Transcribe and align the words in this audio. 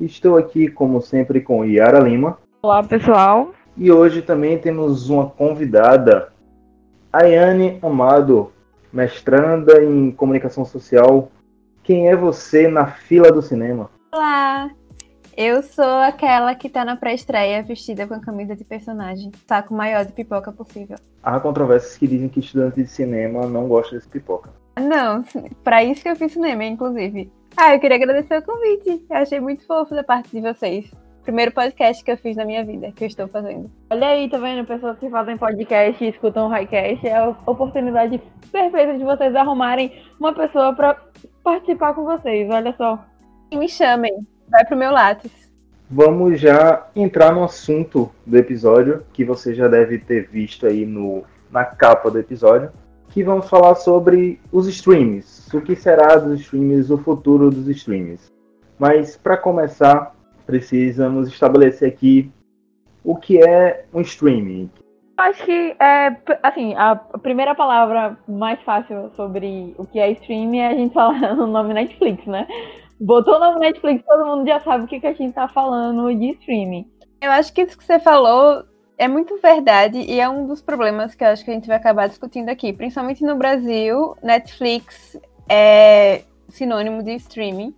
estou 0.00 0.36
aqui, 0.36 0.68
como 0.68 1.00
sempre, 1.00 1.40
com 1.40 1.64
Yara 1.64 2.00
Lima. 2.00 2.38
Olá, 2.62 2.82
pessoal! 2.82 3.52
E 3.76 3.90
hoje 3.90 4.22
também 4.22 4.58
temos 4.58 5.08
uma 5.08 5.26
convidada, 5.26 6.32
Ayane 7.12 7.78
Amado, 7.82 8.52
mestranda 8.92 9.82
em 9.82 10.10
comunicação 10.10 10.64
social. 10.64 11.30
Quem 11.82 12.08
é 12.08 12.16
você 12.16 12.68
na 12.68 12.86
fila 12.86 13.30
do 13.30 13.42
cinema? 13.42 13.90
Olá! 14.12 14.70
Eu 15.36 15.62
sou 15.62 15.84
aquela 15.84 16.54
que 16.54 16.70
tá 16.70 16.82
na 16.82 16.96
pré-estreia 16.96 17.62
vestida 17.62 18.06
com 18.06 18.14
a 18.14 18.20
camisa 18.20 18.56
de 18.56 18.64
personagem, 18.64 19.30
saco 19.46 19.74
maior 19.74 20.06
de 20.06 20.12
pipoca 20.12 20.50
possível. 20.50 20.96
Há 21.22 21.38
controvérsias 21.38 21.98
que 21.98 22.06
dizem 22.06 22.30
que 22.30 22.40
estudante 22.40 22.82
de 22.82 22.88
cinema 22.88 23.46
não 23.46 23.68
gosta 23.68 23.94
desse 23.94 24.08
pipoca. 24.08 24.48
Não, 24.80 25.22
para 25.62 25.84
isso 25.84 26.02
que 26.02 26.08
eu 26.08 26.16
fiz 26.16 26.32
cinema, 26.32 26.64
inclusive. 26.64 27.30
Ah, 27.58 27.72
eu 27.74 27.80
queria 27.80 27.96
agradecer 27.96 28.36
o 28.36 28.42
convite. 28.42 29.02
Eu 29.08 29.16
achei 29.16 29.40
muito 29.40 29.66
fofo 29.66 29.94
da 29.94 30.04
parte 30.04 30.30
de 30.30 30.42
vocês. 30.42 30.92
Primeiro 31.22 31.52
podcast 31.52 32.04
que 32.04 32.10
eu 32.10 32.16
fiz 32.18 32.36
na 32.36 32.44
minha 32.44 32.62
vida, 32.62 32.92
que 32.92 33.02
eu 33.02 33.08
estou 33.08 33.26
fazendo. 33.28 33.70
Olha 33.88 34.08
aí, 34.08 34.28
tá 34.28 34.36
vendo? 34.36 34.66
Pessoas 34.66 34.98
que 34.98 35.08
fazem 35.08 35.38
podcast 35.38 36.04
e 36.04 36.10
escutam 36.10 36.46
o 36.46 36.50
Highcast. 36.50 37.08
É 37.08 37.16
a 37.16 37.34
oportunidade 37.46 38.20
perfeita 38.52 38.98
de 38.98 39.02
vocês 39.02 39.34
arrumarem 39.34 39.90
uma 40.20 40.34
pessoa 40.34 40.74
para 40.74 41.00
participar 41.42 41.94
com 41.94 42.04
vocês. 42.04 42.46
Olha 42.50 42.74
só. 42.76 43.02
E 43.50 43.56
me 43.56 43.70
chamem. 43.70 44.12
Vai 44.50 44.64
pro 44.66 44.76
meu 44.76 44.92
látis. 44.92 45.32
Vamos 45.90 46.38
já 46.38 46.86
entrar 46.94 47.32
no 47.34 47.42
assunto 47.42 48.12
do 48.26 48.36
episódio, 48.36 49.02
que 49.14 49.24
você 49.24 49.54
já 49.54 49.66
deve 49.66 49.98
ter 49.98 50.28
visto 50.28 50.66
aí 50.66 50.84
no, 50.84 51.24
na 51.50 51.64
capa 51.64 52.10
do 52.10 52.18
episódio 52.18 52.70
que 53.16 53.24
vamos 53.24 53.48
falar 53.48 53.74
sobre 53.76 54.38
os 54.52 54.68
streams, 54.68 55.48
o 55.56 55.62
que 55.62 55.74
será 55.74 56.16
dos 56.16 56.38
streams, 56.38 56.92
o 56.92 56.98
futuro 56.98 57.50
dos 57.50 57.66
streams. 57.66 58.30
Mas 58.78 59.16
para 59.16 59.38
começar, 59.38 60.14
precisamos 60.44 61.26
estabelecer 61.26 61.88
aqui 61.88 62.30
o 63.02 63.16
que 63.16 63.42
é 63.42 63.86
um 63.94 64.02
streaming. 64.02 64.70
Acho 65.16 65.46
que 65.46 65.74
é 65.80 66.14
assim, 66.42 66.74
a 66.74 66.94
primeira 67.22 67.54
palavra 67.54 68.18
mais 68.28 68.60
fácil 68.60 69.10
sobre 69.16 69.74
o 69.78 69.86
que 69.86 69.98
é 69.98 70.10
streaming 70.10 70.58
é 70.58 70.66
a 70.66 70.74
gente 70.74 70.92
falar 70.92 71.18
no 71.34 71.46
nome 71.46 71.72
Netflix, 71.72 72.26
né? 72.26 72.46
Botou 73.00 73.36
o 73.36 73.40
nome 73.40 73.60
Netflix, 73.60 74.04
todo 74.04 74.26
mundo 74.26 74.46
já 74.46 74.60
sabe 74.60 74.84
o 74.84 74.86
que, 74.86 75.00
que 75.00 75.06
a 75.06 75.14
gente 75.14 75.32
tá 75.32 75.48
falando 75.48 76.14
de 76.14 76.32
streaming. 76.32 76.86
Eu 77.22 77.30
acho 77.30 77.50
que 77.54 77.62
isso 77.62 77.78
que 77.78 77.84
você 77.84 77.98
falou 77.98 78.62
é 78.98 79.06
muito 79.06 79.36
verdade 79.38 79.98
e 79.98 80.20
é 80.20 80.28
um 80.28 80.46
dos 80.46 80.62
problemas 80.62 81.14
que 81.14 81.22
eu 81.22 81.28
acho 81.28 81.44
que 81.44 81.50
a 81.50 81.54
gente 81.54 81.68
vai 81.68 81.76
acabar 81.76 82.08
discutindo 82.08 82.48
aqui. 82.48 82.72
Principalmente 82.72 83.22
no 83.22 83.36
Brasil, 83.36 84.16
Netflix 84.22 85.18
é 85.48 86.22
sinônimo 86.48 87.02
de 87.02 87.14
streaming, 87.16 87.74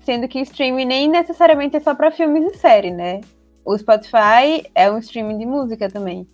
sendo 0.00 0.26
que 0.26 0.40
streaming 0.40 0.84
nem 0.84 1.08
necessariamente 1.08 1.76
é 1.76 1.80
só 1.80 1.94
para 1.94 2.10
filmes 2.10 2.52
e 2.52 2.56
série, 2.56 2.90
né? 2.90 3.20
O 3.64 3.76
Spotify 3.76 4.64
é 4.74 4.90
um 4.90 4.98
streaming 4.98 5.38
de 5.38 5.46
música 5.46 5.88
também. 5.88 6.26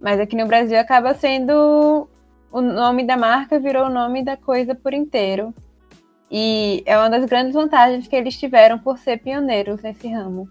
Mas 0.00 0.20
aqui 0.20 0.36
no 0.36 0.46
Brasil 0.46 0.78
acaba 0.78 1.14
sendo 1.14 2.08
o 2.50 2.60
nome 2.60 3.04
da 3.06 3.16
marca 3.16 3.58
virou 3.58 3.86
o 3.86 3.90
nome 3.90 4.22
da 4.22 4.36
coisa 4.36 4.74
por 4.74 4.92
inteiro. 4.92 5.54
E 6.30 6.82
é 6.84 6.96
uma 6.98 7.08
das 7.08 7.24
grandes 7.24 7.54
vantagens 7.54 8.06
que 8.06 8.16
eles 8.16 8.36
tiveram 8.38 8.78
por 8.78 8.98
ser 8.98 9.18
pioneiros 9.18 9.80
nesse 9.82 10.08
ramo 10.08 10.48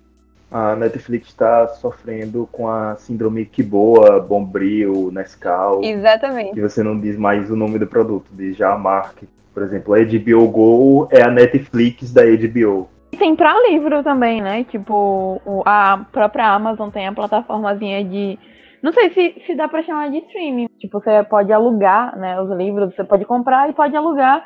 a 0.51 0.75
Netflix 0.75 1.29
está 1.29 1.65
sofrendo 1.69 2.47
com 2.51 2.67
a 2.67 2.97
síndrome 2.97 3.45
que 3.45 3.63
boa, 3.63 4.19
Bombril, 4.19 5.09
Nescau. 5.11 5.81
Exatamente. 5.81 6.53
Que 6.53 6.61
você 6.61 6.83
não 6.83 6.99
diz 6.99 7.17
mais 7.17 7.49
o 7.49 7.55
nome 7.55 7.79
do 7.79 7.87
produto, 7.87 8.25
diz 8.33 8.57
já 8.57 8.73
a 8.73 8.77
marca. 8.77 9.25
Por 9.53 9.63
exemplo, 9.63 9.93
a 9.93 9.99
HBO 9.99 10.47
Go 10.49 11.07
é 11.09 11.21
a 11.21 11.31
Netflix 11.31 12.11
da 12.11 12.23
HBO. 12.23 12.89
Tem 13.17 13.35
para 13.35 13.53
livro 13.69 14.03
também, 14.03 14.41
né? 14.41 14.65
Tipo, 14.65 15.41
a 15.65 16.05
própria 16.11 16.53
Amazon 16.53 16.89
tem 16.89 17.07
a 17.07 17.13
plataformazinha 17.13 18.03
de. 18.03 18.37
Não 18.81 18.91
sei 18.91 19.11
se, 19.11 19.41
se 19.45 19.55
dá 19.55 19.67
para 19.67 19.83
chamar 19.83 20.09
de 20.09 20.17
streaming. 20.17 20.67
Tipo, 20.79 20.99
você 20.99 21.23
pode 21.23 21.51
alugar 21.53 22.17
né, 22.17 22.41
os 22.41 22.49
livros, 22.57 22.93
você 22.95 23.03
pode 23.03 23.25
comprar 23.25 23.69
e 23.69 23.73
pode 23.73 23.95
alugar 23.95 24.43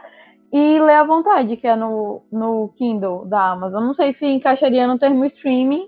e 0.51 0.79
ler 0.79 0.95
à 0.95 1.03
vontade, 1.03 1.57
que 1.57 1.67
é 1.67 1.75
no, 1.75 2.21
no 2.31 2.73
Kindle 2.77 3.25
da 3.25 3.51
Amazon. 3.51 3.83
Não 3.83 3.93
sei 3.93 4.13
se 4.15 4.25
encaixaria 4.25 4.87
no 4.87 4.99
termo 4.99 5.25
streaming, 5.25 5.87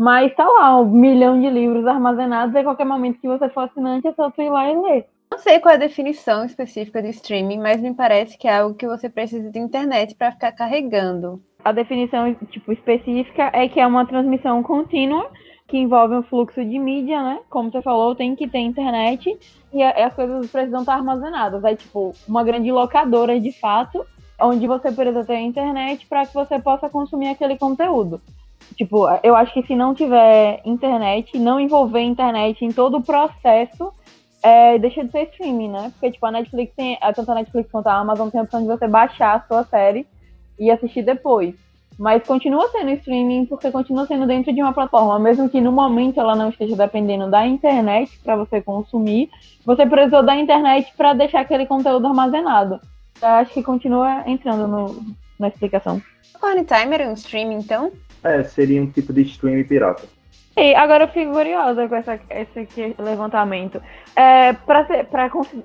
mas 0.00 0.34
tá 0.34 0.48
lá, 0.48 0.80
um 0.80 0.90
milhão 0.90 1.38
de 1.38 1.50
livros 1.50 1.86
armazenados, 1.86 2.54
e 2.54 2.58
a 2.58 2.62
qualquer 2.62 2.86
momento 2.86 3.20
que 3.20 3.28
você 3.28 3.50
for 3.50 3.64
assinante, 3.64 4.08
é 4.08 4.14
só 4.14 4.30
tu 4.30 4.40
ir 4.40 4.48
lá 4.48 4.66
e 4.72 4.74
ler. 4.74 5.06
Não 5.30 5.38
sei 5.38 5.60
qual 5.60 5.72
é 5.72 5.74
a 5.74 5.78
definição 5.78 6.42
específica 6.42 7.02
de 7.02 7.10
streaming, 7.10 7.58
mas 7.58 7.82
me 7.82 7.92
parece 7.92 8.38
que 8.38 8.48
é 8.48 8.60
algo 8.60 8.74
que 8.74 8.86
você 8.86 9.10
precisa 9.10 9.50
de 9.50 9.58
internet 9.58 10.14
para 10.14 10.32
ficar 10.32 10.52
carregando. 10.52 11.42
A 11.62 11.70
definição 11.70 12.32
tipo 12.50 12.72
específica 12.72 13.50
é 13.52 13.68
que 13.68 13.78
é 13.78 13.86
uma 13.86 14.06
transmissão 14.06 14.62
contínua 14.62 15.30
que 15.68 15.76
envolve 15.76 16.14
um 16.14 16.22
fluxo 16.22 16.64
de 16.64 16.78
mídia, 16.78 17.22
né? 17.22 17.40
Como 17.50 17.70
você 17.70 17.82
falou, 17.82 18.14
tem 18.14 18.34
que 18.34 18.48
ter 18.48 18.60
internet 18.60 19.38
e 19.70 19.82
as 19.82 20.14
coisas 20.14 20.50
precisam 20.50 20.80
estar 20.80 20.94
armazenadas. 20.94 21.62
É 21.62 21.76
tipo 21.76 22.14
uma 22.26 22.42
grande 22.42 22.72
locadora 22.72 23.38
de 23.38 23.52
fato, 23.52 24.02
onde 24.40 24.66
você 24.66 24.90
precisa 24.90 25.26
ter 25.26 25.40
internet 25.40 26.06
para 26.06 26.24
que 26.24 26.32
você 26.32 26.58
possa 26.58 26.88
consumir 26.88 27.28
aquele 27.28 27.58
conteúdo. 27.58 28.18
Tipo, 28.76 29.06
eu 29.22 29.36
acho 29.36 29.52
que 29.52 29.66
se 29.66 29.74
não 29.74 29.94
tiver 29.94 30.60
internet, 30.64 31.38
não 31.38 31.60
envolver 31.60 32.00
internet 32.00 32.64
em 32.64 32.72
todo 32.72 32.98
o 32.98 33.02
processo, 33.02 33.92
é, 34.42 34.78
deixa 34.78 35.04
de 35.04 35.10
ser 35.10 35.28
streaming, 35.30 35.68
né? 35.68 35.90
Porque, 35.92 36.12
tipo, 36.12 36.24
a 36.24 36.30
Netflix 36.30 36.74
tem, 36.74 36.98
tanto 37.14 37.30
a 37.30 37.34
Netflix 37.34 37.70
quanto 37.70 37.88
a 37.88 37.94
Amazon 37.94 38.28
tem 38.30 38.40
a 38.40 38.44
opção 38.44 38.62
de 38.62 38.68
você 38.68 38.86
baixar 38.86 39.36
a 39.36 39.40
sua 39.46 39.64
série 39.64 40.06
e 40.58 40.70
assistir 40.70 41.02
depois. 41.02 41.54
Mas 41.98 42.26
continua 42.26 42.66
sendo 42.70 42.90
streaming 42.92 43.44
porque 43.44 43.70
continua 43.70 44.06
sendo 44.06 44.26
dentro 44.26 44.54
de 44.54 44.62
uma 44.62 44.72
plataforma, 44.72 45.18
mesmo 45.18 45.50
que 45.50 45.60
no 45.60 45.70
momento 45.70 46.18
ela 46.18 46.34
não 46.34 46.48
esteja 46.48 46.74
dependendo 46.74 47.30
da 47.30 47.46
internet 47.46 48.18
para 48.24 48.36
você 48.36 48.62
consumir, 48.62 49.28
você 49.66 49.84
precisou 49.84 50.22
da 50.22 50.34
internet 50.34 50.90
para 50.96 51.12
deixar 51.12 51.40
aquele 51.40 51.66
conteúdo 51.66 52.06
armazenado. 52.06 52.80
Eu 53.20 53.28
acho 53.28 53.52
que 53.52 53.62
continua 53.62 54.22
entrando 54.26 54.66
no, 54.66 55.14
na 55.38 55.48
explicação. 55.48 56.00
O 56.42 56.64
Timer 56.64 57.02
é 57.02 57.08
um 57.08 57.12
streaming, 57.12 57.56
então? 57.56 57.92
É, 58.22 58.42
seria 58.44 58.82
um 58.82 58.90
tipo 58.90 59.12
de 59.12 59.22
stream 59.22 59.64
pirata. 59.64 60.02
E 60.56 60.74
agora 60.74 61.04
eu 61.04 61.08
fico 61.08 61.32
curiosa 61.32 61.88
com 61.88 61.94
essa, 61.94 62.20
esse 62.28 62.94
levantamento. 62.98 63.80
É, 64.14 64.52
Para 64.52 64.86
ser, 64.86 65.06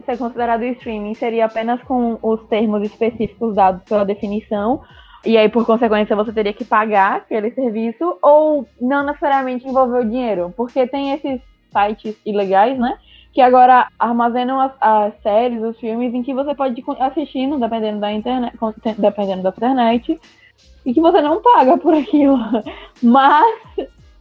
ser 0.05 0.17
considerado 0.17 0.63
streaming, 0.63 1.15
seria 1.15 1.45
apenas 1.45 1.81
com 1.83 2.17
os 2.21 2.41
termos 2.47 2.83
específicos 2.83 3.55
dados 3.55 3.83
pela 3.83 4.05
definição, 4.05 4.81
e 5.25 5.37
aí, 5.39 5.49
por 5.49 5.65
consequência, 5.65 6.15
você 6.15 6.31
teria 6.31 6.53
que 6.53 6.63
pagar 6.63 7.15
aquele 7.15 7.49
serviço, 7.51 8.15
ou 8.21 8.67
não 8.79 9.03
necessariamente 9.03 9.67
envolver 9.67 10.01
o 10.01 10.05
dinheiro? 10.05 10.53
Porque 10.55 10.85
tem 10.85 11.13
esses 11.13 11.41
sites 11.73 12.15
ilegais, 12.23 12.77
né? 12.77 12.95
Que 13.33 13.41
agora 13.41 13.87
armazenam 13.97 14.61
as, 14.61 14.71
as 14.79 15.13
séries, 15.23 15.63
os 15.63 15.79
filmes, 15.79 16.13
em 16.13 16.21
que 16.21 16.31
você 16.31 16.53
pode 16.53 16.79
ir 16.79 16.85
assistindo, 16.99 17.59
dependendo 17.59 17.99
da 17.99 18.13
internet, 18.13 18.55
dependendo 18.99 19.41
da 19.41 19.49
internet, 19.49 20.21
e 20.85 20.93
que 20.93 21.01
você 21.01 21.21
não 21.21 21.41
paga 21.41 21.77
por 21.77 21.93
aquilo. 21.93 22.37
Mas 23.01 23.55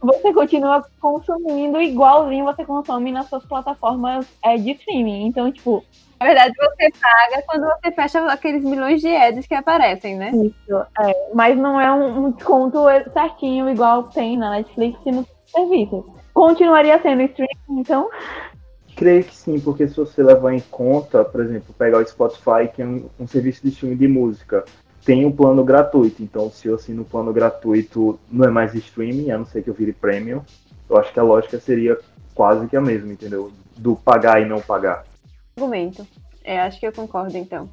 você 0.05 0.33
continua 0.33 0.85
consumindo 0.99 1.81
igualzinho 1.81 2.45
você 2.45 2.63
consome 2.63 3.11
nas 3.11 3.27
suas 3.27 3.45
plataformas 3.45 4.27
é, 4.43 4.57
de 4.57 4.71
streaming. 4.71 5.27
Então, 5.27 5.51
tipo. 5.51 5.83
Na 6.19 6.27
verdade, 6.27 6.53
você 6.57 6.91
paga 6.91 7.43
quando 7.45 7.65
você 7.65 7.91
fecha 7.91 8.25
aqueles 8.31 8.63
milhões 8.63 9.01
de 9.01 9.13
ads 9.13 9.45
que 9.45 9.53
aparecem, 9.53 10.15
né? 10.15 10.31
Isso, 10.31 10.75
é. 11.01 11.29
Mas 11.33 11.57
não 11.57 11.79
é 11.79 11.91
um, 11.91 12.27
um 12.27 12.31
desconto 12.31 12.79
certinho, 13.11 13.69
igual 13.69 14.03
tem 14.03 14.37
na 14.37 14.51
Netflix 14.51 14.97
e 15.05 15.11
no 15.11 15.27
serviço. 15.45 16.05
Continuaria 16.33 17.01
sendo 17.01 17.21
streaming, 17.23 17.81
então? 17.81 18.09
Creio 18.95 19.25
que 19.25 19.35
sim, 19.35 19.59
porque 19.59 19.87
se 19.89 19.97
você 19.97 20.23
levar 20.23 20.53
em 20.53 20.61
conta, 20.61 21.25
por 21.25 21.41
exemplo, 21.41 21.75
pegar 21.77 21.97
o 21.97 22.07
Spotify, 22.07 22.69
que 22.73 22.81
é 22.81 22.85
um, 22.85 23.09
um 23.19 23.27
serviço 23.27 23.61
de 23.61 23.69
streaming 23.69 23.97
de 23.97 24.07
música, 24.07 24.63
tem 25.05 25.25
um 25.25 25.31
plano 25.31 25.63
gratuito. 25.63 26.23
Então, 26.23 26.49
se 26.49 26.67
eu 26.67 26.75
assino 26.75 27.03
o 27.03 27.05
plano 27.05 27.31
gratuito, 27.31 28.19
não 28.29 28.45
é 28.45 28.49
mais 28.49 28.73
streaming, 28.73 29.29
a 29.31 29.37
não 29.37 29.45
ser 29.45 29.61
que 29.61 29.69
eu 29.69 29.73
vire 29.73 29.93
premium. 29.93 30.41
Eu 30.89 30.97
acho 30.97 31.13
que 31.13 31.19
a 31.19 31.23
lógica 31.23 31.59
seria 31.59 31.97
quase 32.33 32.67
que 32.67 32.75
a 32.75 32.81
mesma, 32.81 33.13
entendeu? 33.13 33.51
Do 33.77 33.95
pagar 33.95 34.41
e 34.41 34.45
não 34.45 34.59
pagar. 34.59 35.05
Argumento. 35.55 36.05
É, 36.43 36.59
acho 36.59 36.79
que 36.79 36.87
eu 36.87 36.91
concordo, 36.91 37.37
então. 37.37 37.69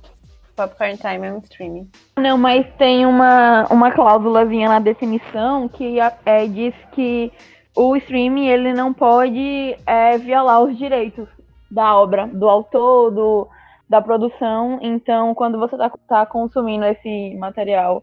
Popcorn 0.55 0.97
Time 0.99 1.27
é 1.27 1.33
um 1.33 1.39
streaming. 1.39 1.91
Não, 2.19 2.37
mas 2.37 2.67
tem 2.77 3.07
uma, 3.07 3.67
uma 3.71 3.91
cláusulazinha 3.91 4.69
na 4.69 4.79
definição 4.79 5.69
que 5.69 5.97
é, 6.27 6.47
diz 6.47 6.75
que 6.93 7.33
o 7.75 7.97
streaming 7.97 8.49
ele 8.49 8.75
não 8.75 8.93
pode 8.93 9.77
é, 9.87 10.19
violar 10.19 10.63
os 10.63 10.77
direitos 10.77 11.27
da 11.71 11.97
obra, 11.97 12.27
do 12.27 12.49
autor, 12.49 13.11
do, 13.11 13.49
da 13.93 14.01
produção. 14.01 14.79
Então, 14.81 15.35
quando 15.35 15.59
você 15.59 15.75
está 15.75 15.91
tá 16.09 16.25
consumindo 16.25 16.83
esse 16.87 17.37
material 17.37 18.03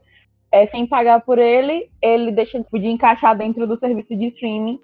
é, 0.52 0.68
sem 0.68 0.86
pagar 0.86 1.22
por 1.22 1.40
ele, 1.40 1.90
ele 2.00 2.32
deixa 2.32 2.64
de 2.72 2.88
encaixar 2.88 3.36
dentro 3.36 3.66
do 3.66 3.78
serviço 3.80 4.16
de 4.16 4.28
streaming, 4.28 4.80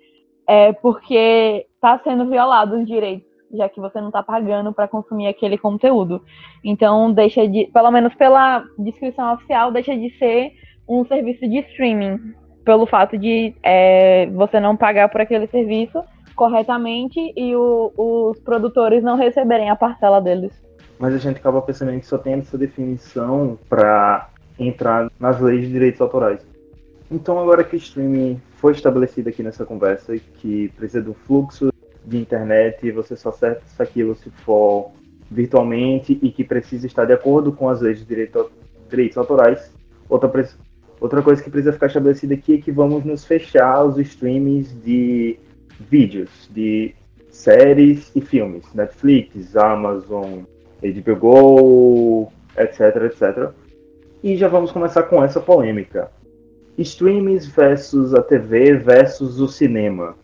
é, 0.48 0.74
porque 0.74 1.68
está 1.75 2.00
sendo 2.04 2.28
violado 2.28 2.78
os 2.78 2.88
direitos, 2.88 3.28
já 3.54 3.69
que 3.69 3.80
você 3.80 4.02
não 4.02 4.07
está 4.07 4.24
pagando 4.24 4.74
para 4.74 4.88
consumir 4.88 5.28
aquele 5.28 5.60
conteúdo. 5.60 6.24
Então, 6.63 7.13
deixa 7.13 7.48
de, 7.48 7.68
pelo 7.68 7.92
menos 7.92 8.16
pela 8.16 8.63
descrição 8.80 9.36
oficial, 9.36 9.72
deixa 9.72 9.96
de 9.96 10.10
ser 10.18 10.54
um 10.90 11.06
serviço 11.06 11.48
de 11.48 11.60
streaming, 11.60 12.19
pelo 12.63 12.88
fato 12.88 13.16
de 13.16 13.54
é, 13.62 14.25
você 14.31 14.60
não 14.60 14.75
pagar 14.75 15.07
por 15.10 15.22
aquele 15.22 15.46
serviço 15.48 16.04
corretamente 16.36 17.31
e 17.38 17.56
o, 17.56 17.94
os 17.96 18.40
produtores 18.40 19.04
não 19.04 19.16
receberem 19.16 19.69
a 19.69 19.75
parcela 19.75 20.19
deles. 20.19 20.64
Mas 20.97 21.13
a 21.13 21.18
gente 21.18 21.38
acaba 21.38 21.62
percebendo 21.62 22.00
que 22.00 22.07
só 22.07 22.18
tem 22.18 22.33
essa 22.33 22.57
definição 22.57 23.59
para 23.68 24.30
entrar 24.57 25.12
nas 25.19 25.39
leis 25.42 25.62
de 25.62 25.71
direitos 25.71 26.00
autorais. 26.00 26.39
Então, 27.12 27.39
agora 27.39 27.63
que 27.63 27.75
o 27.75 27.77
streaming 27.77 28.42
foi 28.56 28.74
estabelecido 28.74 29.30
aqui 29.30 29.44
nessa 29.44 29.65
conversa, 29.65 30.15
que 30.38 30.69
precisa 30.69 31.01
do 31.01 31.13
fluxo 31.13 31.71
de 32.03 32.18
internet 32.18 32.86
e 32.86 32.92
você 32.92 33.15
só 33.15 33.30
acessa 33.30 33.83
aquilo 33.83 34.15
se 34.15 34.30
for 34.30 34.92
virtualmente 35.30 36.18
e 36.21 36.31
que 36.31 36.44
precisa 36.44 36.88
estar 36.88 37.06
de 37.06 37.13
acordo 37.13 37.51
com 37.51 37.68
as 37.68 37.81
leis 37.81 38.00
de 38.00 38.06
direito, 38.06 38.51
direitos 38.89 39.18
autorais, 39.18 39.71
outra, 40.07 40.31
outra 41.00 41.21
coisa 41.21 41.44
que 41.44 41.50
precisa 41.50 41.74
ficar 41.74 41.88
estabelecida 41.88 42.36
aqui 42.36 42.56
é 42.56 42.57
que 42.57 42.71
vamos 42.71 43.03
nos 43.03 43.25
fechar 43.25 43.83
os 43.83 43.97
streamings 43.97 44.75
de 44.83 45.39
vídeos, 45.80 46.50
de 46.51 46.95
séries 47.30 48.12
e 48.15 48.21
filmes, 48.21 48.65
Netflix, 48.74 49.56
Amazon, 49.56 50.44
HBO 50.81 51.16
Go, 51.16 52.31
etc, 52.57 52.95
etc 53.04 53.54
e 54.25 54.36
já 54.36 54.48
vamos 54.48 54.72
começar 54.72 55.04
com 55.04 55.24
essa 55.24 55.39
polêmica. 55.39 56.10
Streams 56.80 57.45
versus 57.45 58.12
a 58.16 58.24
TV 58.24 58.75
versus 58.75 59.39
o 59.39 59.48
cinema. 59.48 60.16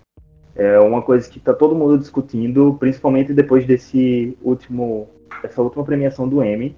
É 0.55 0.79
uma 0.79 1.03
coisa 1.03 1.29
que 1.29 1.37
está 1.37 1.53
todo 1.53 1.75
mundo 1.75 1.99
discutindo, 1.99 2.75
principalmente 2.79 3.31
depois 3.31 3.63
desse 3.63 4.35
último, 4.41 5.07
essa 5.43 5.61
última 5.61 5.83
premiação 5.83 6.27
do 6.27 6.43
Emmy, 6.43 6.75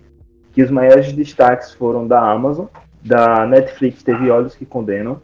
que 0.51 0.61
os 0.61 0.69
maiores 0.69 1.13
destaques 1.13 1.73
foram 1.73 2.05
da 2.05 2.19
Amazon, 2.19 2.65
da 3.01 3.47
Netflix 3.47 4.03
teve 4.03 4.29
Olhos 4.29 4.53
que 4.53 4.65
Condenam, 4.65 5.21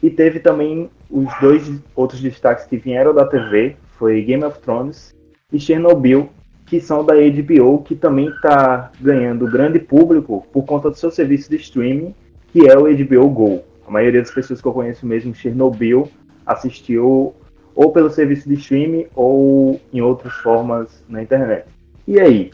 e 0.00 0.08
teve 0.08 0.38
também 0.38 0.88
os 1.10 1.28
dois 1.40 1.82
outros 1.96 2.20
destaques 2.20 2.66
que 2.66 2.76
vieram 2.76 3.12
da 3.12 3.26
TV, 3.26 3.74
foi 3.98 4.22
Game 4.22 4.44
of 4.44 4.60
Thrones 4.60 5.12
e 5.52 5.58
Chernobyl, 5.58 6.30
que 6.66 6.80
são 6.80 7.04
da 7.04 7.14
HBO, 7.14 7.82
que 7.82 7.94
também 7.94 8.28
está 8.28 8.90
ganhando 9.00 9.50
grande 9.50 9.78
público 9.78 10.46
por 10.52 10.64
conta 10.64 10.90
do 10.90 10.96
seu 10.96 11.10
serviço 11.10 11.48
de 11.48 11.56
streaming, 11.56 12.14
que 12.52 12.68
é 12.68 12.76
o 12.76 12.82
HBO 12.82 13.30
Go. 13.30 13.62
A 13.86 13.90
maioria 13.90 14.20
das 14.20 14.32
pessoas 14.32 14.60
que 14.60 14.66
eu 14.66 14.72
conheço 14.72 15.06
mesmo, 15.06 15.32
Chernobyl, 15.32 16.10
assistiu 16.44 17.32
ou 17.74 17.92
pelo 17.92 18.10
serviço 18.10 18.48
de 18.48 18.56
streaming 18.56 19.06
ou 19.14 19.80
em 19.92 20.00
outras 20.00 20.32
formas 20.34 21.04
na 21.08 21.22
internet. 21.22 21.66
E 22.08 22.18
aí, 22.18 22.50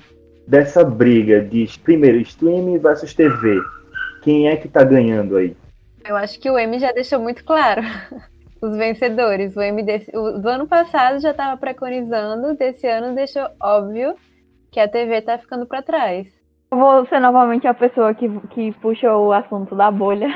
dessa 0.47 0.85
briga 0.85 1.41
de 1.41 1.67
primeiro 1.83 2.19
streaming 2.19 2.79
versus 2.79 3.15
TV, 3.15 3.61
quem 4.23 4.49
é 4.49 4.57
que 4.57 4.67
está 4.67 4.85
ganhando 4.85 5.37
aí? 5.37 5.57
Eu 6.05 6.17
acho 6.17 6.39
que 6.39 6.51
o 6.51 6.59
M 6.59 6.79
já 6.79 6.93
deixou 6.93 7.21
muito 7.21 7.45
claro 7.45 7.83
os 8.63 8.77
vencedores. 8.77 9.57
O 9.57 9.61
MD 9.61 10.07
o, 10.15 10.39
do 10.39 10.49
ano 10.49 10.67
passado 10.69 11.21
já 11.21 11.33
estava 11.33 11.57
preconizando, 11.57 12.57
desse 12.57 12.87
ano 12.87 13.15
deixou 13.15 13.47
óbvio 13.61 14.15
que 14.71 14.79
a 14.79 14.89
TV 14.89 15.17
está 15.17 15.37
ficando 15.37 15.67
para 15.67 15.83
trás. 15.83 16.29
Eu 16.71 16.79
vou 16.79 17.05
ser 17.07 17.21
novamente 17.21 17.67
a 17.67 17.75
pessoa 17.75 18.15
que, 18.15 18.31
que 18.49 18.73
puxa 18.81 19.15
o 19.15 19.31
assunto 19.31 19.75
da 19.75 19.91
bolha, 19.91 20.29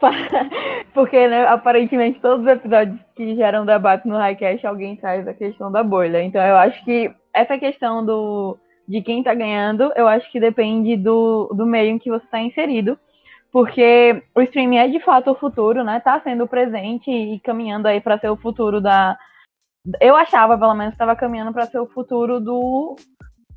porque 0.94 1.28
né, 1.28 1.46
aparentemente 1.46 2.20
todos 2.20 2.46
os 2.46 2.50
episódios 2.50 2.98
que 3.14 3.36
geram 3.36 3.66
debate 3.66 4.08
no 4.08 4.16
Highcast 4.16 4.66
alguém 4.66 4.96
traz 4.96 5.28
a 5.28 5.34
questão 5.34 5.70
da 5.70 5.82
bolha. 5.82 6.22
Então 6.22 6.42
eu 6.42 6.56
acho 6.56 6.82
que 6.84 7.12
essa 7.34 7.58
questão 7.58 8.02
do, 8.06 8.56
de 8.88 9.02
quem 9.02 9.18
está 9.18 9.34
ganhando, 9.34 9.92
eu 9.96 10.08
acho 10.08 10.30
que 10.32 10.40
depende 10.40 10.96
do, 10.96 11.52
do 11.54 11.66
meio 11.66 11.90
em 11.90 11.98
que 11.98 12.10
você 12.10 12.24
está 12.24 12.40
inserido 12.40 12.98
porque 13.52 14.22
o 14.34 14.40
streaming 14.42 14.78
é 14.78 14.88
de 14.88 15.00
fato 15.00 15.30
o 15.30 15.34
futuro, 15.34 15.82
né? 15.82 16.00
Tá 16.00 16.20
sendo 16.20 16.46
presente 16.46 17.10
e 17.10 17.40
caminhando 17.40 17.86
aí 17.86 18.00
para 18.00 18.18
ser 18.18 18.30
o 18.30 18.36
futuro 18.36 18.80
da. 18.80 19.18
Eu 20.00 20.14
achava, 20.14 20.56
pelo 20.58 20.74
menos, 20.74 20.92
estava 20.92 21.16
caminhando 21.16 21.52
para 21.52 21.66
ser 21.66 21.78
o 21.78 21.86
futuro 21.86 22.38
do, 22.38 22.96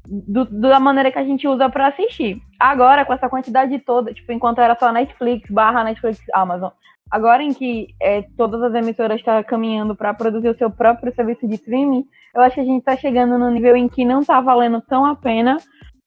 do, 0.06 0.45
da 0.45 0.80
maneira 0.80 1.12
que 1.12 1.19
a 1.19 1.24
gente 1.24 1.48
usa 1.48 1.69
para 1.69 1.88
assistir. 1.88 2.42
Agora, 2.60 3.06
com 3.06 3.13
essa 3.13 3.30
quantidade 3.30 3.78
toda, 3.80 4.13
tipo, 4.13 4.31
enquanto 4.31 4.60
era 4.60 4.75
só 4.75 4.92
Netflix, 4.92 5.50
barra 5.51 5.84
Netflix, 5.84 6.22
Amazon, 6.34 6.72
agora 7.12 7.44
em 7.44 7.54
que 7.54 7.94
é, 8.01 8.24
todas 8.38 8.62
as 8.63 8.74
emissoras 8.74 9.19
estão 9.19 9.36
tá 9.36 9.44
caminhando 9.44 9.96
para 9.96 10.13
produzir 10.13 10.50
o 10.50 10.57
seu 10.57 10.72
próprio 10.72 11.13
serviço 11.13 11.48
de 11.48 11.56
streaming, 11.56 12.06
eu 12.34 12.42
acho 12.42 12.56
que 12.56 12.62
a 12.62 12.66
gente 12.66 12.80
está 12.80 12.96
chegando 12.98 13.38
no 13.38 13.51
nível 13.51 13.75
em 13.75 13.88
que 13.88 14.06
não 14.06 14.22
está 14.22 14.39
valendo 14.42 14.81
tão 14.81 15.06
a 15.06 15.16
pena 15.16 15.57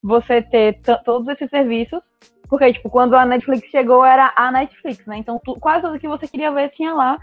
você 0.03 0.41
ter 0.43 0.81
todos 1.05 1.29
esses 1.29 1.51
serviços 1.51 2.01
porque, 2.49 2.73
tipo, 2.73 2.89
quando 2.89 3.15
a 3.15 3.25
Netflix 3.25 3.69
chegou, 3.69 4.05
era 4.05 4.33
a 4.37 4.53
Netflix, 4.53 5.05
né? 5.07 5.19
Então, 5.19 5.41
tu, 5.45 5.55
quase 5.59 5.83
tudo 5.83 5.99
que 5.99 6.09
você 6.09 6.29
queria 6.29 6.51
ver 6.51 6.71
tinha 6.71 6.95
lá. 6.95 7.19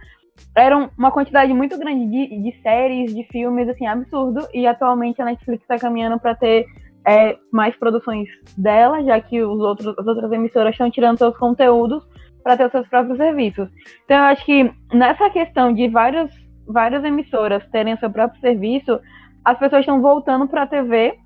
Era 0.55 0.89
uma 0.97 1.11
quantidade 1.11 1.53
muito 1.53 1.77
grande 1.77 2.05
de, 2.07 2.41
de 2.41 2.61
séries, 2.61 3.13
de 3.13 3.23
filmes, 3.25 3.69
assim, 3.69 3.85
absurdo. 3.85 4.47
E 4.53 4.65
atualmente 4.65 5.21
a 5.21 5.25
Netflix 5.25 5.61
está 5.61 5.77
caminhando 5.77 6.19
para 6.19 6.35
ter 6.35 6.65
é, 7.05 7.37
mais 7.51 7.75
produções 7.75 8.27
dela, 8.57 9.03
já 9.03 9.19
que 9.21 9.41
os 9.41 9.59
outros, 9.59 9.97
as 9.97 10.07
outras 10.07 10.31
emissoras 10.31 10.73
estão 10.73 10.89
tirando 10.89 11.17
seus 11.17 11.37
conteúdos 11.37 12.03
para 12.43 12.57
ter 12.57 12.65
os 12.65 12.71
seus 12.71 12.87
próprios 12.87 13.17
serviços. 13.17 13.69
Então, 14.05 14.17
eu 14.17 14.23
acho 14.23 14.45
que 14.45 14.71
nessa 14.91 15.29
questão 15.29 15.73
de 15.73 15.87
várias, 15.87 16.29
várias 16.67 17.03
emissoras 17.03 17.65
terem 17.71 17.97
seu 17.97 18.09
próprio 18.09 18.41
serviço, 18.41 18.99
as 19.45 19.57
pessoas 19.57 19.81
estão 19.81 20.01
voltando 20.01 20.47
para 20.47 20.63
a 20.63 20.67
TV 20.67 21.17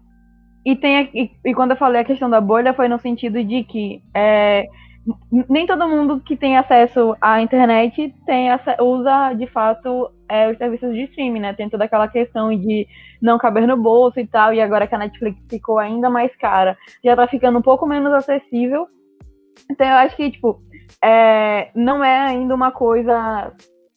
e, 0.67 0.75
tem, 0.75 1.09
e, 1.13 1.31
e, 1.45 1.53
quando 1.53 1.71
eu 1.71 1.77
falei 1.77 2.01
a 2.01 2.03
questão 2.03 2.29
da 2.29 2.41
bolha, 2.41 2.73
foi 2.73 2.89
no 2.89 2.99
sentido 2.99 3.41
de 3.41 3.63
que 3.63 4.03
é, 4.13 4.67
nem 5.49 5.65
todo 5.65 5.87
mundo 5.87 6.19
que 6.19 6.35
tem 6.35 6.57
acesso 6.57 7.15
à 7.21 7.41
internet 7.41 8.13
tem 8.25 8.49
usa 8.81 9.31
de 9.31 9.47
fato 9.47 10.11
é, 10.27 10.51
os 10.51 10.57
serviços 10.57 10.93
de 10.93 11.03
streaming, 11.03 11.39
né? 11.39 11.53
Tem 11.53 11.69
toda 11.69 11.85
aquela 11.85 12.09
questão 12.09 12.49
de 12.49 12.85
não 13.21 13.37
caber 13.37 13.65
no 13.65 13.77
bolso 13.77 14.19
e 14.19 14.27
tal, 14.27 14.53
e 14.53 14.59
agora 14.59 14.85
que 14.85 14.93
a 14.93 14.97
Netflix 14.97 15.39
ficou 15.49 15.79
ainda 15.79 16.09
mais 16.09 16.35
cara, 16.35 16.77
já 17.01 17.15
tá 17.15 17.25
ficando 17.29 17.59
um 17.59 17.61
pouco 17.61 17.87
menos 17.87 18.11
acessível. 18.11 18.89
Então 19.71 19.87
eu 19.87 19.95
acho 19.95 20.17
que, 20.17 20.29
tipo, 20.29 20.61
é, 21.01 21.71
não 21.73 22.03
é 22.03 22.27
ainda 22.27 22.53
uma 22.53 22.71
coisa 22.73 23.53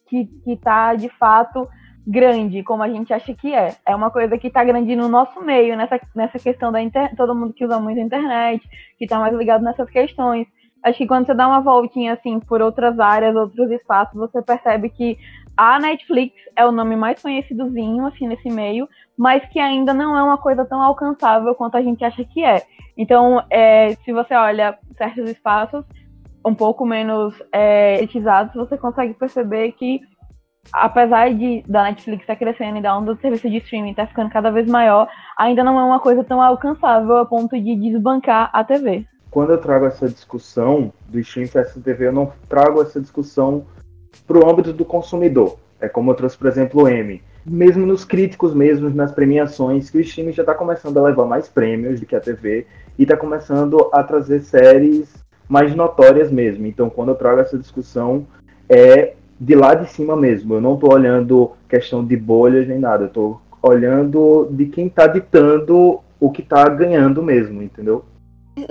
que, 0.07 0.25
que 0.45 0.57
tá 0.57 0.95
de 0.95 1.09
fato 1.09 1.67
grande 2.07 2.63
como 2.63 2.83
a 2.83 2.89
gente 2.89 3.13
acha 3.13 3.35
que 3.35 3.55
é. 3.55 3.77
É 3.87 3.95
uma 3.95 4.11
coisa 4.11 4.39
que 4.39 4.49
está 4.49 4.65
grande 4.65 4.97
no 4.97 5.09
nosso 5.09 5.41
meio, 5.43 5.77
nessa, 5.77 6.01
nessa 6.15 6.39
questão 6.39 6.73
da 6.73 6.81
internet, 6.81 7.17
todo 7.17 7.35
mundo 7.35 7.53
que 7.53 7.65
usa 7.65 7.79
muito 7.79 7.99
a 7.99 8.03
internet, 8.03 8.67
que 8.99 9.05
está 9.05 9.19
mais 9.19 9.35
ligado 9.35 9.63
nessas 9.63 9.89
questões. 9.91 10.47
Acho 10.83 10.99
que 10.99 11.07
quando 11.07 11.27
você 11.27 11.35
dá 11.35 11.47
uma 11.47 11.61
voltinha 11.61 12.15
assim 12.15 12.41
por 12.41 12.63
outras 12.63 12.99
áreas, 12.99 13.37
outros 13.37 13.71
espaços, 13.71 14.15
você 14.15 14.41
percebe 14.41 14.89
que 14.89 15.19
a 15.57 15.79
Netflix 15.79 16.35
é 16.57 16.65
o 16.65 16.73
nome 16.73 16.97
mais 16.97 17.21
conhecidozinho 17.21 18.07
assim 18.07 18.27
nesse 18.27 18.49
meio, 18.49 18.89
mas 19.17 19.45
que 19.51 19.59
ainda 19.59 19.93
não 19.93 20.17
é 20.17 20.23
uma 20.23 20.39
coisa 20.39 20.65
tão 20.65 20.81
alcançável 20.81 21.55
quanto 21.55 21.77
a 21.77 21.83
gente 21.83 22.03
acha 22.03 22.25
que 22.25 22.43
é. 22.43 22.63
Então, 22.97 23.45
é, 23.51 23.95
se 23.97 24.13
você 24.13 24.35
olha 24.35 24.79
certos 24.97 25.29
espaços 25.29 25.85
um 26.45 26.55
pouco 26.55 26.87
menos 26.87 27.35
é, 27.53 27.99
elitizados, 27.99 28.55
você 28.55 28.79
consegue 28.79 29.13
perceber 29.13 29.73
que 29.73 30.01
apesar 30.73 31.33
de 31.35 31.65
da 31.67 31.85
Netflix 31.85 32.23
estar 32.23 32.35
tá 32.35 32.39
crescendo 32.39 32.79
e 32.79 32.83
da 32.83 32.97
onda 32.97 33.15
do 33.15 33.21
serviço 33.21 33.49
de 33.49 33.59
streaming 33.59 33.91
estar 33.91 34.05
tá 34.05 34.09
ficando 34.09 34.31
cada 34.31 34.51
vez 34.51 34.69
maior, 34.69 35.09
ainda 35.37 35.65
não 35.65 35.79
é 35.79 35.85
uma 35.85 36.01
coisa 36.01 36.23
tão 36.25 36.41
alcançável 36.41 37.19
a 37.19 37.27
ponto 37.27 37.61
de 37.61 37.77
desbancar 37.77 38.51
a 38.53 38.63
TV. 38.65 39.05
Quando 39.31 39.51
eu 39.51 39.59
trago 39.59 39.87
essa 39.87 40.09
discussão 40.09 40.93
do 41.09 41.19
streaming 41.21 41.51
versus 41.51 41.83
TV, 41.83 42.09
eu 42.09 42.13
não 42.13 42.33
trago 42.49 42.83
essa 42.83 43.01
discussão 43.01 43.65
para 44.27 44.39
o 44.39 44.49
âmbito 44.49 44.73
do 44.73 44.85
consumidor. 44.85 45.57
É 45.81 45.89
como 45.89 46.11
eu 46.11 46.15
trouxe, 46.15 46.37
por 46.37 46.49
exemplo, 46.49 46.83
o 46.83 46.89
M. 46.89 47.23
Mesmo 47.47 47.87
nos 47.87 48.05
críticos, 48.05 48.55
mesmo 48.55 48.91
nas 48.91 49.13
premiações, 49.13 49.89
que 49.89 49.99
o 49.99 50.01
streaming 50.01 50.33
já 50.33 50.43
está 50.43 50.55
começando 50.55 50.99
a 50.99 51.03
levar 51.03 51.25
mais 51.27 51.49
prêmios 51.49 52.01
do 52.01 52.07
que 52.07 52.15
a 52.15 52.21
TV 52.21 52.67
e 52.99 53.05
está 53.05 53.17
começando 53.17 53.89
a 53.93 54.03
trazer 54.03 54.41
séries 54.41 55.25
mais 55.49 55.75
notórias 55.75 56.31
mesmo. 56.31 56.67
Então, 56.67 56.91
quando 56.91 57.11
eu 57.11 57.15
trago 57.15 57.41
essa 57.41 57.57
discussão, 57.57 58.27
é 58.69 59.15
de 59.41 59.55
lá 59.55 59.75
de 59.75 59.89
cima 59.89 60.15
mesmo. 60.15 60.55
Eu 60.55 60.61
não 60.61 60.75
estou 60.75 60.93
olhando 60.93 61.53
questão 61.69 62.05
de 62.05 62.17
bolhas 62.17 62.69
nem 62.69 62.79
nada. 62.79 63.05
Eu 63.05 63.09
estou 63.09 63.41
olhando 63.63 64.49
de 64.51 64.67
quem 64.67 64.87
está 64.87 65.07
ditando 65.07 66.01
o 66.21 66.31
que 66.31 66.43
está 66.43 66.69
ganhando 66.69 67.23
mesmo, 67.23 67.63
entendeu? 67.63 68.05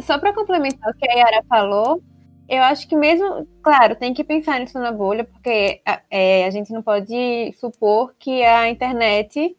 Só 0.02 0.20
para 0.20 0.34
complementar 0.34 0.92
o 0.92 0.98
que 0.98 1.10
a 1.10 1.14
Yara 1.14 1.44
falou, 1.50 2.02
eu 2.48 2.62
acho 2.64 2.88
que 2.88 2.96
mesmo, 2.96 3.48
claro, 3.64 3.96
tem 3.96 4.14
que 4.14 4.24
pensar 4.24 4.60
nisso 4.60 4.78
na 4.78 4.92
bolha, 4.92 5.24
porque 5.24 5.82
é, 6.12 6.46
a 6.46 6.50
gente 6.52 6.72
não 6.72 6.84
pode 6.84 7.52
supor 7.60 8.14
que 8.20 8.44
a 8.44 8.70
internet 8.70 9.56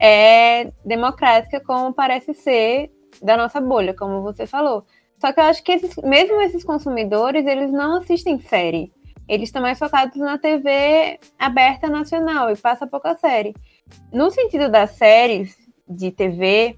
é 0.00 0.70
democrática 0.84 1.60
como 1.60 1.92
parece 1.92 2.32
ser 2.32 2.90
da 3.22 3.36
nossa 3.36 3.60
bolha, 3.60 3.94
como 3.94 4.22
você 4.22 4.46
falou. 4.46 4.84
Só 5.18 5.32
que 5.32 5.40
eu 5.40 5.44
acho 5.44 5.62
que 5.62 5.72
esses, 5.72 5.96
mesmo 6.02 6.40
esses 6.40 6.64
consumidores, 6.64 7.46
eles 7.46 7.70
não 7.70 7.98
assistem 7.98 8.38
série. 8.40 8.92
Eles 9.28 9.48
estão 9.48 9.62
mais 9.62 9.78
focados 9.78 10.16
na 10.16 10.36
TV 10.38 11.18
aberta 11.38 11.88
nacional 11.88 12.50
e 12.50 12.56
passa 12.56 12.86
pouca 12.86 13.16
série. 13.16 13.54
No 14.12 14.30
sentido 14.30 14.68
das 14.68 14.90
séries 14.90 15.56
de 15.88 16.10
TV, 16.10 16.76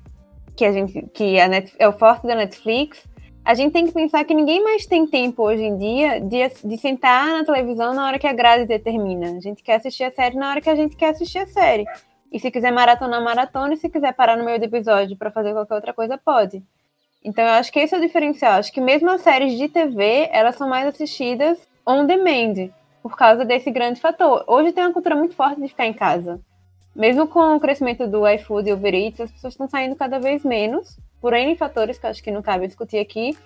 que 0.57 0.65
a 0.65 0.73
gente 0.73 1.03
que 1.13 1.41
a 1.41 1.49
é 1.79 1.89
o 1.89 1.93
forte 1.93 2.27
da 2.27 2.35
Netflix, 2.35 3.05
a 3.45 3.55
gente 3.55 3.73
tem 3.73 3.87
que 3.87 3.93
pensar 3.93 4.25
que 4.25 4.35
ninguém 4.35 4.63
mais 4.63 4.87
tem 4.87 5.07
tempo 5.07 5.43
hoje 5.43 5.63
em 5.63 5.77
dia 5.77 6.21
de, 6.21 6.49
de 6.65 6.79
sentar 6.79 7.29
na 7.29 7.45
televisão 7.45 7.95
na 7.95 8.07
hora 8.07 8.19
que 8.19 8.27
a 8.27 8.33
grade 8.33 8.67
determina. 8.67 9.37
A 9.37 9.41
gente 9.41 9.63
quer 9.63 9.77
assistir 9.77 10.05
a 10.05 10.11
série 10.11 10.37
na 10.37 10.51
hora 10.51 10.61
que 10.61 10.71
a 10.71 10.75
gente 10.75 10.97
quer 10.97 11.11
assistir 11.11 11.39
a 11.39 11.47
série. 11.47 11.85
E 12.33 12.41
se 12.41 12.51
quiser 12.51 12.73
maratona, 12.73 13.21
maratona, 13.21 13.75
e 13.75 13.77
se 13.77 13.89
quiser 13.89 14.13
parar 14.15 14.37
no 14.37 14.45
meio 14.45 14.59
do 14.59 14.65
episódio 14.65 15.17
para 15.17 15.31
fazer 15.31 15.53
qualquer 15.53 15.75
outra 15.75 15.93
coisa, 15.93 16.19
pode. 16.19 16.63
Então 17.25 17.45
eu 17.45 17.51
acho 17.51 17.73
que 17.73 17.79
esse 17.79 17.95
é 17.95 17.99
o 17.99 18.01
diferencial. 18.01 18.55
Acho 18.55 18.73
que 18.73 18.81
mesmo 18.81 19.11
as 19.11 19.21
séries 19.21 19.57
de 19.57 19.69
TV, 19.69 20.29
elas 20.33 20.57
são 20.57 20.69
mais 20.69 20.87
assistidas 20.87 21.59
on 21.87 22.05
demand, 22.05 22.71
por 23.03 23.17
causa 23.17 23.45
desse 23.45 23.71
grande 23.71 24.01
fator. 24.01 24.45
Hoje 24.47 24.73
tem 24.73 24.83
uma 24.83 24.93
cultura 24.93 25.15
muito 25.15 25.35
forte 25.35 25.61
de 25.61 25.69
ficar 25.69 25.87
em 25.87 25.93
casa. 25.93 26.41
Mesmo 26.95 27.29
com 27.29 27.55
o 27.55 27.61
crescimento 27.61 28.07
do 28.09 28.27
iFood 28.29 28.69
e 28.69 28.73
Uber 28.73 28.95
Eats, 28.95 29.21
as 29.21 29.31
pessoas 29.31 29.53
estão 29.53 29.69
saindo 29.69 29.95
cada 29.95 30.19
vez 30.19 30.43
menos 30.43 30.99
por 31.21 31.33
N 31.33 31.57
fatores 31.57 31.99
que 31.99 32.07
acho 32.07 32.23
que 32.23 32.31
não 32.31 32.43
cabe 32.43 32.67
discutir 32.67 32.99
aqui. 32.99 33.37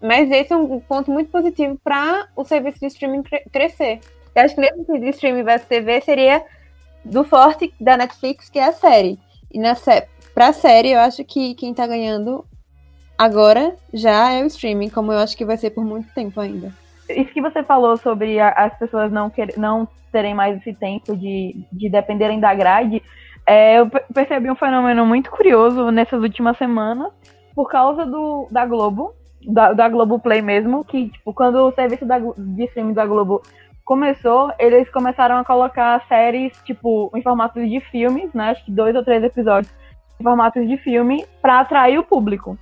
Mas 0.00 0.30
esse 0.30 0.52
é 0.52 0.56
um 0.56 0.80
ponto 0.80 1.10
muito 1.10 1.30
positivo 1.30 1.78
para 1.82 2.28
o 2.34 2.44
serviço 2.44 2.80
de 2.80 2.86
streaming 2.86 3.22
cre 3.22 3.40
crescer. 3.52 4.00
Eu 4.34 4.42
acho 4.42 4.54
que 4.54 4.60
nesse 4.60 4.98
de 4.98 5.08
streaming 5.10 5.42
versus 5.42 5.68
TV 5.68 6.00
seria 6.00 6.44
do 7.04 7.22
forte 7.24 7.72
da 7.80 7.96
Netflix, 7.96 8.48
que 8.48 8.58
é 8.58 8.64
a 8.64 8.72
série. 8.72 9.18
E 9.52 9.58
na 9.58 9.74
sé 9.74 10.08
pra 10.34 10.52
série, 10.52 10.90
eu 10.90 11.00
acho 11.00 11.24
que 11.24 11.54
quem 11.54 11.74
tá 11.74 11.86
ganhando 11.86 12.44
agora 13.18 13.76
já 13.92 14.32
é 14.32 14.42
o 14.42 14.46
streaming, 14.46 14.88
como 14.88 15.12
eu 15.12 15.18
acho 15.18 15.36
que 15.36 15.44
vai 15.44 15.56
ser 15.56 15.70
por 15.70 15.84
muito 15.84 16.12
tempo 16.14 16.40
ainda. 16.40 16.81
Isso 17.16 17.32
que 17.32 17.40
você 17.40 17.62
falou 17.62 17.96
sobre 17.96 18.38
a, 18.40 18.48
as 18.50 18.78
pessoas 18.78 19.10
não, 19.12 19.30
quer, 19.30 19.56
não 19.56 19.88
terem 20.10 20.34
mais 20.34 20.58
esse 20.58 20.74
tempo 20.74 21.16
de, 21.16 21.64
de 21.72 21.88
dependerem 21.88 22.38
da 22.38 22.54
grade, 22.54 23.02
é, 23.46 23.80
eu 23.80 23.90
percebi 24.14 24.50
um 24.50 24.54
fenômeno 24.54 25.04
muito 25.04 25.30
curioso 25.30 25.90
nessas 25.90 26.22
últimas 26.22 26.56
semanas, 26.58 27.12
por 27.54 27.68
causa 27.68 28.06
do, 28.06 28.46
da 28.50 28.64
Globo, 28.64 29.12
da, 29.46 29.72
da 29.72 29.88
Globo 29.88 30.18
Play 30.18 30.40
mesmo, 30.40 30.84
que, 30.84 31.10
tipo, 31.10 31.34
quando 31.34 31.56
o 31.56 31.72
serviço 31.72 32.06
da, 32.06 32.18
de 32.18 32.64
streaming 32.64 32.94
da 32.94 33.04
Globo 33.04 33.42
começou, 33.84 34.52
eles 34.58 34.88
começaram 34.90 35.36
a 35.36 35.44
colocar 35.44 36.06
séries, 36.06 36.56
tipo, 36.64 37.10
em 37.14 37.22
formatos 37.22 37.68
de 37.68 37.80
filmes, 37.80 38.32
né? 38.32 38.50
Acho 38.50 38.64
que 38.64 38.70
dois 38.70 38.94
ou 38.94 39.04
três 39.04 39.22
episódios 39.24 39.72
em 40.20 40.22
formatos 40.22 40.68
de 40.68 40.76
filme, 40.76 41.24
para 41.40 41.60
atrair 41.60 41.98
o 41.98 42.04
público. 42.04 42.56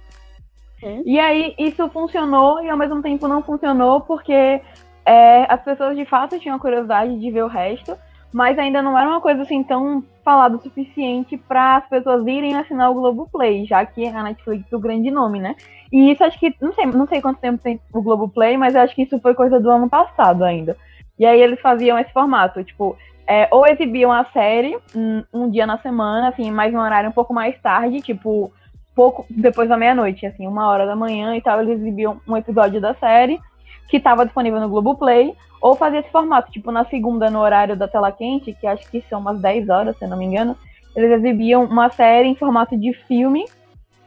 E 1.05 1.19
aí, 1.19 1.55
isso 1.59 1.89
funcionou 1.91 2.63
e 2.63 2.71
ao 2.71 2.77
mesmo 2.77 3.03
tempo 3.03 3.29
não 3.29 3.43
funcionou, 3.43 4.01
porque 4.01 4.61
é, 5.05 5.47
as 5.49 5.63
pessoas 5.63 5.97
de 5.97 6.05
fato 6.05 6.39
tinham 6.39 6.59
curiosidade 6.59 7.19
de 7.19 7.31
ver 7.31 7.45
o 7.45 7.49
resto 7.49 7.97
mas 8.33 8.59
ainda 8.59 8.81
não 8.81 8.97
era 8.97 9.09
uma 9.09 9.21
coisa 9.21 9.43
assim 9.43 9.63
tão 9.63 10.05
falada 10.25 10.57
o 10.57 10.63
suficiente 10.63 11.37
para 11.37 11.77
as 11.77 11.89
pessoas 11.89 12.27
irem 12.27 12.57
assinar 12.57 12.91
o 12.91 12.95
Globoplay, 12.95 13.65
já 13.65 13.85
que 13.85 14.07
a 14.07 14.23
Netflix 14.23 14.73
é 14.73 14.77
o 14.77 14.81
grande 14.81 15.11
nome, 15.11 15.41
né? 15.41 15.57
E 15.93 16.13
isso 16.13 16.23
acho 16.23 16.39
que, 16.39 16.55
não 16.61 16.73
sei, 16.73 16.87
não 16.87 17.07
sei 17.07 17.21
quanto 17.21 17.41
tempo 17.41 17.63
tem 17.63 17.81
o 17.93 18.01
Globoplay, 18.01 18.57
mas 18.57 18.77
acho 18.77 18.95
que 18.95 19.03
isso 19.03 19.19
foi 19.21 19.35
coisa 19.35 19.59
do 19.59 19.69
ano 19.69 19.89
passado 19.89 20.45
ainda. 20.45 20.77
E 21.19 21.27
aí 21.27 21.41
eles 21.41 21.61
faziam 21.61 21.99
esse 21.99 22.13
formato, 22.13 22.63
tipo, 22.63 22.97
é, 23.27 23.49
ou 23.51 23.67
exibiam 23.67 24.13
a 24.13 24.25
série 24.27 24.79
um, 24.95 25.25
um, 25.33 25.51
dia 25.51 25.67
na 25.67 25.79
semana, 25.79 26.29
assim, 26.29 26.51
mais 26.51 26.73
um 26.73 26.79
horário 26.79 27.11
um 27.11 27.13
pouco 27.13 27.35
mais 27.35 27.61
tarde, 27.61 28.01
tipo, 28.01 28.53
pouco 29.01 29.25
depois 29.31 29.67
da 29.67 29.79
meia-noite, 29.79 30.27
assim, 30.27 30.47
uma 30.47 30.69
hora 30.69 30.85
da 30.85 30.95
manhã 30.95 31.35
e 31.35 31.41
tal, 31.41 31.63
eles 31.63 31.81
exibiam 31.81 32.21
um 32.29 32.37
episódio 32.37 32.83
da 32.83 32.93
série 32.93 33.41
que 33.89 33.97
estava 33.97 34.27
disponível 34.27 34.61
no 34.61 34.69
Globoplay, 34.69 35.35
ou 35.59 35.75
fazer 35.75 36.01
esse 36.01 36.11
formato, 36.11 36.53
tipo 36.53 36.71
na 36.71 36.85
segunda, 36.85 37.31
no 37.31 37.41
horário 37.41 37.75
da 37.75 37.89
tela 37.89 38.13
quente, 38.13 38.53
que 38.53 38.67
acho 38.67 38.87
que 38.91 39.03
são 39.09 39.19
umas 39.19 39.41
10 39.41 39.71
horas, 39.71 39.97
se 39.97 40.07
não 40.07 40.19
me 40.19 40.27
engano, 40.27 40.55
eles 40.95 41.13
exibiam 41.13 41.65
uma 41.65 41.89
série 41.89 42.29
em 42.29 42.35
formato 42.35 42.77
de 42.77 42.93
filme 43.09 43.47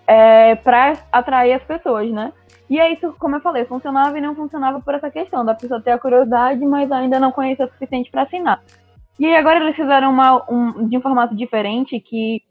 é, 0.05 0.53
para 0.53 0.93
atrair 1.11 1.53
as 1.53 1.63
pessoas, 1.63 2.11
né? 2.11 2.31
E 2.69 2.79
aí, 2.79 2.93
isso, 2.93 3.15
como 3.17 3.35
eu 3.35 3.41
falei, 3.41 3.65
funcionava 3.65 4.15
e 4.15 4.21
não 4.21 4.35
funcionava 4.35 4.79
por 4.79 4.93
essa 4.93 5.09
questão 5.09 5.43
da 5.43 5.55
pessoa 5.55 5.81
ter 5.81 5.91
a 5.91 5.99
curiosidade, 5.99 6.63
mas 6.63 6.91
ainda 6.91 7.19
não 7.19 7.31
conhecer 7.31 7.63
o 7.63 7.69
suficiente 7.69 8.11
para 8.11 8.21
assinar. 8.21 8.61
E 9.19 9.35
agora 9.35 9.59
eles 9.59 9.75
fizeram 9.75 10.11
uma, 10.11 10.43
um, 10.47 10.87
de 10.87 10.97
um 10.97 11.01
formato 11.01 11.35
diferente 11.35 11.99
que 11.99 12.43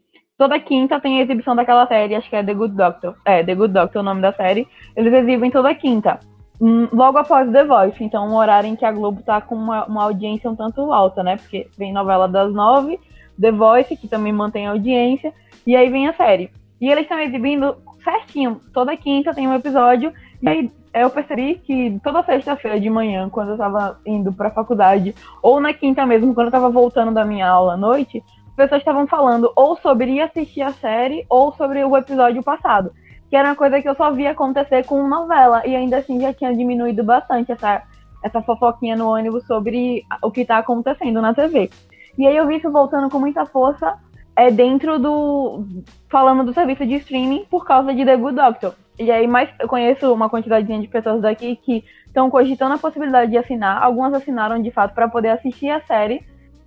toda 0.43 0.59
quinta 0.59 0.99
tem 0.99 1.19
a 1.19 1.23
exibição 1.23 1.55
daquela 1.55 1.87
série, 1.87 2.15
acho 2.15 2.29
que 2.29 2.35
é 2.35 2.43
The 2.43 2.53
Good 2.53 2.75
Doctor. 2.75 3.15
É, 3.23 3.41
The 3.41 3.55
Good 3.55 3.73
Doctor 3.73 3.99
é 3.99 4.01
o 4.01 4.03
nome 4.03 4.21
da 4.21 4.33
série. 4.33 4.67
Eles 4.93 5.13
exibem 5.13 5.49
toda 5.49 5.73
quinta. 5.73 6.19
Hum, 6.59 6.89
logo 6.91 7.17
após 7.17 7.49
The 7.49 7.63
Voice, 7.63 8.03
então 8.03 8.27
um 8.27 8.35
horário 8.35 8.67
em 8.67 8.75
que 8.75 8.83
a 8.83 8.91
Globo 8.91 9.23
tá 9.23 9.39
com 9.39 9.55
uma, 9.55 9.85
uma 9.85 10.03
audiência 10.03 10.51
um 10.51 10.55
tanto 10.55 10.91
alta, 10.91 11.23
né? 11.23 11.37
Porque 11.37 11.67
vem 11.77 11.93
novela 11.93 12.27
das 12.27 12.53
nove, 12.53 12.99
The 13.39 13.53
Voice, 13.53 13.95
que 13.95 14.05
também 14.05 14.33
mantém 14.33 14.67
audiência, 14.67 15.33
e 15.65 15.77
aí 15.77 15.89
vem 15.89 16.09
a 16.09 16.13
série. 16.13 16.51
E 16.81 16.89
eles 16.91 17.03
estão 17.03 17.19
exibindo 17.19 17.77
certinho, 18.03 18.59
toda 18.73 18.97
quinta 18.97 19.33
tem 19.33 19.47
um 19.47 19.55
episódio, 19.55 20.11
e 20.41 20.49
aí 20.49 20.71
eu 20.93 21.09
percebi 21.09 21.55
que 21.55 21.97
toda 22.03 22.21
sexta-feira 22.23 22.77
de 22.81 22.89
manhã, 22.89 23.29
quando 23.29 23.51
eu 23.51 23.57
tava 23.57 23.97
indo 24.05 24.33
pra 24.33 24.51
faculdade, 24.51 25.15
ou 25.41 25.61
na 25.61 25.73
quinta 25.73 26.05
mesmo, 26.05 26.33
quando 26.33 26.47
eu 26.47 26.51
tava 26.51 26.69
voltando 26.69 27.13
da 27.13 27.23
minha 27.23 27.47
aula 27.47 27.75
à 27.75 27.77
noite, 27.77 28.21
pessoas 28.55 28.81
estavam 28.81 29.07
falando 29.07 29.51
ou 29.55 29.75
sobre 29.77 30.11
ir 30.11 30.21
assistir 30.21 30.61
a 30.61 30.71
série 30.71 31.25
ou 31.29 31.53
sobre 31.53 31.83
o 31.83 31.97
episódio 31.97 32.43
passado 32.43 32.91
que 33.33 33.37
era 33.37 33.49
uma 33.49 33.55
coisa 33.55 33.81
que 33.81 33.89
eu 33.89 33.95
só 33.95 34.11
via 34.11 34.29
acontecer 34.29 34.85
com 34.85 35.07
novela, 35.07 35.65
e 35.65 35.75
ainda 35.75 35.97
assim 35.97 36.21
já 36.21 36.31
tinha 36.31 36.55
diminuído 36.55 37.03
bastante 37.03 37.51
essa, 37.51 37.81
essa 38.21 38.43
fofoquinha 38.43 38.95
no 38.95 39.09
ônibus 39.09 39.43
sobre 39.47 40.03
o 40.21 40.29
que 40.29 40.41
está 40.41 40.59
acontecendo 40.59 41.19
na 41.19 41.33
TV. 41.33 41.71
E 42.15 42.27
aí 42.27 42.37
eu 42.37 42.45
vi 42.45 42.57
isso 42.57 42.71
voltando 42.71 43.09
com 43.09 43.17
muita 43.17 43.43
força 43.47 43.97
é, 44.35 44.51
dentro 44.51 44.99
do. 44.99 45.65
falando 46.11 46.43
do 46.43 46.53
serviço 46.53 46.85
de 46.85 46.93
streaming 46.97 47.43
por 47.49 47.65
causa 47.65 47.91
de 47.91 48.05
The 48.05 48.15
Good 48.17 48.35
Doctor. 48.35 48.75
E 48.99 49.11
aí, 49.11 49.25
mais 49.25 49.49
eu 49.59 49.67
conheço 49.67 50.13
uma 50.13 50.29
quantidade 50.29 50.67
de 50.67 50.87
pessoas 50.87 51.19
daqui 51.19 51.55
que 51.55 51.83
estão 52.05 52.29
cogitando 52.29 52.75
a 52.75 52.77
possibilidade 52.77 53.31
de 53.31 53.37
assinar. 53.39 53.81
Algumas 53.81 54.13
assinaram 54.13 54.61
de 54.61 54.69
fato 54.69 54.93
para 54.93 55.09
poder 55.09 55.29
assistir 55.29 55.71
a 55.71 55.81
série 55.81 56.23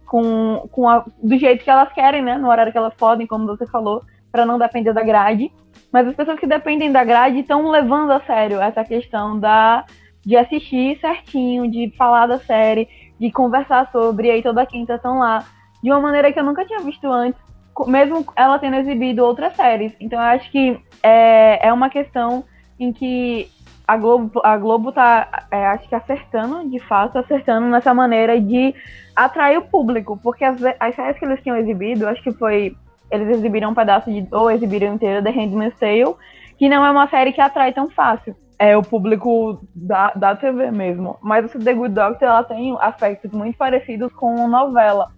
com, 0.07 0.69
com 0.71 0.89
a, 0.89 1.05
do 1.23 1.37
jeito 1.39 1.65
que 1.65 1.71
elas 1.71 1.93
querem, 1.93 2.23
né? 2.23 2.39
No 2.39 2.49
horário 2.49 2.73
que 2.73 2.79
elas 2.79 2.95
podem, 2.95 3.27
como 3.27 3.47
você 3.47 3.67
falou, 3.67 4.03
para 4.31 4.47
não 4.47 4.59
depender 4.59 4.93
da 4.93 5.03
grade. 5.03 5.53
Mas 5.93 6.07
as 6.07 6.15
pessoas 6.15 6.39
que 6.39 6.47
dependem 6.47 6.93
da 6.93 7.05
grade 7.05 7.41
estão 7.41 7.71
levando 7.71 8.13
a 8.13 8.21
sério 8.21 8.61
essa 8.61 8.85
questão 8.85 9.39
da 9.39 9.85
de 10.25 10.37
assistir 10.37 10.99
certinho, 11.01 11.71
de 11.71 11.95
falar 11.97 12.27
da 12.27 12.41
série, 12.41 12.89
de 13.19 13.31
conversar 13.31 13.89
sobre, 13.93 14.29
aí 14.29 14.43
toda 14.43 14.67
quinta 14.67 14.95
estão 14.95 15.21
lá, 15.21 15.45
de 15.81 15.89
uma 15.89 16.01
maneira 16.01 16.33
que 16.33 16.41
eu 16.41 16.43
nunca 16.43 16.65
tinha 16.65 16.81
visto 16.81 17.07
antes, 17.07 17.41
mesmo 17.87 18.27
ela 18.35 18.59
tendo 18.59 18.75
exibido 18.75 19.25
outras 19.25 19.55
séries. 19.55 19.93
Então 20.01 20.19
eu 20.19 20.27
acho 20.27 20.51
que 20.51 20.81
é, 21.01 21.69
é 21.69 21.73
uma 21.73 21.89
questão 21.89 22.45
em 22.79 22.93
que 22.93 23.49
a 23.87 23.97
Globo, 23.97 24.41
a 24.43 24.57
Globo 24.57 24.91
tá, 24.91 25.47
é, 25.49 25.67
acho 25.67 25.89
que 25.89 25.95
acertando, 25.95 26.69
de 26.69 26.81
fato, 26.81 27.19
acertando 27.19 27.69
nessa 27.69 27.95
maneira 27.95 28.41
de 28.41 28.75
atrair 29.17 29.57
o 29.57 29.63
público, 29.63 30.19
porque 30.23 30.45
as, 30.45 30.63
as 30.79 30.95
séries 30.95 31.19
que 31.19 31.25
eles 31.25 31.43
tinham 31.43 31.57
exibido, 31.57 32.07
acho 32.07 32.23
que 32.23 32.33
foi 32.33 32.77
eles 33.11 33.29
exibiram 33.29 33.71
um 33.71 33.75
pedaço 33.75 34.11
de. 34.11 34.27
ou 34.33 34.51
exibiram 34.51 34.95
inteiro 34.95 35.23
The 35.23 35.31
Handmaid's 35.31 35.79
Tale, 35.79 36.15
que 36.59 36.69
não 36.69 36.85
é 36.85 36.91
uma 36.91 37.09
série 37.09 37.33
que 37.33 37.41
atrai 37.41 37.73
tão 37.73 37.89
fácil. 37.91 38.35
É 38.59 38.77
o 38.77 38.83
público 38.83 39.61
da, 39.75 40.13
da 40.15 40.35
TV 40.35 40.71
mesmo. 40.71 41.19
Mas 41.23 41.55
o 41.55 41.59
The 41.59 41.75
Good 41.75 41.95
Doctor 41.95 42.29
ela 42.29 42.43
tem 42.43 42.77
aspectos 42.81 43.31
muito 43.31 43.57
parecidos 43.57 44.13
com 44.13 44.49
novela. 44.49 45.13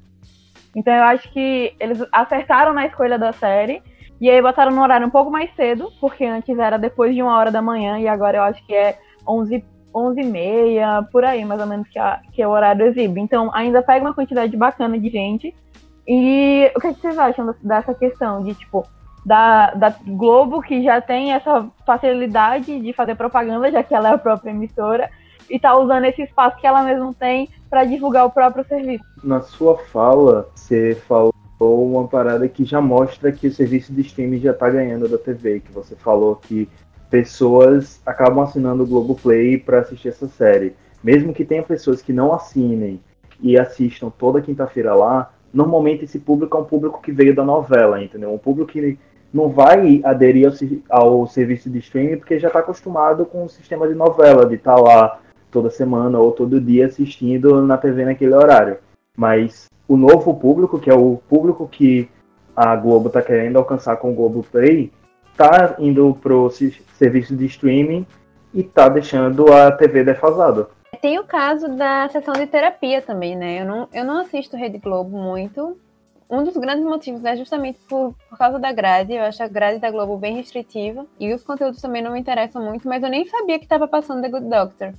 Então 0.74 0.92
eu 0.92 1.04
acho 1.04 1.30
que 1.32 1.74
eles 1.78 2.04
acertaram 2.12 2.72
na 2.72 2.86
escolha 2.86 3.18
da 3.18 3.32
série. 3.32 3.82
E 4.20 4.28
aí 4.28 4.42
botaram 4.42 4.72
no 4.72 4.82
horário 4.82 5.06
um 5.06 5.10
pouco 5.10 5.30
mais 5.30 5.54
cedo, 5.54 5.92
porque 6.00 6.24
antes 6.24 6.58
era 6.58 6.76
depois 6.76 7.14
de 7.14 7.22
uma 7.22 7.36
hora 7.36 7.52
da 7.52 7.62
manhã, 7.62 8.00
e 8.00 8.08
agora 8.08 8.38
eu 8.38 8.42
acho 8.42 8.64
que 8.66 8.74
é 8.74 8.98
11, 9.26 9.64
11 9.94 10.20
e 10.20 10.24
meia, 10.24 11.02
por 11.10 11.24
aí 11.24 11.44
mais 11.44 11.60
ou 11.60 11.66
menos 11.66 11.88
que, 11.88 11.98
a, 11.98 12.20
que 12.32 12.44
o 12.44 12.50
horário 12.50 12.86
exibe. 12.86 13.20
Então 13.20 13.50
ainda 13.54 13.82
pega 13.82 14.04
uma 14.04 14.14
quantidade 14.14 14.56
bacana 14.56 14.98
de 14.98 15.08
gente 15.08 15.54
e 16.06 16.70
o 16.74 16.80
que 16.80 16.94
vocês 16.94 17.18
acham 17.18 17.54
dessa 17.62 17.92
questão 17.92 18.42
de, 18.42 18.54
tipo, 18.54 18.86
da, 19.26 19.72
da 19.74 19.94
Globo, 20.06 20.62
que 20.62 20.82
já 20.82 21.02
tem 21.02 21.32
essa 21.32 21.68
facilidade 21.86 22.80
de 22.80 22.92
fazer 22.94 23.14
propaganda, 23.14 23.70
já 23.70 23.82
que 23.82 23.94
ela 23.94 24.08
é 24.08 24.14
a 24.14 24.18
própria 24.18 24.50
emissora, 24.50 25.10
e 25.50 25.58
tá 25.58 25.76
usando 25.76 26.06
esse 26.06 26.22
espaço 26.22 26.56
que 26.56 26.66
ela 26.66 26.82
mesma 26.82 27.12
tem 27.12 27.50
para 27.68 27.84
divulgar 27.84 28.24
o 28.24 28.30
próprio 28.30 28.64
serviço? 28.66 29.04
Na 29.22 29.42
sua 29.42 29.76
fala, 29.76 30.48
você 30.54 30.94
falou 31.06 31.32
uma 31.60 32.08
parada 32.08 32.48
que 32.48 32.64
já 32.64 32.80
mostra 32.80 33.30
que 33.30 33.46
o 33.46 33.52
serviço 33.52 33.92
de 33.92 34.00
streaming 34.00 34.40
já 34.40 34.54
tá 34.54 34.70
ganhando 34.70 35.08
da 35.08 35.18
TV, 35.18 35.60
que 35.60 35.72
você 35.72 35.94
falou 35.94 36.36
que 36.36 36.66
pessoas 37.10 38.00
acabam 38.04 38.42
assinando 38.42 38.82
o 38.82 38.86
Globoplay 38.86 39.58
para 39.58 39.80
assistir 39.80 40.08
essa 40.08 40.28
série. 40.28 40.74
Mesmo 41.02 41.32
que 41.32 41.44
tenha 41.44 41.62
pessoas 41.62 42.02
que 42.02 42.12
não 42.12 42.32
assinem 42.32 43.00
e 43.40 43.58
assistam 43.58 44.10
toda 44.10 44.42
quinta-feira 44.42 44.94
lá, 44.94 45.32
normalmente 45.52 46.04
esse 46.04 46.18
público 46.18 46.56
é 46.56 46.60
um 46.60 46.64
público 46.64 47.00
que 47.00 47.12
veio 47.12 47.34
da 47.34 47.44
novela, 47.44 48.02
entendeu? 48.02 48.32
Um 48.32 48.38
público 48.38 48.72
que 48.72 48.98
não 49.32 49.48
vai 49.48 50.00
aderir 50.04 50.48
ao, 50.88 51.00
ao 51.00 51.26
serviço 51.26 51.70
de 51.70 51.78
streaming 51.78 52.16
porque 52.16 52.38
já 52.38 52.48
está 52.48 52.60
acostumado 52.60 53.24
com 53.24 53.44
o 53.44 53.48
sistema 53.48 53.86
de 53.86 53.94
novela, 53.94 54.46
de 54.46 54.56
estar 54.56 54.74
tá 54.74 54.80
lá 54.80 55.18
toda 55.50 55.70
semana 55.70 56.18
ou 56.18 56.32
todo 56.32 56.60
dia 56.60 56.86
assistindo 56.86 57.62
na 57.62 57.76
TV 57.76 58.04
naquele 58.04 58.34
horário. 58.34 58.78
Mas 59.16 59.66
o 59.86 59.96
novo 59.96 60.34
público, 60.34 60.78
que 60.78 60.90
é 60.90 60.94
o 60.94 61.20
público 61.28 61.66
que 61.66 62.08
a 62.54 62.74
Globo 62.76 63.08
está 63.08 63.22
querendo 63.22 63.56
alcançar 63.56 63.96
com 63.96 64.10
o 64.10 64.14
Globo 64.14 64.44
Play, 64.50 64.90
está 65.38 65.76
indo 65.78 66.18
pro 66.20 66.50
serviço 66.50 67.36
de 67.36 67.46
streaming 67.46 68.04
e 68.52 68.60
está 68.60 68.88
deixando 68.88 69.52
a 69.52 69.70
TV 69.70 70.02
defasada. 70.02 70.68
Tem 71.00 71.18
o 71.18 71.24
caso 71.24 71.68
da 71.68 72.08
sessão 72.08 72.34
de 72.34 72.46
terapia 72.46 73.00
também, 73.00 73.36
né? 73.36 73.60
Eu 73.60 73.66
não, 73.66 73.88
eu 73.92 74.04
não 74.04 74.20
assisto 74.20 74.56
Rede 74.56 74.78
Globo 74.78 75.16
muito. 75.16 75.78
Um 76.28 76.42
dos 76.42 76.56
grandes 76.56 76.84
motivos 76.84 77.24
é 77.24 77.36
justamente 77.36 77.78
por, 77.88 78.14
por 78.28 78.36
causa 78.36 78.58
da 78.58 78.72
grade. 78.72 79.12
Eu 79.12 79.22
acho 79.22 79.42
a 79.42 79.48
grade 79.48 79.78
da 79.78 79.90
Globo 79.90 80.16
bem 80.18 80.34
restritiva. 80.36 81.06
E 81.20 81.32
os 81.32 81.44
conteúdos 81.44 81.80
também 81.80 82.02
não 82.02 82.12
me 82.12 82.20
interessam 82.20 82.62
muito, 82.62 82.88
mas 82.88 83.02
eu 83.02 83.08
nem 83.08 83.24
sabia 83.26 83.58
que 83.58 83.64
estava 83.64 83.86
passando 83.86 84.22
The 84.22 84.28
Good 84.28 84.48
Doctor. 84.48 84.92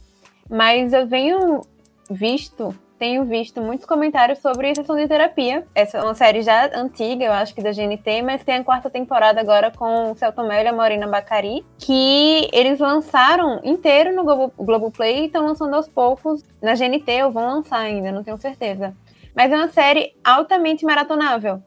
Mas 0.50 0.94
eu 0.94 1.06
venho 1.06 1.62
visto 2.10 2.74
tenho 3.00 3.24
visto 3.24 3.62
muitos 3.62 3.86
comentários 3.86 4.40
sobre 4.40 4.76
sessão 4.76 4.98
de 4.98 5.08
terapia. 5.08 5.66
Essa 5.74 5.98
é 6.00 6.04
uma 6.04 6.14
série 6.14 6.42
já 6.42 6.70
antiga, 6.78 7.24
eu 7.24 7.32
acho 7.32 7.56
que 7.56 7.64
da 7.64 7.72
GNT, 7.72 8.22
mas 8.22 8.44
tem 8.44 8.56
a 8.56 8.64
quarta 8.64 8.90
temporada 8.90 9.40
agora 9.40 9.72
com 9.72 10.12
o 10.12 10.16
Celton 10.16 10.52
e 10.52 10.68
a 10.68 10.74
Morena 10.74 11.08
Bacari, 11.08 11.66
que 11.78 12.50
eles 12.52 12.78
lançaram 12.78 13.62
inteiro 13.64 14.14
no 14.14 14.24
Globo, 14.24 14.54
Globoplay 14.58 15.22
e 15.22 15.26
estão 15.28 15.46
lançando 15.46 15.74
aos 15.74 15.88
poucos 15.88 16.44
na 16.62 16.76
GNT, 16.76 17.24
ou 17.24 17.32
vão 17.32 17.56
lançar 17.56 17.80
ainda, 17.80 18.12
não 18.12 18.24
tenho 18.24 18.38
certeza. 18.38 18.94
Mas 19.34 19.52
é 19.52 19.56
uma 19.56 19.70
série 19.70 20.14
altamente 20.22 20.86
maratonável. 20.86 21.64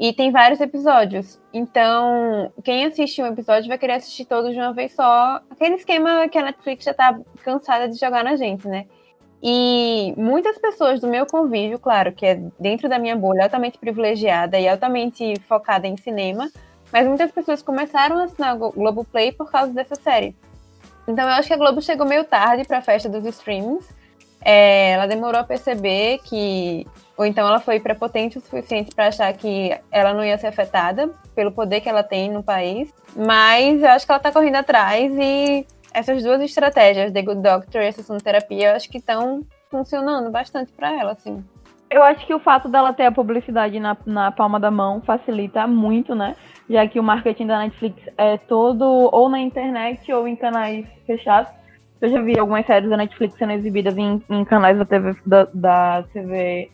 E 0.00 0.12
tem 0.12 0.32
vários 0.32 0.60
episódios. 0.60 1.38
Então, 1.52 2.50
quem 2.64 2.86
assiste 2.86 3.22
um 3.22 3.26
episódio 3.26 3.68
vai 3.68 3.78
querer 3.78 3.92
assistir 3.92 4.24
todos 4.24 4.52
de 4.52 4.58
uma 4.58 4.72
vez 4.72 4.92
só. 4.92 5.40
Aquele 5.50 5.74
esquema 5.74 6.28
que 6.28 6.38
a 6.38 6.42
Netflix 6.42 6.84
já 6.84 6.94
tá 6.94 7.20
cansada 7.44 7.88
de 7.88 8.00
jogar 8.00 8.24
na 8.24 8.34
gente, 8.34 8.66
né? 8.66 8.86
E 9.42 10.14
muitas 10.16 10.56
pessoas 10.58 11.00
do 11.00 11.08
meu 11.08 11.26
convívio, 11.26 11.78
claro, 11.78 12.12
que 12.12 12.24
é 12.24 12.40
dentro 12.60 12.88
da 12.88 12.98
minha 12.98 13.16
bolha 13.16 13.42
altamente 13.42 13.76
privilegiada 13.76 14.58
e 14.58 14.68
altamente 14.68 15.34
focada 15.48 15.86
em 15.86 15.96
cinema, 15.96 16.48
mas 16.92 17.08
muitas 17.08 17.32
pessoas 17.32 17.60
começaram 17.60 18.18
a 18.18 18.24
assinar 18.24 18.54
o 18.54 18.70
Globoplay 18.70 19.32
por 19.32 19.50
causa 19.50 19.72
dessa 19.72 19.96
série. 19.96 20.36
Então 21.08 21.24
eu 21.24 21.34
acho 21.34 21.48
que 21.48 21.54
a 21.54 21.56
Globo 21.56 21.82
chegou 21.82 22.06
meio 22.06 22.22
tarde 22.24 22.64
para 22.64 22.78
a 22.78 22.82
festa 22.82 23.08
dos 23.08 23.24
streamings. 23.24 23.88
É, 24.44 24.92
ela 24.92 25.06
demorou 25.06 25.40
a 25.40 25.44
perceber 25.44 26.18
que. 26.24 26.86
Ou 27.16 27.26
então 27.26 27.46
ela 27.46 27.60
foi 27.60 27.80
prepotente 27.80 28.38
o 28.38 28.40
suficiente 28.40 28.94
para 28.94 29.08
achar 29.08 29.32
que 29.32 29.76
ela 29.90 30.14
não 30.14 30.24
ia 30.24 30.38
ser 30.38 30.48
afetada 30.48 31.10
pelo 31.34 31.52
poder 31.52 31.80
que 31.80 31.88
ela 31.88 32.02
tem 32.02 32.30
no 32.30 32.42
país. 32.42 32.92
Mas 33.14 33.82
eu 33.82 33.88
acho 33.88 34.06
que 34.06 34.12
ela 34.12 34.18
está 34.18 34.32
correndo 34.32 34.56
atrás 34.56 35.12
e 35.16 35.66
essas 35.94 36.22
duas 36.22 36.40
estratégias, 36.40 37.12
The 37.12 37.22
Good 37.22 37.42
Doctor 37.42 37.82
e 37.82 37.88
a 37.88 37.92
sessão 37.92 38.16
de 38.16 38.24
terapia, 38.24 38.74
acho 38.74 38.90
que 38.90 38.98
estão 38.98 39.42
funcionando 39.70 40.30
bastante 40.30 40.72
para 40.72 40.92
ela, 40.98 41.12
assim. 41.12 41.44
Eu 41.90 42.02
acho 42.02 42.26
que 42.26 42.34
o 42.34 42.38
fato 42.38 42.68
dela 42.68 42.94
ter 42.94 43.04
a 43.04 43.12
publicidade 43.12 43.78
na, 43.78 43.96
na 44.06 44.32
palma 44.32 44.58
da 44.58 44.70
mão 44.70 45.02
facilita 45.02 45.66
muito, 45.66 46.14
né? 46.14 46.34
Já 46.68 46.86
que 46.86 46.98
o 46.98 47.02
marketing 47.02 47.46
da 47.46 47.58
Netflix 47.58 48.02
é 48.16 48.38
todo 48.38 48.82
ou 49.12 49.28
na 49.28 49.38
internet 49.38 50.10
ou 50.10 50.26
em 50.26 50.34
canais 50.34 50.86
fechados. 51.06 51.52
Eu 52.00 52.08
já 52.08 52.20
vi 52.20 52.38
algumas 52.38 52.64
séries 52.64 52.88
da 52.88 52.96
Netflix 52.96 53.34
sendo 53.34 53.52
exibidas 53.52 53.96
em, 53.98 54.22
em 54.30 54.44
canais 54.44 54.78
da 54.78 54.86
TV, 54.86 55.14
da, 55.26 55.46
da 55.52 56.04
TV 56.14 56.70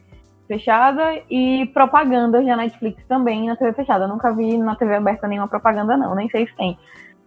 fechada 0.47 1.21
e 1.29 1.67
propagandas 1.75 2.47
da 2.47 2.57
Netflix 2.57 3.05
também 3.07 3.49
na 3.49 3.57
TV 3.57 3.73
fechada. 3.73 4.05
Eu 4.05 4.09
nunca 4.09 4.33
vi 4.33 4.57
na 4.57 4.77
TV 4.77 4.95
aberta 4.95 5.27
nenhuma 5.27 5.49
propaganda, 5.49 5.97
não, 5.97 6.15
nem 6.15 6.31
sei 6.31 6.47
se 6.47 6.55
tem. 6.57 6.79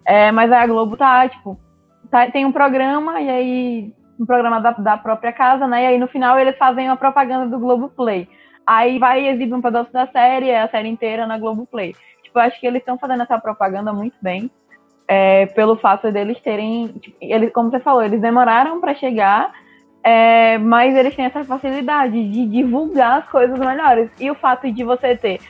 É, 0.06 0.32
mas 0.32 0.51
a 0.51 0.65
Globo 0.65 0.97
tá, 0.97 1.27
tipo, 1.30 1.60
tá, 2.12 2.30
tem 2.30 2.45
um 2.45 2.52
programa, 2.52 3.19
e 3.21 3.30
aí. 3.30 3.93
Um 4.19 4.26
programa 4.26 4.60
da, 4.60 4.71
da 4.74 4.97
própria 4.97 5.34
casa, 5.34 5.65
né? 5.65 5.84
E 5.84 5.88
aí 5.88 5.97
no 5.97 6.08
final 6.08 6.39
eles 6.39 6.56
fazem 6.56 6.88
uma 6.88 6.95
propaganda 6.95 7.47
do 7.47 7.58
Globoplay. 7.58 8.30
Aí 8.67 9.00
vai 9.00 9.28
exibir 9.28 9.54
um 9.54 9.62
pedaço 9.62 9.91
da 9.91 10.06
série, 10.06 10.54
a 10.54 10.69
série 10.69 10.89
inteira 10.89 11.26
na 11.26 11.39
Globoplay. 11.39 11.95
Tipo, 12.21 12.38
acho 12.38 12.60
que 12.60 12.67
eles 12.67 12.82
estão 12.82 13.00
fazendo 13.00 13.24
essa 13.24 13.39
propaganda 13.39 13.91
muito 13.91 14.15
bem. 14.21 14.52
É, 15.08 15.47
pelo 15.47 15.76
fato 15.76 16.12
deles 16.12 16.39
terem. 16.39 16.89
Tipo, 17.00 17.17
eles, 17.19 17.52
como 17.52 17.71
você 17.71 17.80
falou, 17.80 18.04
eles 18.04 18.21
demoraram 18.21 18.80
para 18.80 18.93
chegar, 18.93 19.52
é, 20.04 20.58
mas 20.60 20.95
eles 20.95 21.15
têm 21.15 21.26
essa 21.26 21.43
facilidade 21.43 22.13
de 22.30 22.45
divulgar 22.45 23.19
as 23.19 23.30
coisas 23.30 23.60
melhores. 23.60 24.12
E 24.19 24.30
o 24.30 24.36
fato 24.36 24.71
de 24.71 24.84
você 24.84 25.17
ter 25.17 25.41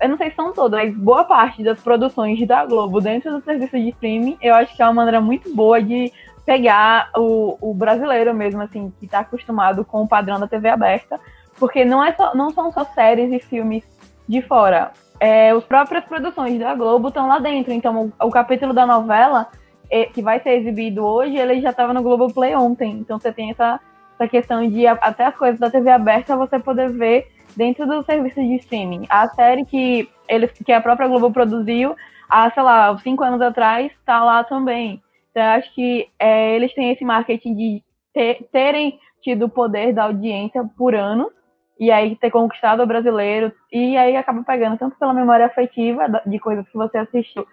eu 0.00 0.08
não 0.08 0.16
sei 0.16 0.30
se 0.30 0.36
são 0.36 0.52
todas, 0.52 0.80
mas 0.80 0.96
boa 0.96 1.24
parte 1.24 1.62
das 1.62 1.80
produções 1.80 2.44
da 2.46 2.64
Globo 2.64 3.00
dentro 3.00 3.30
do 3.30 3.44
serviço 3.44 3.76
de 3.78 3.90
streaming, 3.90 4.36
eu 4.42 4.54
acho 4.54 4.74
que 4.74 4.82
é 4.82 4.86
uma 4.86 4.94
maneira 4.94 5.20
muito 5.20 5.54
boa 5.54 5.80
de 5.82 6.12
pegar 6.44 7.10
o, 7.16 7.56
o 7.60 7.74
brasileiro 7.74 8.34
mesmo, 8.34 8.60
assim, 8.60 8.92
que 8.98 9.06
está 9.06 9.20
acostumado 9.20 9.84
com 9.84 10.02
o 10.02 10.08
padrão 10.08 10.38
da 10.38 10.46
TV 10.46 10.68
aberta, 10.68 11.18
porque 11.58 11.84
não, 11.84 12.04
é 12.04 12.12
só, 12.12 12.34
não 12.34 12.50
são 12.50 12.70
só 12.72 12.84
séries 12.84 13.32
e 13.32 13.38
filmes 13.38 13.84
de 14.28 14.42
fora. 14.42 14.92
É, 15.20 15.50
as 15.50 15.64
próprias 15.64 16.04
produções 16.04 16.58
da 16.58 16.74
Globo 16.74 17.08
estão 17.08 17.28
lá 17.28 17.38
dentro. 17.38 17.72
Então, 17.72 18.12
o, 18.20 18.26
o 18.26 18.30
capítulo 18.30 18.74
da 18.74 18.84
novela, 18.84 19.48
é, 19.90 20.06
que 20.06 20.20
vai 20.20 20.40
ser 20.40 20.58
exibido 20.58 21.04
hoje, 21.04 21.36
ele 21.36 21.60
já 21.60 21.70
estava 21.70 21.94
no 21.94 22.02
Globo 22.02 22.32
Play 22.32 22.54
ontem. 22.54 22.92
Então, 22.92 23.18
você 23.18 23.32
tem 23.32 23.50
essa, 23.50 23.80
essa 24.18 24.28
questão 24.28 24.68
de 24.68 24.86
até 24.86 25.26
as 25.26 25.36
coisas 25.36 25.58
da 25.58 25.70
TV 25.70 25.90
aberta 25.90 26.36
você 26.36 26.58
poder 26.58 26.90
ver 26.90 27.28
dentro 27.56 27.86
do 27.86 28.02
serviço 28.04 28.40
de 28.40 28.56
streaming. 28.56 29.06
A 29.08 29.28
série 29.28 29.64
que, 29.64 30.08
eles, 30.28 30.50
que 30.52 30.72
a 30.72 30.80
própria 30.80 31.08
Globo 31.08 31.32
produziu 31.32 31.94
há, 32.28 32.50
sei 32.50 32.62
lá, 32.62 32.96
cinco 32.98 33.24
anos 33.24 33.40
atrás, 33.40 33.92
está 33.92 34.22
lá 34.24 34.42
também. 34.44 35.02
Então, 35.30 35.42
eu 35.42 35.50
acho 35.50 35.74
que 35.74 36.08
é, 36.18 36.54
eles 36.54 36.72
têm 36.74 36.90
esse 36.90 37.04
marketing 37.04 37.54
de 37.54 37.82
ter, 38.12 38.48
terem 38.52 38.98
tido 39.22 39.46
o 39.46 39.48
poder 39.48 39.92
da 39.92 40.04
audiência 40.04 40.64
por 40.76 40.94
anos, 40.94 41.32
e 41.78 41.90
aí 41.90 42.14
ter 42.16 42.30
conquistado 42.30 42.82
o 42.82 42.86
brasileiro, 42.86 43.52
e 43.72 43.96
aí 43.96 44.16
acaba 44.16 44.44
pegando 44.44 44.78
tanto 44.78 44.96
pela 44.96 45.12
memória 45.12 45.46
afetiva 45.46 46.22
de 46.24 46.38
coisas 46.38 46.68
que 46.68 46.76
você 46.76 46.98
assistiu 46.98 47.44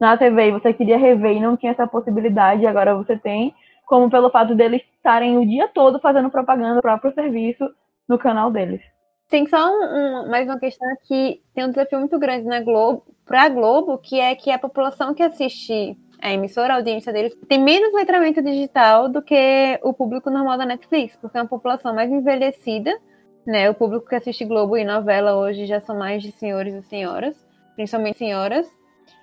na 0.00 0.16
TV 0.16 0.48
e 0.48 0.52
você 0.52 0.72
queria 0.72 0.96
rever 0.96 1.36
e 1.36 1.40
não 1.40 1.56
tinha 1.56 1.72
essa 1.72 1.86
possibilidade, 1.86 2.66
agora 2.66 2.94
você 2.94 3.18
tem, 3.18 3.54
como 3.84 4.10
pelo 4.10 4.30
fato 4.30 4.54
deles 4.54 4.82
estarem 4.96 5.38
o 5.38 5.46
dia 5.46 5.68
todo 5.68 6.00
fazendo 6.00 6.30
propaganda 6.30 6.76
do 6.76 6.82
próprio 6.82 7.12
serviço 7.12 7.68
no 8.08 8.18
canal 8.18 8.50
deles. 8.50 8.80
Tem 9.28 9.44
só 9.46 9.68
um, 9.68 10.28
mais 10.28 10.46
uma 10.46 10.58
questão 10.58 10.88
que 11.02 11.42
tem 11.52 11.64
um 11.64 11.70
desafio 11.70 11.98
muito 11.98 12.16
grande 12.18 12.46
na 12.46 12.60
Globo, 12.60 13.04
para 13.24 13.42
a 13.42 13.48
Globo, 13.48 13.98
que 13.98 14.20
é 14.20 14.34
que 14.36 14.52
a 14.52 14.58
população 14.58 15.12
que 15.12 15.22
assiste 15.22 15.98
a 16.22 16.32
emissora, 16.32 16.74
a 16.74 16.76
audiência 16.76 17.12
deles, 17.12 17.36
tem 17.48 17.58
menos 17.60 17.92
letramento 17.92 18.40
digital 18.40 19.08
do 19.08 19.20
que 19.20 19.80
o 19.82 19.92
público 19.92 20.30
normal 20.30 20.56
da 20.56 20.64
Netflix, 20.64 21.16
porque 21.16 21.36
é 21.36 21.42
uma 21.42 21.48
população 21.48 21.92
mais 21.92 22.10
envelhecida, 22.10 22.96
né? 23.44 23.68
O 23.68 23.74
público 23.74 24.08
que 24.08 24.14
assiste 24.14 24.44
Globo 24.44 24.76
e 24.76 24.84
novela 24.84 25.36
hoje 25.36 25.66
já 25.66 25.80
são 25.80 25.98
mais 25.98 26.22
de 26.22 26.30
senhores 26.30 26.74
e 26.74 26.82
senhoras, 26.82 27.36
principalmente 27.74 28.18
senhoras, 28.18 28.68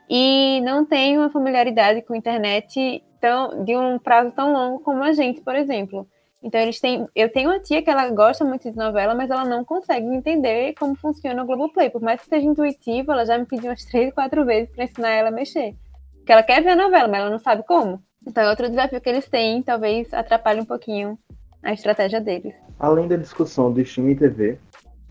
e 0.10 0.60
não 0.66 0.86
tem 0.86 1.18
uma 1.18 1.30
familiaridade 1.30 2.02
com 2.02 2.14
a 2.14 2.18
internet 2.18 3.02
tão, 3.22 3.64
de 3.64 3.76
um 3.76 3.98
prazo 3.98 4.32
tão 4.34 4.52
longo 4.52 4.80
como 4.80 5.02
a 5.02 5.14
gente, 5.14 5.40
por 5.42 5.56
exemplo. 5.56 6.06
Então 6.44 6.60
eles 6.60 6.80
têm. 6.80 7.08
Eu 7.16 7.32
tenho 7.32 7.50
uma 7.50 7.60
tia 7.60 7.82
que 7.82 7.90
ela 7.90 8.10
gosta 8.10 8.44
muito 8.44 8.70
de 8.70 8.76
novela, 8.76 9.16
mas 9.16 9.30
ela 9.30 9.46
não 9.46 9.64
consegue 9.64 10.06
entender 10.08 10.74
como 10.74 10.94
funciona 10.94 11.42
o 11.42 11.46
Globoplay. 11.46 11.90
Por 11.90 12.02
mais 12.02 12.20
que 12.20 12.28
seja 12.28 12.46
intuitivo, 12.46 13.14
ela 13.14 13.26
já 13.26 13.38
me 13.38 13.46
pediu 13.46 13.70
umas 13.70 13.86
três, 13.86 14.14
quatro 14.14 14.44
vezes 14.46 14.70
para 14.76 14.84
ensinar 14.84 15.12
ela 15.12 15.30
a 15.30 15.32
mexer. 15.32 15.74
Porque 16.18 16.34
ela 16.34 16.44
quer 16.44 16.62
ver 16.62 16.72
a 16.72 16.76
novela, 16.76 17.08
mas 17.08 17.22
ela 17.22 17.30
não 17.30 17.40
sabe 17.40 17.64
como. 17.64 18.02
Então 18.28 18.44
é 18.44 18.50
outro 18.50 18.70
desafio 18.70 19.00
que 19.00 19.10
eles 19.10 19.28
têm, 19.28 19.64
talvez 19.64 20.14
atrapalhe 20.14 20.60
um 20.60 20.66
pouquinho 20.66 21.18
a 21.62 21.72
estratégia 21.72 22.20
deles. 22.20 22.54
Além 22.78 23.08
da 23.08 23.16
discussão 23.16 23.72
do 23.72 23.80
streaming 23.80 24.16
TV, 24.16 24.58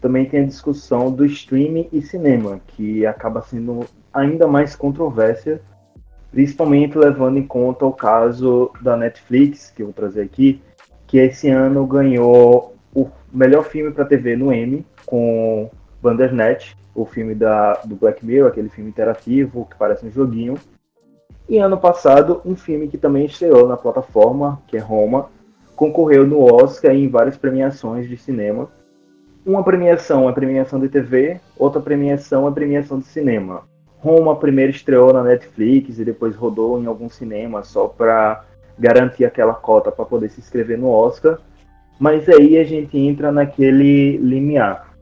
também 0.01 0.27
tem 0.27 0.41
a 0.41 0.47
discussão 0.47 1.11
do 1.11 1.25
streaming 1.25 1.89
e 1.93 2.03
cinema, 2.03 2.61
que 2.67 3.07
acaba 3.07 3.41
sendo 3.41 3.87
ainda 4.13 4.47
mais 4.47 4.77
controvérsia, 4.77 5.63
principalmente 6.31 6.99
levando 6.99 7.39
em 7.39 7.47
conta 7.47 7.87
o 7.87 7.93
caso 7.93 8.71
da 8.83 8.97
Netflix, 8.97 9.71
que 9.71 9.83
eu 9.83 9.87
vou 9.87 9.95
trazer 9.95 10.23
aqui, 10.23 10.61
que 11.13 11.19
esse 11.19 11.51
ano 11.51 11.87
ganhou 11.87 12.75
o 12.95 13.07
melhor 13.31 13.65
filme 13.65 13.93
para 13.93 14.07
TV 14.07 14.35
no 14.35 14.51
Emmy, 14.51 14.83
com 15.05 15.71
Bandersnatch, 16.01 16.75
o 16.95 17.05
filme 17.05 17.35
da, 17.35 17.75
do 17.85 17.95
Black 17.95 18.25
Mirror, 18.25 18.49
aquele 18.49 18.71
filme 18.71 18.89
interativo 18.89 19.69
que 19.71 19.77
parece 19.77 20.07
um 20.07 20.11
joguinho. 20.11 20.55
E 21.47 21.59
ano 21.59 21.77
passado, 21.77 22.41
um 22.47 22.57
filme 22.57 22.89
que 22.89 22.97
também 22.97 23.27
estreou 23.27 23.69
na 23.69 23.77
plataforma, 23.77 24.63
que 24.67 24.79
é 24.79 24.81
Roma, 24.81 25.29
concorreu 25.77 26.27
no 26.27 26.41
Oscar 26.51 26.95
em 26.95 27.07
várias 27.09 27.37
premiações 27.37 28.09
de 28.09 28.17
cinema. 28.17 28.71
Uma 29.45 29.63
premiação 29.63 30.31
é 30.31 30.33
premiação 30.33 30.81
de 30.81 30.89
TV, 30.89 31.39
outra 31.59 31.83
premiação 31.83 32.49
é 32.49 32.51
premiação 32.51 32.99
de 32.99 33.05
cinema. 33.05 33.65
Roma 33.99 34.35
primeiro 34.37 34.71
estreou 34.71 35.13
na 35.13 35.23
Netflix 35.23 35.99
e 35.99 36.07
depois 36.07 36.35
rodou 36.35 36.81
em 36.83 36.87
algum 36.87 37.11
cinema 37.11 37.63
só 37.63 37.87
para 37.87 38.47
garantir 38.83 39.25
aquela 39.25 39.55
cota 39.55 39.93
para 39.93 40.05
poder 40.05 40.29
se 40.29 40.41
inscrever 40.41 40.77
no 40.77 40.89
Oscar. 40.89 41.39
Mas 42.01 42.29
aí 42.29 42.59
a 42.59 42.65
gente 42.65 42.99
entra 42.99 43.31
naquele 43.31 44.17
limiar. 44.17 44.93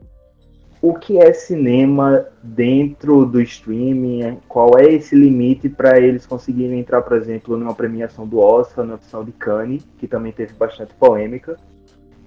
O 0.79 0.93
que 0.93 1.17
é 1.17 1.33
cinema 1.33 2.25
dentro 2.43 3.25
do 3.25 3.41
streaming? 3.41 4.37
Qual 4.47 4.77
é 4.77 4.85
esse 4.85 5.15
limite 5.15 5.67
para 5.67 5.99
eles 5.99 6.25
conseguirem 6.25 6.79
entrar, 6.79 7.01
por 7.01 7.17
exemplo, 7.17 7.57
numa 7.57 7.73
premiação 7.73 8.27
do 8.27 8.39
Oscar, 8.39 8.85
na 8.85 8.95
opção 8.95 9.23
de 9.23 9.31
Cannes, 9.31 9.83
que 9.97 10.07
também 10.07 10.31
teve 10.31 10.53
bastante 10.53 10.93
polêmica? 10.95 11.57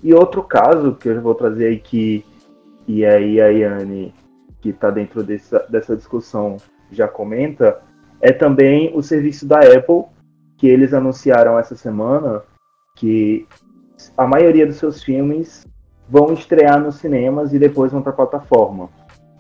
E 0.02 0.12
outro 0.12 0.42
caso 0.42 0.94
que 0.94 1.08
eu 1.08 1.20
vou 1.20 1.34
trazer 1.34 1.66
aí 1.66 1.78
que 1.78 2.24
e 2.86 3.04
aí 3.04 3.40
a 3.40 3.48
Yane 3.48 4.12
que 4.60 4.70
está 4.70 4.90
dentro 4.90 5.22
dessa, 5.22 5.66
dessa 5.68 5.96
discussão 5.96 6.56
já 6.90 7.08
comenta, 7.08 7.80
é 8.20 8.32
também 8.32 8.90
o 8.94 9.02
serviço 9.02 9.46
da 9.46 9.58
Apple, 9.58 10.04
que 10.56 10.66
eles 10.66 10.94
anunciaram 10.94 11.58
essa 11.58 11.74
semana 11.74 12.42
que 12.96 13.46
a 14.16 14.26
maioria 14.26 14.66
dos 14.66 14.76
seus 14.76 15.02
filmes 15.02 15.66
vão 16.08 16.32
estrear 16.32 16.80
nos 16.80 16.96
cinemas 16.96 17.52
e 17.52 17.58
depois 17.58 17.92
vão 17.92 18.02
para 18.02 18.12
plataforma. 18.12 18.88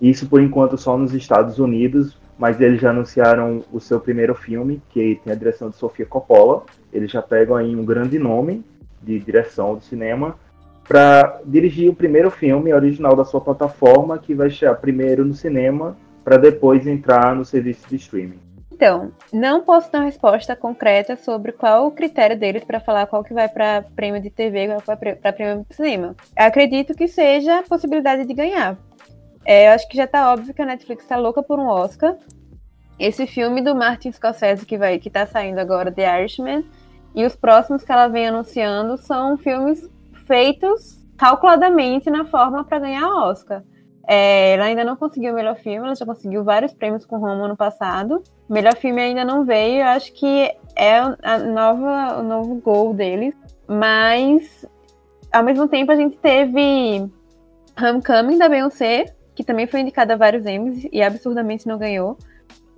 Isso 0.00 0.28
por 0.28 0.40
enquanto 0.40 0.76
só 0.76 0.96
nos 0.96 1.14
Estados 1.14 1.58
Unidos, 1.58 2.18
mas 2.38 2.60
eles 2.60 2.80
já 2.80 2.90
anunciaram 2.90 3.62
o 3.72 3.80
seu 3.80 4.00
primeiro 4.00 4.34
filme, 4.34 4.82
que 4.90 5.20
tem 5.22 5.32
a 5.32 5.36
direção 5.36 5.70
de 5.70 5.76
Sofia 5.76 6.06
Coppola. 6.06 6.64
Eles 6.92 7.10
já 7.10 7.22
pegam 7.22 7.56
aí 7.56 7.76
um 7.76 7.84
grande 7.84 8.18
nome 8.18 8.64
de 9.02 9.18
direção 9.18 9.74
do 9.74 9.82
cinema 9.82 10.36
para 10.86 11.40
dirigir 11.46 11.90
o 11.90 11.94
primeiro 11.94 12.30
filme 12.30 12.72
original 12.72 13.16
da 13.16 13.24
sua 13.24 13.40
plataforma, 13.40 14.18
que 14.18 14.34
vai 14.34 14.50
chegar 14.50 14.74
primeiro 14.74 15.24
no 15.24 15.32
cinema, 15.32 15.96
para 16.22 16.36
depois 16.36 16.86
entrar 16.86 17.34
no 17.34 17.44
serviço 17.44 17.88
de 17.88 17.96
streaming. 17.96 18.40
Então, 18.74 19.12
não 19.32 19.62
posso 19.62 19.90
dar 19.92 20.00
uma 20.00 20.06
resposta 20.06 20.56
concreta 20.56 21.16
sobre 21.16 21.52
qual 21.52 21.86
o 21.86 21.92
critério 21.92 22.36
deles 22.36 22.64
para 22.64 22.80
falar 22.80 23.06
qual 23.06 23.22
que 23.22 23.32
vai 23.32 23.48
para 23.48 23.84
prêmio 23.94 24.20
de 24.20 24.30
TV 24.30 24.64
e 24.64 24.82
qual 24.82 24.96
para 24.96 25.32
prêmio 25.32 25.64
de 25.68 25.76
cinema. 25.76 26.16
Acredito 26.36 26.92
que 26.92 27.06
seja 27.06 27.60
a 27.60 27.62
possibilidade 27.62 28.26
de 28.26 28.34
ganhar. 28.34 28.76
É, 29.44 29.68
eu 29.68 29.72
acho 29.72 29.88
que 29.88 29.96
já 29.96 30.04
está 30.04 30.32
óbvio 30.32 30.52
que 30.52 30.60
a 30.60 30.66
Netflix 30.66 31.04
está 31.04 31.16
louca 31.16 31.40
por 31.40 31.60
um 31.60 31.68
Oscar. 31.68 32.16
Esse 32.98 33.28
filme 33.28 33.62
do 33.62 33.76
Martin 33.76 34.10
Scorsese 34.10 34.66
que 34.66 34.76
vai 34.76 34.98
que 34.98 35.08
tá 35.08 35.24
saindo 35.24 35.60
agora, 35.60 35.92
The 35.92 36.22
Irishman, 36.22 36.64
e 37.14 37.24
os 37.24 37.36
próximos 37.36 37.84
que 37.84 37.92
ela 37.92 38.08
vem 38.08 38.26
anunciando 38.26 38.96
são 38.98 39.38
filmes 39.38 39.88
feitos 40.26 40.98
calculadamente 41.16 42.10
na 42.10 42.24
forma 42.24 42.64
para 42.64 42.80
ganhar 42.80 43.06
Oscar. 43.06 43.62
É, 44.06 44.52
ela 44.52 44.66
ainda 44.66 44.84
não 44.84 44.96
conseguiu 44.96 45.32
o 45.32 45.34
melhor 45.34 45.56
filme, 45.56 45.86
ela 45.86 45.94
já 45.94 46.04
conseguiu 46.04 46.44
vários 46.44 46.72
prêmios 46.74 47.06
com 47.06 47.18
Roma 47.18 47.48
no 47.48 47.56
passado. 47.56 48.22
Melhor 48.48 48.76
filme 48.76 49.00
ainda 49.00 49.24
não 49.24 49.44
veio, 49.44 49.80
eu 49.80 49.86
acho 49.86 50.12
que 50.12 50.54
é 50.76 50.98
a 50.98 51.38
nova, 51.38 52.20
o 52.20 52.22
novo 52.22 52.56
gol 52.56 52.92
deles. 52.92 53.34
Mas, 53.66 54.66
ao 55.32 55.42
mesmo 55.42 55.66
tempo, 55.68 55.90
a 55.90 55.96
gente 55.96 56.16
teve 56.18 57.10
Homecoming 57.80 58.36
da 58.36 58.48
Beyoncé, 58.48 59.06
que 59.34 59.42
também 59.42 59.66
foi 59.66 59.80
indicada 59.80 60.14
a 60.14 60.16
vários 60.16 60.44
Emmys 60.44 60.86
e 60.92 61.02
absurdamente 61.02 61.66
não 61.66 61.78
ganhou. 61.78 62.18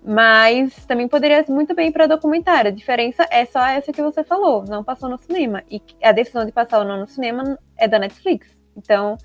Mas 0.04 0.86
também 0.86 1.08
poderia 1.08 1.44
muito 1.48 1.74
bem 1.74 1.90
para 1.90 2.06
documentário. 2.06 2.70
A 2.70 2.74
diferença 2.74 3.26
é 3.28 3.44
só 3.44 3.66
essa 3.66 3.92
que 3.92 4.00
você 4.00 4.22
falou, 4.22 4.64
não 4.64 4.84
passou 4.84 5.08
no 5.08 5.18
cinema. 5.18 5.64
E 5.68 5.82
a 6.00 6.12
decisão 6.12 6.46
de 6.46 6.52
passar 6.52 6.78
ou 6.78 6.84
não 6.84 7.00
no 7.00 7.08
cinema 7.08 7.58
é 7.76 7.88
da 7.88 7.98
Netflix. 7.98 8.46
Então, 8.76 9.18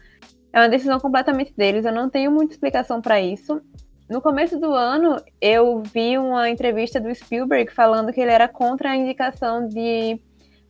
é 0.54 0.60
uma 0.60 0.70
decisão 0.70 1.00
completamente 1.00 1.54
deles. 1.56 1.86
Eu 1.86 1.94
não 1.94 2.10
tenho 2.10 2.32
muita 2.32 2.54
explicação 2.54 3.02
para 3.02 3.22
isso. 3.22 3.62
No 4.10 4.22
começo 4.22 4.60
do 4.60 4.74
ano, 4.74 5.16
eu 5.40 5.82
vi 5.82 6.18
uma 6.18 6.50
entrevista 6.50 7.00
do 7.00 7.14
Spielberg 7.14 7.72
falando 7.72 8.12
que 8.12 8.20
ele 8.20 8.32
era 8.32 8.48
contra 8.48 8.92
a 8.92 8.96
indicação 8.96 9.68
de 9.68 10.20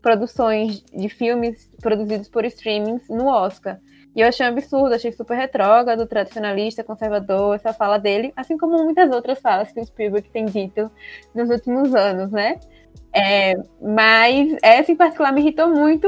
produções 0.02 0.84
de 0.84 1.10
filmes 1.10 1.70
produzidos 1.82 2.28
por 2.28 2.46
streamings 2.46 3.08
no 3.10 3.28
Oscar. 3.28 3.80
E 4.15 4.20
eu 4.20 4.28
achei 4.28 4.46
um 4.46 4.50
absurdo, 4.50 4.94
achei 4.94 5.12
super 5.12 5.38
retrógrado, 5.38 6.06
tradicionalista, 6.06 6.84
conservador, 6.84 7.56
essa 7.56 7.74
fala 7.74 7.98
dele, 7.98 8.34
assim 8.36 8.58
como 8.58 8.84
muitas 8.84 9.10
outras 9.10 9.39
falas 9.39 9.72
que 9.72 9.80
o 9.80 9.86
Spielberg 9.86 10.30
tem 10.30 10.46
dito 10.46 10.91
nos 11.34 11.50
últimos 11.50 11.96
anos, 11.96 12.30
né? 12.32 12.60
É, 13.13 13.56
mas 13.82 14.56
essa 14.62 14.91
em 14.91 14.96
particular 14.96 15.32
me 15.32 15.41
irritou 15.41 15.70
muito. 15.70 16.08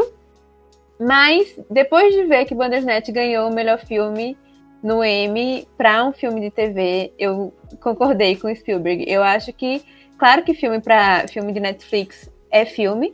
Mas 1.06 1.60
depois 1.70 2.14
de 2.14 2.24
ver 2.24 2.46
que 2.46 2.56
Bandersnatch 2.56 3.12
ganhou 3.12 3.50
o 3.50 3.54
melhor 3.54 3.78
filme 3.78 4.38
no 4.82 5.04
Emmy 5.04 5.68
para 5.78 6.06
um 6.06 6.14
filme 6.14 6.40
de 6.40 6.50
TV, 6.50 7.14
eu 7.20 7.54
concordei 7.82 8.38
com 8.38 8.54
Spielberg. 8.54 9.04
Eu 9.08 9.22
acho 9.22 9.52
que, 9.52 9.84
claro 10.18 10.44
que 10.44 10.54
filme 10.54 10.80
para 10.80 11.28
filme 11.28 11.52
de 11.52 11.60
Netflix 11.60 12.32
é 12.50 12.64
filme, 12.64 13.14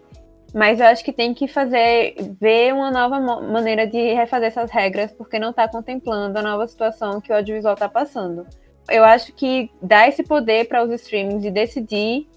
mas 0.53 0.79
eu 0.79 0.85
acho 0.85 1.03
que 1.03 1.11
tem 1.11 1.33
que 1.33 1.47
fazer, 1.47 2.15
ver 2.39 2.73
uma 2.73 2.91
nova 2.91 3.19
maneira 3.41 3.87
de 3.87 4.13
refazer 4.13 4.49
essas 4.49 4.69
regras, 4.69 5.11
porque 5.11 5.39
não 5.39 5.49
está 5.49 5.67
contemplando 5.67 6.37
a 6.37 6.43
nova 6.43 6.67
situação 6.67 7.19
que 7.19 7.31
o 7.31 7.35
audiovisual 7.35 7.73
está 7.73 7.89
passando. 7.89 8.45
Eu 8.87 9.03
acho 9.03 9.33
que 9.33 9.71
dar 9.81 10.07
esse 10.07 10.23
poder 10.23 10.67
para 10.67 10.83
os 10.83 10.91
streamings 10.91 11.43
e 11.43 11.51
decidir 11.51 12.27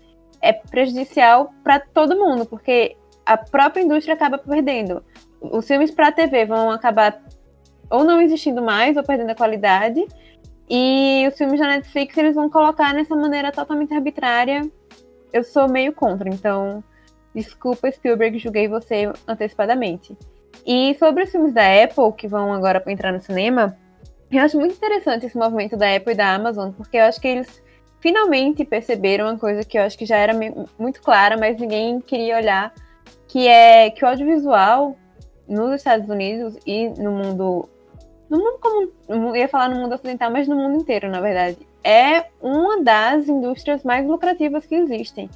é 0.40 0.52
prejudicial 0.52 1.52
para 1.62 1.78
todo 1.78 2.16
mundo, 2.16 2.46
porque 2.46 2.96
a 3.24 3.36
própria 3.36 3.82
indústria 3.82 4.14
acaba 4.14 4.38
perdendo. 4.38 5.02
Os 5.42 5.66
filmes 5.66 5.90
para 5.90 6.12
TV 6.12 6.46
vão 6.46 6.70
acabar 6.70 7.20
ou 7.90 8.04
não 8.04 8.22
existindo 8.22 8.62
mais, 8.62 8.96
ou 8.96 9.02
perdendo 9.02 9.30
a 9.30 9.34
qualidade, 9.34 10.06
e 10.70 11.26
os 11.28 11.36
filmes 11.36 11.60
da 11.60 11.66
Netflix 11.66 12.16
eles 12.16 12.34
vão 12.34 12.48
colocar 12.48 12.94
nessa 12.94 13.14
maneira 13.14 13.52
totalmente 13.52 13.92
arbitrária. 13.92 14.62
Eu 15.32 15.44
sou 15.44 15.68
meio 15.68 15.92
contra, 15.92 16.28
então 16.28 16.82
Desculpa, 17.34 17.90
Spielberg, 17.90 18.38
julguei 18.38 18.68
você 18.68 19.10
antecipadamente. 19.26 20.16
E 20.66 20.94
sobre 20.98 21.24
os 21.24 21.30
filmes 21.30 21.52
da 21.52 21.62
Apple, 21.82 22.12
que 22.16 22.28
vão 22.28 22.52
agora 22.52 22.82
entrar 22.86 23.12
no 23.12 23.20
cinema, 23.20 23.76
eu 24.30 24.40
acho 24.40 24.58
muito 24.58 24.74
interessante 24.74 25.26
esse 25.26 25.36
movimento 25.36 25.76
da 25.76 25.94
Apple 25.94 26.12
e 26.12 26.16
da 26.16 26.34
Amazon, 26.34 26.72
porque 26.72 26.96
eu 26.96 27.04
acho 27.04 27.20
que 27.20 27.28
eles 27.28 27.62
finalmente 28.00 28.64
perceberam 28.64 29.26
uma 29.26 29.38
coisa 29.38 29.64
que 29.64 29.78
eu 29.78 29.82
acho 29.82 29.96
que 29.96 30.04
já 30.04 30.16
era 30.16 30.32
muito 30.78 31.00
clara, 31.00 31.36
mas 31.36 31.58
ninguém 31.58 32.00
queria 32.00 32.36
olhar, 32.36 32.74
que 33.28 33.48
é 33.48 33.90
que 33.90 34.04
o 34.04 34.08
audiovisual 34.08 34.96
nos 35.52 35.74
Estados 35.76 36.08
Unidos 36.08 36.56
e 36.66 36.88
no 36.88 37.12
mundo 37.12 37.68
no 38.28 38.38
mundo 38.38 38.58
como 39.06 39.36
ia 39.36 39.46
falar 39.46 39.68
no 39.68 39.76
mundo 39.76 39.94
ocidental, 39.94 40.30
mas 40.30 40.48
no 40.48 40.56
mundo 40.56 40.80
inteiro, 40.80 41.10
na 41.10 41.20
verdade, 41.20 41.58
é 41.84 42.24
uma 42.40 42.82
das 42.82 43.28
indústrias 43.28 43.84
mais 43.84 44.06
lucrativas 44.06 44.64
que 44.64 44.74
existem. 44.74 45.28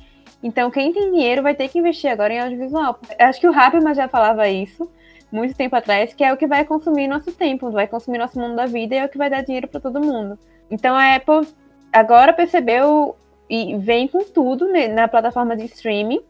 Então, 0.43 0.71
quem 0.71 0.93
tem 0.95 1.13
dinheiro 1.13 1.43
vai 1.43 1.55
ter 1.55 1.69
que 1.69 1.79
investir 1.79 2.11
agora 2.11 2.33
em 2.33 2.41
audiovisual. 2.41 2.99
Acho 3.19 3.41
que 3.41 3.49
o 3.49 3.59
Habermas 3.59 3.99
já 3.99 4.09
falava 4.09 4.49
isso 4.49 4.91
muito 5.31 5.55
tempo 5.55 5.77
atrás, 5.77 6.15
que 6.15 6.25
é 6.25 6.33
o 6.33 6.37
que 6.37 6.47
vai 6.47 6.65
consumir 6.65 7.09
nosso 7.09 7.33
tempo, 7.33 7.71
vai 7.71 7.87
consumir 7.87 8.17
nosso 8.17 8.39
mundo 8.39 8.57
da 8.57 8.65
vida 8.65 8.95
e 8.95 8.99
é 8.99 9.05
o 9.05 9.09
que 9.09 9.19
vai 9.19 9.29
dar 9.29 9.43
dinheiro 9.43 9.69
para 9.69 9.81
todo 9.81 10.01
mundo. 10.01 10.39
Então, 10.71 10.95
a 10.95 11.17
Apple 11.17 11.47
agora 11.93 12.33
percebeu 12.33 13.17
e 13.49 13.77
vem 13.77 14.09
com 14.09 14.25
tudo 14.25 14.67
né, 14.69 14.89
na 14.89 15.07
plataforma 15.09 15.57
de 15.57 15.65
streaming 15.65 16.21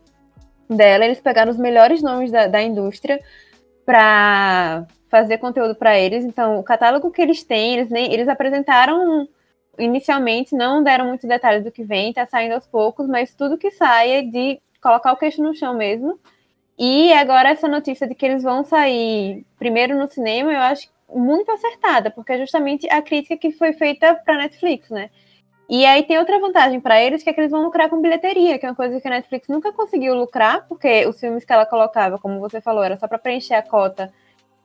dela. 0.68 1.04
Eles 1.04 1.20
pegaram 1.20 1.50
os 1.50 1.58
melhores 1.58 2.02
nomes 2.02 2.30
da, 2.30 2.46
da 2.46 2.62
indústria 2.62 3.20
para 3.86 4.84
fazer 5.08 5.38
conteúdo 5.38 5.76
para 5.76 5.98
eles. 5.98 6.24
Então, 6.24 6.58
o 6.58 6.64
catálogo 6.64 7.10
que 7.10 7.22
eles 7.22 7.44
têm, 7.44 7.74
eles, 7.74 7.88
nem, 7.88 8.12
eles 8.12 8.28
apresentaram 8.28 9.26
inicialmente 9.78 10.54
não 10.54 10.82
deram 10.82 11.06
muitos 11.06 11.28
detalhes 11.28 11.62
do 11.64 11.70
que 11.70 11.84
vem, 11.84 12.12
tá 12.12 12.26
saindo 12.26 12.54
aos 12.54 12.66
poucos, 12.66 13.06
mas 13.06 13.34
tudo 13.34 13.58
que 13.58 13.70
sai 13.70 14.10
é 14.10 14.22
de 14.22 14.58
colocar 14.82 15.12
o 15.12 15.16
queixo 15.16 15.42
no 15.42 15.54
chão 15.54 15.74
mesmo. 15.74 16.18
E 16.78 17.12
agora 17.12 17.50
essa 17.50 17.68
notícia 17.68 18.06
de 18.06 18.14
que 18.14 18.26
eles 18.26 18.42
vão 18.42 18.64
sair 18.64 19.44
primeiro 19.58 19.96
no 19.96 20.08
cinema, 20.08 20.52
eu 20.52 20.60
acho 20.60 20.88
muito 21.08 21.50
acertada, 21.50 22.10
porque 22.10 22.32
é 22.32 22.38
justamente 22.38 22.88
a 22.90 23.00
crítica 23.00 23.36
que 23.36 23.52
foi 23.52 23.72
feita 23.72 24.14
para 24.14 24.38
Netflix, 24.38 24.90
né? 24.90 25.10
E 25.68 25.84
aí 25.84 26.04
tem 26.04 26.18
outra 26.18 26.38
vantagem 26.38 26.80
para 26.80 27.00
eles, 27.00 27.22
que 27.22 27.30
é 27.30 27.32
que 27.32 27.40
eles 27.40 27.50
vão 27.50 27.64
lucrar 27.64 27.90
com 27.90 28.00
bilheteria, 28.00 28.58
que 28.58 28.64
é 28.64 28.68
uma 28.68 28.74
coisa 28.74 29.00
que 29.00 29.08
a 29.08 29.10
Netflix 29.10 29.48
nunca 29.48 29.72
conseguiu 29.72 30.14
lucrar, 30.14 30.66
porque 30.68 31.04
os 31.06 31.18
filmes 31.18 31.44
que 31.44 31.52
ela 31.52 31.66
colocava, 31.66 32.18
como 32.18 32.38
você 32.38 32.60
falou, 32.60 32.84
era 32.84 32.96
só 32.96 33.08
para 33.08 33.18
preencher 33.18 33.54
a 33.54 33.62
cota 33.62 34.12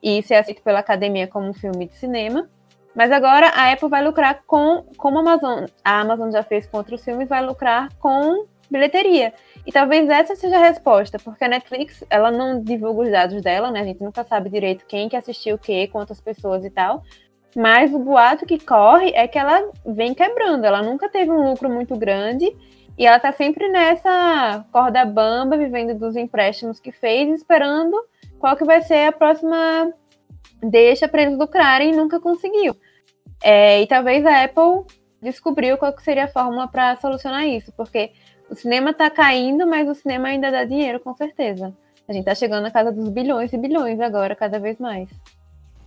e 0.00 0.22
ser 0.22 0.34
aceito 0.34 0.62
pela 0.62 0.78
academia 0.78 1.26
como 1.26 1.48
um 1.48 1.54
filme 1.54 1.86
de 1.86 1.96
cinema. 1.96 2.48
Mas 2.94 3.10
agora 3.10 3.48
a 3.48 3.72
Apple 3.72 3.88
vai 3.88 4.04
lucrar 4.04 4.42
com, 4.46 4.84
como 4.96 5.18
a 5.18 5.20
Amazon, 5.22 5.64
a 5.84 6.00
Amazon 6.00 6.30
já 6.30 6.42
fez 6.42 6.66
com 6.66 6.76
outros 6.76 7.04
filmes, 7.04 7.28
vai 7.28 7.44
lucrar 7.44 7.88
com 7.98 8.46
bilheteria. 8.70 9.32
E 9.66 9.72
talvez 9.72 10.08
essa 10.08 10.36
seja 10.36 10.56
a 10.56 10.68
resposta, 10.68 11.18
porque 11.18 11.44
a 11.44 11.48
Netflix, 11.48 12.04
ela 12.08 12.30
não 12.30 12.62
divulga 12.62 13.02
os 13.02 13.10
dados 13.10 13.42
dela, 13.42 13.70
né? 13.70 13.80
A 13.80 13.84
gente 13.84 14.02
nunca 14.02 14.24
sabe 14.24 14.50
direito 14.50 14.86
quem 14.86 15.08
que 15.08 15.16
assistiu 15.16 15.56
o 15.56 15.58
quê, 15.58 15.88
quantas 15.90 16.20
pessoas 16.20 16.64
e 16.64 16.70
tal. 16.70 17.02
Mas 17.54 17.92
o 17.92 17.98
boato 17.98 18.46
que 18.46 18.58
corre 18.58 19.12
é 19.14 19.28
que 19.28 19.38
ela 19.38 19.70
vem 19.84 20.14
quebrando, 20.14 20.64
ela 20.64 20.82
nunca 20.82 21.08
teve 21.08 21.30
um 21.30 21.50
lucro 21.50 21.68
muito 21.68 21.96
grande 21.96 22.54
e 22.96 23.06
ela 23.06 23.18
tá 23.18 23.32
sempre 23.32 23.68
nessa 23.68 24.64
corda 24.72 25.04
bamba, 25.04 25.56
vivendo 25.56 25.98
dos 25.98 26.16
empréstimos 26.16 26.80
que 26.80 26.92
fez, 26.92 27.28
esperando 27.28 27.96
qual 28.38 28.56
que 28.56 28.64
vai 28.64 28.82
ser 28.82 29.06
a 29.06 29.12
próxima 29.12 29.92
deixa 30.62 31.08
para 31.08 31.22
eles 31.22 31.38
lucrarem 31.38 31.92
e 31.92 31.96
nunca 31.96 32.20
conseguiu. 32.20 32.76
É, 33.42 33.82
e 33.82 33.86
talvez 33.86 34.24
a 34.24 34.44
Apple 34.44 34.84
descobriu 35.20 35.76
qual 35.76 35.96
seria 36.00 36.24
a 36.24 36.28
fórmula 36.28 36.68
para 36.68 36.96
solucionar 36.96 37.46
isso, 37.46 37.72
porque 37.72 38.12
o 38.48 38.54
cinema 38.54 38.90
está 38.90 39.08
caindo, 39.10 39.66
mas 39.66 39.88
o 39.88 39.94
cinema 39.94 40.28
ainda 40.28 40.50
dá 40.50 40.64
dinheiro, 40.64 41.00
com 41.00 41.14
certeza. 41.14 41.74
A 42.08 42.12
gente 42.12 42.22
está 42.22 42.34
chegando 42.34 42.64
na 42.64 42.70
casa 42.70 42.92
dos 42.92 43.08
bilhões 43.08 43.52
e 43.52 43.58
bilhões 43.58 44.00
agora, 44.00 44.36
cada 44.36 44.58
vez 44.58 44.78
mais. 44.78 45.08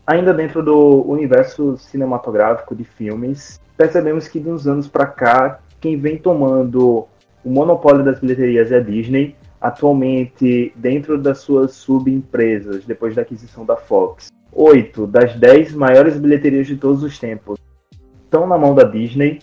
Ainda 0.07 0.33
dentro 0.33 0.61
do 0.61 1.03
universo 1.07 1.77
cinematográfico 1.77 2.75
de 2.75 2.83
filmes, 2.83 3.59
percebemos 3.75 4.27
que 4.27 4.39
de 4.39 4.49
uns 4.49 4.67
anos 4.67 4.87
para 4.87 5.07
cá, 5.07 5.59
quem 5.81 5.97
vem 5.97 6.17
tomando 6.17 7.07
o 7.43 7.49
monopólio 7.49 8.03
das 8.03 8.19
bilheterias 8.19 8.71
é 8.71 8.77
a 8.77 8.79
Disney, 8.79 9.35
atualmente 9.59 10.71
dentro 10.75 11.17
das 11.17 11.39
suas 11.39 11.73
subempresas, 11.73 12.85
depois 12.85 13.15
da 13.15 13.23
aquisição 13.23 13.65
da 13.65 13.75
Fox. 13.75 14.31
Oito 14.51 15.07
das 15.07 15.35
dez 15.35 15.73
maiores 15.73 16.17
bilheterias 16.17 16.67
de 16.67 16.77
todos 16.77 17.01
os 17.01 17.17
tempos 17.17 17.59
estão 18.23 18.45
na 18.45 18.57
mão 18.59 18.75
da 18.75 18.83
Disney. 18.83 19.39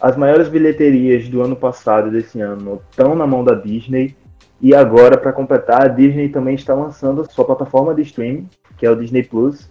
As 0.00 0.16
maiores 0.16 0.48
bilheterias 0.48 1.28
do 1.28 1.42
ano 1.42 1.56
passado 1.56 2.08
e 2.08 2.10
desse 2.10 2.40
ano 2.40 2.82
estão 2.90 3.14
na 3.14 3.26
mão 3.26 3.42
da 3.42 3.54
Disney. 3.54 4.14
E 4.60 4.74
agora, 4.74 5.16
para 5.16 5.32
completar, 5.32 5.82
a 5.86 5.88
Disney 5.88 6.28
também 6.28 6.54
está 6.54 6.74
lançando 6.74 7.26
sua 7.32 7.44
plataforma 7.44 7.94
de 7.94 8.02
streaming, 8.02 8.48
que 8.76 8.84
é 8.84 8.90
o 8.90 8.96
Disney 8.96 9.22
Plus. 9.22 9.70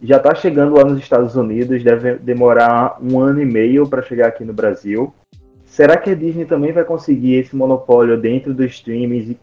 Já 0.00 0.18
está 0.18 0.34
chegando 0.34 0.76
lá 0.76 0.84
nos 0.84 0.98
Estados 0.98 1.34
Unidos, 1.34 1.82
deve 1.82 2.14
demorar 2.16 2.98
um 3.02 3.18
ano 3.18 3.42
e 3.42 3.44
meio 3.44 3.88
para 3.88 4.02
chegar 4.02 4.28
aqui 4.28 4.44
no 4.44 4.52
Brasil. 4.52 5.12
Será 5.64 5.96
que 5.96 6.10
a 6.10 6.14
Disney 6.14 6.44
também 6.44 6.72
vai 6.72 6.84
conseguir 6.84 7.34
esse 7.34 7.54
monopólio 7.56 8.16
dentro 8.16 8.54
dos 8.54 8.66
streams 8.66 9.36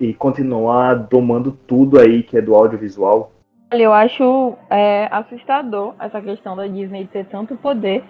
e, 0.00 0.08
e 0.08 0.14
continuar 0.14 0.94
domando 0.94 1.52
tudo 1.66 1.98
aí 1.98 2.22
que 2.22 2.38
é 2.38 2.40
do 2.40 2.54
audiovisual? 2.54 3.32
Eu 3.72 3.92
acho 3.92 4.56
é, 4.70 5.08
assustador 5.10 5.94
essa 6.00 6.20
questão 6.22 6.56
da 6.56 6.66
Disney 6.66 7.06
ter 7.12 7.26
tanto 7.26 7.56
poder 7.56 8.02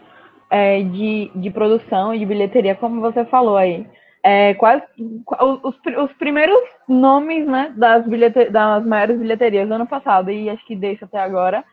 é, 0.51 0.83
de, 0.83 1.31
de 1.35 1.51
produção 1.51 2.15
e 2.15 2.19
de 2.19 2.27
bilheteria, 2.27 2.75
como 2.75 3.01
você 3.01 3.25
falou 3.25 3.57
aí. 3.57 3.87
É, 4.25 4.57
os, 5.01 5.75
os 6.05 6.13
primeiros 6.19 6.59
nomes 6.89 7.47
né, 7.47 7.73
das, 7.77 8.07
bilhete, 8.07 8.51
das 8.51 8.85
maiores 8.85 9.19
bilheterias 9.19 9.67
do 9.67 9.75
ano 9.75 9.87
passado, 9.87 10.31
e 10.31 10.51
acho 10.51 10.65
que 10.67 10.77
desse 10.77 11.05
até 11.05 11.19
agora, 11.19 11.65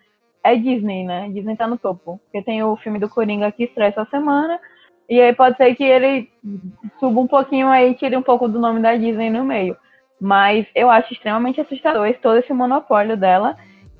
é 0.45 0.55
Disney, 0.55 1.03
né? 1.03 1.27
Disney 1.29 1.55
tá 1.55 1.67
no 1.67 1.77
topo. 1.77 2.21
Porque 2.23 2.45
tem 2.45 2.63
o 2.63 2.77
filme 2.77 2.99
do 2.99 3.09
Coringa 3.09 3.51
que 3.51 3.63
estreia 3.63 3.89
essa 3.89 4.05
semana, 4.05 4.59
e 5.09 5.19
aí 5.19 5.33
pode 5.33 5.57
ser 5.57 5.73
que 5.75 5.83
ele 5.83 6.29
suba 6.99 7.19
um 7.19 7.27
pouquinho 7.27 7.67
aí 7.67 7.91
e 7.91 7.95
tire 7.95 8.15
um 8.15 8.21
pouco 8.21 8.47
do 8.47 8.59
nome 8.59 8.79
da 8.79 8.95
Disney 8.95 9.29
no 9.29 9.43
meio. 9.43 9.75
Mas 10.21 10.67
eu 10.75 10.89
acho 10.89 11.13
extremamente 11.13 11.59
assustador 11.59 12.13
todo 12.21 12.37
esse 12.37 12.53
monopólio 12.53 13.17
dela. 13.17 13.57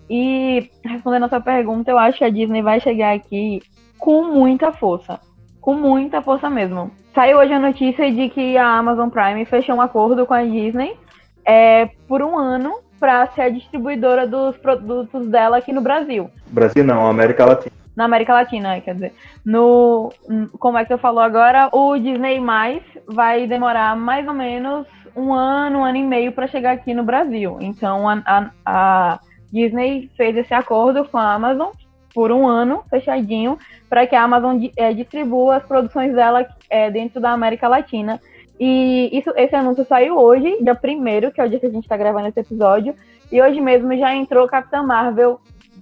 E 0.07 0.69
respondendo 0.83 1.25
a 1.25 1.29
sua 1.29 1.41
pergunta, 1.41 1.89
eu 1.89 1.97
acho 1.97 2.19
que 2.19 2.23
a 2.23 2.29
Disney 2.29 2.61
vai 2.61 2.79
chegar 2.79 3.15
aqui 3.15 3.61
com 3.97 4.23
muita 4.23 4.71
força. 4.71 5.19
Com 5.59 5.73
muita 5.73 6.21
força 6.21 6.47
mesmo. 6.47 6.91
Saiu 7.13 7.39
hoje 7.39 7.53
a 7.53 7.59
notícia 7.59 8.11
de 8.11 8.29
que 8.29 8.55
a 8.55 8.67
Amazon 8.77 9.09
Prime 9.09 9.45
fechou 9.45 9.75
um 9.75 9.81
acordo 9.81 10.25
com 10.25 10.33
a 10.33 10.43
Disney 10.43 10.95
é, 11.43 11.87
por 12.07 12.21
um 12.21 12.37
ano 12.37 12.84
para 12.99 13.27
ser 13.27 13.41
a 13.41 13.49
distribuidora 13.49 14.27
dos 14.27 14.57
produtos 14.57 15.27
dela 15.27 15.57
aqui 15.57 15.71
no 15.73 15.81
Brasil. 15.81 16.29
Brasil 16.47 16.83
não, 16.83 17.07
América 17.07 17.45
Latina. 17.45 17.75
Na 17.95 18.05
América 18.05 18.33
Latina, 18.33 18.81
quer 18.81 18.93
dizer. 18.93 19.13
No, 19.45 20.11
como 20.59 20.77
é 20.77 20.83
que 20.83 20.93
você 20.93 20.97
falou 20.97 21.23
agora, 21.23 21.69
o 21.71 21.97
Disney 21.97 22.39
Mais 22.39 22.81
vai 23.07 23.47
demorar 23.47 23.95
mais 23.95 24.27
ou 24.27 24.33
menos 24.33 24.85
um 25.15 25.33
ano, 25.33 25.79
um 25.79 25.83
ano 25.85 25.97
e 25.97 26.03
meio 26.03 26.31
para 26.33 26.47
chegar 26.47 26.71
aqui 26.73 26.93
no 26.93 27.03
Brasil. 27.03 27.57
Então 27.61 28.07
a, 28.09 28.21
a, 28.25 28.49
a 28.65 29.19
Disney 29.51 30.11
fez 30.17 30.35
esse 30.35 30.53
acordo 30.53 31.05
com 31.05 31.17
a 31.17 31.33
Amazon 31.33 31.69
por 32.13 32.31
um 32.31 32.47
ano, 32.47 32.83
fechadinho, 32.89 33.57
para 33.89 34.07
que 34.07 34.15
a 34.15 34.23
Amazon 34.23 34.57
é, 34.77 34.93
distribua 34.93 35.57
as 35.57 35.63
produções 35.63 36.13
dela 36.13 36.47
é, 36.69 36.89
dentro 36.89 37.19
da 37.19 37.31
América 37.31 37.67
Latina. 37.67 38.19
E 38.59 39.09
isso, 39.17 39.31
esse 39.35 39.55
anúncio 39.55 39.85
saiu 39.85 40.17
hoje, 40.17 40.57
dia 40.61 40.73
1 40.73 41.31
que 41.31 41.41
é 41.41 41.45
o 41.45 41.49
dia 41.49 41.59
que 41.59 41.65
a 41.65 41.69
gente 41.71 41.83
está 41.83 41.97
gravando 41.97 42.27
esse 42.27 42.39
episódio. 42.39 42.95
E 43.31 43.41
hoje 43.41 43.59
mesmo 43.59 43.95
já 43.97 44.15
entrou 44.15 44.47
Capitã 44.47 44.83
Marvel 44.83 45.39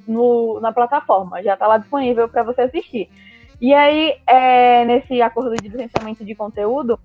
no, 0.07 0.59
na 0.59 0.71
plataforma, 0.71 1.43
já 1.43 1.53
está 1.53 1.67
lá 1.67 1.77
disponível 1.77 2.27
para 2.27 2.43
você 2.43 2.61
assistir. 2.61 3.09
E 3.61 3.73
aí, 3.73 4.15
é, 4.27 4.83
nesse 4.85 5.21
acordo 5.21 5.55
de 5.55 5.69
licenciamento 5.69 6.25
de 6.25 6.35
conteúdo, 6.35 6.99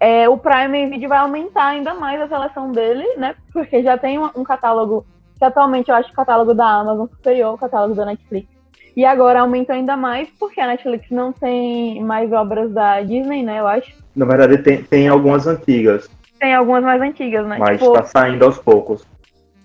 é, 0.00 0.28
o 0.28 0.38
Prime 0.38 0.86
Video 0.88 1.08
vai 1.08 1.18
aumentar 1.18 1.66
ainda 1.66 1.94
mais 1.94 2.20
a 2.20 2.28
seleção 2.28 2.70
dele, 2.70 3.04
né? 3.16 3.34
Porque 3.52 3.82
já 3.82 3.98
tem 3.98 4.18
um, 4.18 4.30
um 4.36 4.44
catálogo 4.44 5.04
que 5.36 5.44
atualmente 5.44 5.90
eu 5.90 5.94
acho 5.94 6.10
o 6.10 6.14
catálogo 6.14 6.54
da 6.54 6.66
Amazon 6.66 7.06
superior 7.08 7.48
ao 7.48 7.58
catálogo 7.58 7.94
da 7.94 8.04
Netflix. 8.04 8.57
E 8.98 9.04
agora 9.04 9.42
aumenta 9.42 9.74
ainda 9.74 9.96
mais 9.96 10.28
porque 10.40 10.60
a 10.60 10.66
Netflix 10.66 11.08
não 11.08 11.32
tem 11.32 12.02
mais 12.02 12.32
obras 12.32 12.68
da 12.72 13.00
Disney, 13.00 13.44
né? 13.44 13.60
Eu 13.60 13.68
acho. 13.68 13.96
Na 14.16 14.26
verdade, 14.26 14.58
tem, 14.58 14.82
tem 14.82 15.06
algumas 15.06 15.46
antigas. 15.46 16.10
Tem 16.40 16.52
algumas 16.52 16.82
mais 16.82 17.00
antigas, 17.00 17.46
né? 17.46 17.58
Mas 17.60 17.78
tipo, 17.78 17.92
tá 17.92 18.02
saindo 18.02 18.44
aos 18.44 18.58
poucos. 18.58 19.06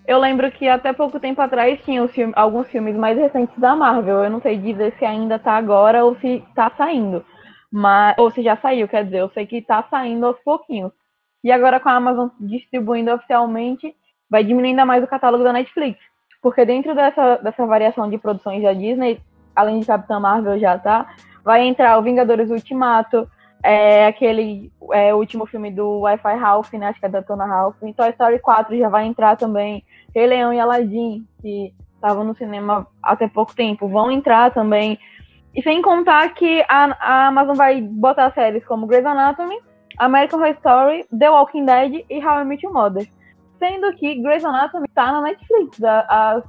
Eu 0.05 0.19
lembro 0.19 0.51
que 0.51 0.67
até 0.67 0.93
pouco 0.93 1.19
tempo 1.19 1.41
atrás 1.41 1.81
tinha 1.83 2.07
filme, 2.09 2.31
alguns 2.35 2.67
filmes 2.67 2.95
mais 2.95 3.17
recentes 3.17 3.57
da 3.57 3.75
Marvel. 3.75 4.23
Eu 4.23 4.29
não 4.29 4.39
sei 4.39 4.55
dizer 4.55 4.93
se 4.99 5.03
ainda 5.03 5.39
tá 5.39 5.53
agora 5.53 6.05
ou 6.05 6.15
se 6.17 6.43
tá 6.53 6.71
saindo. 6.77 7.25
Mas, 7.71 8.15
ou 8.19 8.29
se 8.29 8.43
já 8.43 8.55
saiu, 8.57 8.87
quer 8.87 9.03
dizer, 9.03 9.21
eu 9.21 9.31
sei 9.33 9.47
que 9.47 9.63
tá 9.63 9.83
saindo 9.89 10.27
aos 10.27 10.37
pouquinhos. 10.41 10.91
E 11.43 11.51
agora 11.51 11.79
com 11.79 11.89
a 11.89 11.95
Amazon 11.95 12.27
distribuindo 12.39 13.11
oficialmente, 13.11 13.95
vai 14.29 14.43
diminuir 14.43 14.69
ainda 14.69 14.85
mais 14.85 15.03
o 15.03 15.07
catálogo 15.07 15.43
da 15.43 15.51
Netflix. 15.51 15.97
Porque 16.43 16.65
dentro 16.65 16.93
dessa, 16.93 17.37
dessa 17.37 17.65
variação 17.65 18.09
de 18.09 18.17
produções 18.17 18.61
da 18.61 18.73
Disney, 18.73 19.21
além 19.55 19.79
de 19.79 19.85
Capitã 19.85 20.19
Marvel 20.19 20.59
já 20.59 20.77
tá, 20.77 21.07
vai 21.41 21.65
entrar 21.65 21.97
o 21.97 22.03
Vingadores 22.03 22.51
Ultimato, 22.51 23.27
é, 23.63 24.07
aquele 24.07 24.69
é, 24.91 25.15
último 25.15 25.45
filme 25.45 25.71
do 25.71 26.01
Wi-Fi 26.01 26.35
Ralph, 26.35 26.73
né? 26.73 26.87
Acho 26.87 26.99
que 26.99 27.05
é 27.05 27.09
da 27.09 27.21
Tona 27.21 27.45
Ralph. 27.45 27.77
E 27.81 27.93
Toy 27.93 28.09
Story 28.09 28.39
4 28.39 28.77
já 28.77 28.89
vai 28.89 29.05
entrar 29.05 29.37
também. 29.37 29.85
Rei 30.13 30.27
Leão 30.27 30.53
e 30.53 30.59
Aladdin, 30.59 31.25
que 31.41 31.73
estavam 31.95 32.25
no 32.25 32.35
cinema 32.35 32.85
até 33.01 33.25
pouco 33.29 33.55
tempo, 33.55 33.87
vão 33.87 34.11
entrar 34.11 34.51
também. 34.51 34.99
E 35.55 35.63
sem 35.63 35.81
contar 35.81 36.27
que 36.33 36.61
a, 36.67 36.97
a 36.99 37.27
Amazon 37.27 37.55
vai 37.55 37.81
botar 37.81 38.33
séries 38.33 38.65
como 38.65 38.85
Grey's 38.85 39.05
Anatomy, 39.05 39.57
American 39.97 40.39
Horror 40.39 40.55
Story, 40.55 41.05
The 41.17 41.29
Walking 41.29 41.63
Dead 41.63 42.05
e 42.09 42.19
How 42.19 42.41
I 42.41 42.43
Met 42.43 42.65
Your 42.65 42.73
Mother. 42.73 43.07
Sendo 43.63 43.93
que 43.93 44.15
Grey's 44.15 44.43
Anatomy 44.43 44.89
tá 44.93 45.09
na 45.09 45.21
Netflix. 45.21 45.81
As 46.09 46.43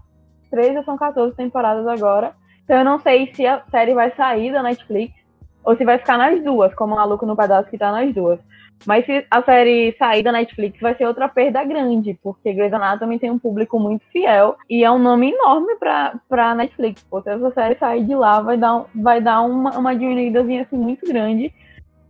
13 0.50 0.85
são 0.85 0.96
14 0.96 1.37
temporadas 1.37 1.87
agora. 1.87 2.35
Então 2.64 2.79
eu 2.79 2.85
não 2.85 2.98
sei 2.98 3.33
se 3.33 3.46
a 3.46 3.62
série 3.70 3.94
vai 3.94 4.11
sair 4.16 4.53
da 4.53 4.64
Netflix 4.64 5.14
ou 5.62 5.77
se 5.77 5.85
vai 5.85 5.96
ficar 5.96 6.18
nas 6.18 6.42
duas, 6.42 6.74
como 6.74 6.92
o 6.94 6.96
Maluco 6.96 7.24
no 7.24 7.37
Pedaço 7.37 7.70
que 7.70 7.79
tá 7.79 7.92
nas 7.92 8.12
duas. 8.12 8.40
Mas 8.85 9.07
se 9.07 9.24
a 9.31 9.42
série 9.42 9.94
sair 9.96 10.24
da 10.24 10.33
Netflix, 10.33 10.81
vai 10.81 10.96
ser 10.96 11.07
outra 11.07 11.29
perda 11.29 11.62
grande, 11.62 12.18
porque 12.20 12.53
Grey's 12.53 12.72
Anatomy 12.72 13.20
tem 13.20 13.31
um 13.31 13.38
público 13.38 13.79
muito 13.79 14.05
fiel 14.12 14.57
e 14.68 14.83
é 14.83 14.90
um 14.90 14.98
nome 14.98 15.31
enorme 15.31 15.77
pra, 15.77 16.16
pra 16.29 16.53
Netflix. 16.53 17.00
Pô, 17.05 17.22
se 17.22 17.31
essa 17.31 17.50
série 17.53 17.79
sair 17.79 18.05
de 18.05 18.14
lá, 18.16 18.40
vai 18.40 18.57
dar, 18.57 18.87
vai 18.92 19.20
dar 19.20 19.40
uma, 19.42 19.79
uma 19.79 19.94
diminuídazinha 19.94 20.62
assim 20.62 20.77
muito 20.77 21.07
grande. 21.07 21.55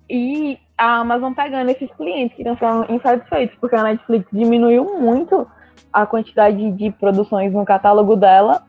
E 0.09 0.59
a 0.77 0.99
Amazon 0.99 1.33
pegando 1.33 1.71
esses 1.71 1.91
clientes 1.93 2.37
que 2.37 2.43
estão 2.43 2.55
ficando 2.55 2.93
insatisfeitos, 2.93 3.57
porque 3.61 3.77
a 3.77 3.83
Netflix 3.83 4.27
diminuiu 4.33 4.99
muito 5.01 5.47
a 5.93 6.05
quantidade 6.05 6.71
de 6.73 6.91
produções 6.91 7.53
no 7.53 7.65
catálogo 7.65 8.17
dela, 8.17 8.63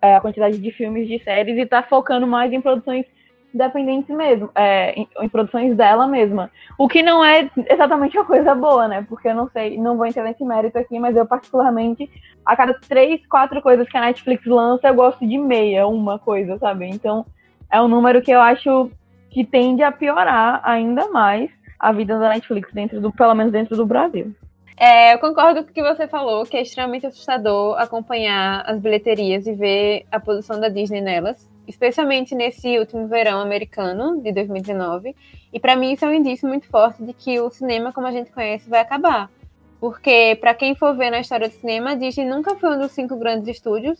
é, 0.00 0.16
a 0.16 0.20
quantidade 0.20 0.58
de 0.58 0.70
filmes, 0.70 1.08
de 1.08 1.18
séries, 1.24 1.56
e 1.56 1.62
está 1.62 1.82
focando 1.82 2.26
mais 2.26 2.52
em 2.52 2.60
produções 2.60 3.06
independentes 3.52 4.14
mesmo, 4.14 4.50
é, 4.54 4.92
em, 4.92 5.08
em, 5.20 5.28
produções 5.28 5.76
dela 5.76 6.06
mesma. 6.06 6.50
O 6.78 6.86
que 6.86 7.02
não 7.02 7.24
é 7.24 7.50
exatamente 7.68 8.16
uma 8.16 8.24
coisa 8.24 8.54
boa, 8.54 8.86
né? 8.86 9.04
Porque 9.08 9.28
eu 9.28 9.34
não 9.34 9.48
sei, 9.50 9.76
não 9.76 9.96
vou 9.96 10.06
entrar 10.06 10.22
nesse 10.22 10.44
mérito 10.44 10.78
aqui, 10.78 10.98
mas 10.98 11.16
eu 11.16 11.26
particularmente, 11.26 12.08
a 12.44 12.54
cada 12.54 12.74
três, 12.74 13.26
quatro 13.26 13.60
coisas 13.60 13.88
que 13.88 13.96
a 13.96 14.02
Netflix 14.02 14.46
lança, 14.46 14.88
eu 14.88 14.94
gosto 14.94 15.26
de 15.26 15.36
meia, 15.36 15.86
uma 15.86 16.18
coisa, 16.18 16.58
sabe? 16.58 16.86
Então, 16.86 17.26
é 17.70 17.80
um 17.80 17.88
número 17.88 18.22
que 18.22 18.30
eu 18.30 18.40
acho 18.40 18.90
que 19.30 19.44
tende 19.44 19.82
a 19.82 19.92
piorar 19.92 20.60
ainda 20.64 21.08
mais 21.08 21.50
a 21.78 21.92
vida 21.92 22.18
da 22.18 22.28
Netflix 22.28 22.72
dentro 22.72 23.00
do, 23.00 23.12
pelo 23.12 23.34
menos 23.34 23.52
dentro 23.52 23.76
do 23.76 23.86
Brasil. 23.86 24.34
É, 24.76 25.12
eu 25.14 25.18
concordo 25.18 25.62
com 25.62 25.70
o 25.70 25.72
que 25.74 25.82
você 25.82 26.08
falou, 26.08 26.44
que 26.44 26.56
é 26.56 26.62
extremamente 26.62 27.06
assustador 27.06 27.78
acompanhar 27.78 28.62
as 28.66 28.80
bilheterias 28.80 29.46
e 29.46 29.52
ver 29.52 30.06
a 30.10 30.18
posição 30.18 30.58
da 30.58 30.70
Disney 30.70 31.02
nelas, 31.02 31.48
especialmente 31.68 32.34
nesse 32.34 32.78
último 32.78 33.06
verão 33.06 33.40
americano 33.40 34.22
de 34.22 34.32
2019. 34.32 35.14
E 35.52 35.60
para 35.60 35.76
mim 35.76 35.92
isso 35.92 36.04
é 36.04 36.08
um 36.08 36.14
indício 36.14 36.48
muito 36.48 36.66
forte 36.66 37.02
de 37.04 37.12
que 37.12 37.38
o 37.40 37.50
cinema, 37.50 37.92
como 37.92 38.06
a 38.06 38.12
gente 38.12 38.32
conhece, 38.32 38.70
vai 38.70 38.80
acabar. 38.80 39.30
Porque 39.78 40.38
para 40.40 40.54
quem 40.54 40.74
for 40.74 40.96
ver 40.96 41.10
na 41.10 41.20
história 41.20 41.48
do 41.48 41.54
cinema, 41.54 41.90
a 41.90 41.94
Disney 41.94 42.26
nunca 42.26 42.56
foi 42.56 42.74
um 42.74 42.78
dos 42.78 42.92
cinco 42.92 43.16
grandes 43.16 43.48
estúdios. 43.48 43.98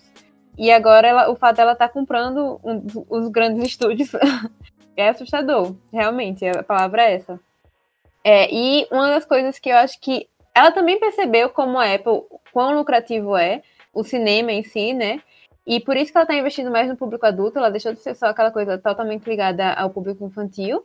E 0.58 0.70
agora 0.70 1.08
ela, 1.08 1.30
o 1.30 1.36
fato 1.36 1.56
dela 1.56 1.72
estar 1.72 1.88
tá 1.88 1.92
comprando 1.92 2.60
um, 2.64 2.82
os 3.08 3.28
grandes 3.28 3.64
estúdios 3.64 4.12
é 5.00 5.08
assustador, 5.08 5.74
realmente, 5.92 6.46
a 6.46 6.62
palavra 6.62 7.02
é 7.02 7.14
essa. 7.14 7.40
É, 8.22 8.52
e 8.52 8.86
uma 8.90 9.08
das 9.08 9.24
coisas 9.24 9.58
que 9.58 9.70
eu 9.70 9.76
acho 9.76 9.98
que 10.00 10.28
ela 10.54 10.70
também 10.70 10.98
percebeu 10.98 11.48
como 11.48 11.78
a 11.78 11.94
Apple, 11.94 12.22
quão 12.52 12.76
lucrativo 12.76 13.36
é 13.36 13.62
o 13.92 14.04
cinema 14.04 14.52
em 14.52 14.62
si, 14.62 14.92
né? 14.92 15.22
E 15.66 15.80
por 15.80 15.96
isso 15.96 16.10
que 16.10 16.18
ela 16.18 16.24
está 16.24 16.34
investindo 16.34 16.70
mais 16.70 16.88
no 16.88 16.96
público 16.96 17.24
adulto, 17.26 17.58
ela 17.58 17.70
deixou 17.70 17.92
de 17.92 18.00
ser 18.00 18.14
só 18.14 18.26
aquela 18.26 18.50
coisa 18.50 18.78
totalmente 18.78 19.28
ligada 19.28 19.72
ao 19.72 19.90
público 19.90 20.24
infantil. 20.24 20.84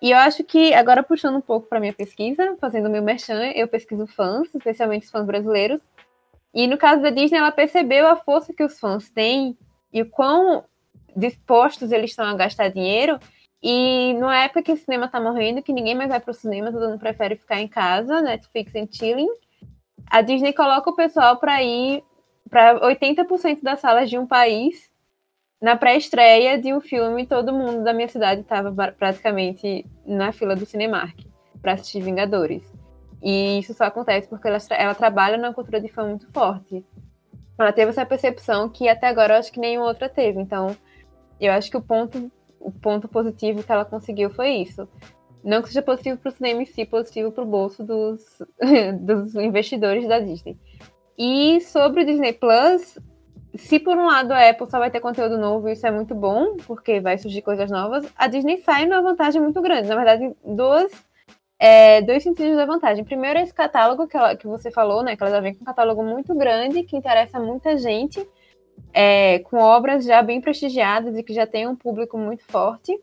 E 0.00 0.10
eu 0.10 0.18
acho 0.18 0.42
que, 0.42 0.74
agora 0.74 1.02
puxando 1.02 1.36
um 1.36 1.40
pouco 1.40 1.68
para 1.68 1.78
minha 1.80 1.92
pesquisa, 1.92 2.56
fazendo 2.60 2.90
meu 2.90 3.02
merchan, 3.02 3.52
eu 3.54 3.68
pesquiso 3.68 4.06
fãs, 4.06 4.52
especialmente 4.54 5.04
os 5.04 5.10
fãs 5.10 5.24
brasileiros. 5.24 5.80
E 6.52 6.66
no 6.66 6.76
caso 6.76 7.02
da 7.02 7.10
Disney, 7.10 7.38
ela 7.38 7.52
percebeu 7.52 8.06
a 8.06 8.16
força 8.16 8.52
que 8.52 8.64
os 8.64 8.78
fãs 8.78 9.08
têm 9.08 9.56
e 9.92 10.02
o 10.02 10.10
quão 10.10 10.64
dispostos 11.16 11.92
eles 11.92 12.10
estão 12.10 12.26
a 12.26 12.34
gastar 12.34 12.68
dinheiro. 12.68 13.18
E 13.62 14.14
numa 14.14 14.36
época 14.38 14.62
que 14.62 14.72
o 14.72 14.76
cinema 14.76 15.08
tá 15.08 15.20
morrendo, 15.20 15.62
que 15.62 15.72
ninguém 15.72 15.94
mais 15.94 16.08
vai 16.08 16.18
pro 16.18 16.34
cinema, 16.34 16.72
todo 16.72 16.88
mundo 16.88 16.98
prefere 16.98 17.36
ficar 17.36 17.60
em 17.60 17.68
casa, 17.68 18.20
Netflix 18.20 18.74
and 18.74 18.88
chilling, 18.90 19.28
a 20.10 20.20
Disney 20.20 20.52
coloca 20.52 20.90
o 20.90 20.96
pessoal 20.96 21.36
para 21.36 21.62
ir 21.62 22.02
para 22.50 22.80
80% 22.80 23.62
das 23.62 23.80
salas 23.80 24.10
de 24.10 24.18
um 24.18 24.26
país 24.26 24.90
na 25.60 25.76
pré-estreia 25.76 26.60
de 26.60 26.74
um 26.74 26.80
filme, 26.80 27.24
todo 27.24 27.52
mundo 27.52 27.84
da 27.84 27.94
minha 27.94 28.08
cidade 28.08 28.40
estava 28.40 28.72
praticamente 28.92 29.86
na 30.04 30.32
fila 30.32 30.56
do 30.56 30.66
Cinemark 30.66 31.16
para 31.62 31.74
assistir 31.74 32.02
Vingadores. 32.02 32.64
E 33.22 33.60
isso 33.60 33.72
só 33.72 33.84
acontece 33.84 34.28
porque 34.28 34.48
ela, 34.48 34.58
ela 34.70 34.94
trabalha 34.94 35.38
numa 35.38 35.54
cultura 35.54 35.80
de 35.80 35.86
fã 35.86 36.04
muito 36.04 36.26
forte. 36.32 36.84
Ela 37.56 37.72
teve 37.72 37.90
essa 37.90 38.04
percepção 38.04 38.68
que 38.68 38.88
até 38.88 39.06
agora 39.06 39.34
eu 39.34 39.38
acho 39.38 39.52
que 39.52 39.60
nenhuma 39.60 39.86
outra 39.86 40.08
teve. 40.08 40.40
Então, 40.40 40.76
eu 41.40 41.52
acho 41.52 41.70
que 41.70 41.76
o 41.76 41.82
ponto, 41.82 42.30
o 42.64 42.72
ponto 42.72 43.08
positivo 43.08 43.62
que 43.62 43.72
ela 43.72 43.84
conseguiu 43.84 44.30
foi 44.30 44.50
isso. 44.50 44.88
Não 45.44 45.60
que 45.60 45.68
seja 45.68 45.82
positivo 45.82 46.18
para 46.18 46.28
o 46.28 46.32
cinema 46.32 46.62
em 46.62 46.66
si, 46.66 46.84
positivo 46.84 47.32
para 47.32 47.42
o 47.42 47.46
bolso 47.46 47.84
dos, 47.84 48.22
dos 49.00 49.34
investidores 49.34 50.06
da 50.06 50.20
Disney. 50.20 50.56
E 51.18 51.60
sobre 51.60 52.02
o 52.02 52.06
Disney 52.06 52.32
Plus, 52.32 52.98
se 53.54 53.78
por 53.78 53.96
um 53.96 54.06
lado 54.06 54.32
a 54.32 54.48
Apple 54.48 54.70
só 54.70 54.78
vai 54.78 54.90
ter 54.90 55.00
conteúdo 55.00 55.36
novo, 55.36 55.68
isso 55.68 55.86
é 55.86 55.90
muito 55.90 56.14
bom, 56.14 56.56
porque 56.66 57.00
vai 57.00 57.18
surgir 57.18 57.42
coisas 57.42 57.70
novas, 57.70 58.06
a 58.16 58.26
Disney 58.26 58.58
sai 58.58 58.86
numa 58.86 59.02
vantagem 59.02 59.40
muito 59.40 59.60
grande. 59.60 59.88
Na 59.88 59.96
verdade, 59.96 60.34
duas, 60.44 60.90
é, 61.58 62.00
dois 62.02 62.22
sentidos 62.22 62.56
da 62.56 62.64
vantagem. 62.64 63.04
Primeiro, 63.04 63.38
esse 63.40 63.52
catálogo 63.52 64.06
que, 64.06 64.16
ela, 64.16 64.36
que 64.36 64.46
você 64.46 64.70
falou, 64.70 65.02
né? 65.02 65.16
Que 65.16 65.22
ela 65.22 65.32
já 65.32 65.40
vem 65.40 65.54
com 65.54 65.62
um 65.62 65.66
catálogo 65.66 66.02
muito 66.02 66.34
grande, 66.34 66.84
que 66.84 66.96
interessa 66.96 67.38
muita 67.38 67.76
gente, 67.76 68.26
é, 68.92 69.40
com 69.40 69.58
obras 69.58 70.04
já 70.04 70.22
bem 70.22 70.40
prestigiadas 70.40 71.16
e 71.16 71.22
que 71.22 71.32
já 71.32 71.46
tem 71.46 71.66
um 71.66 71.76
público 71.76 72.16
muito 72.18 72.44
forte. 72.44 72.98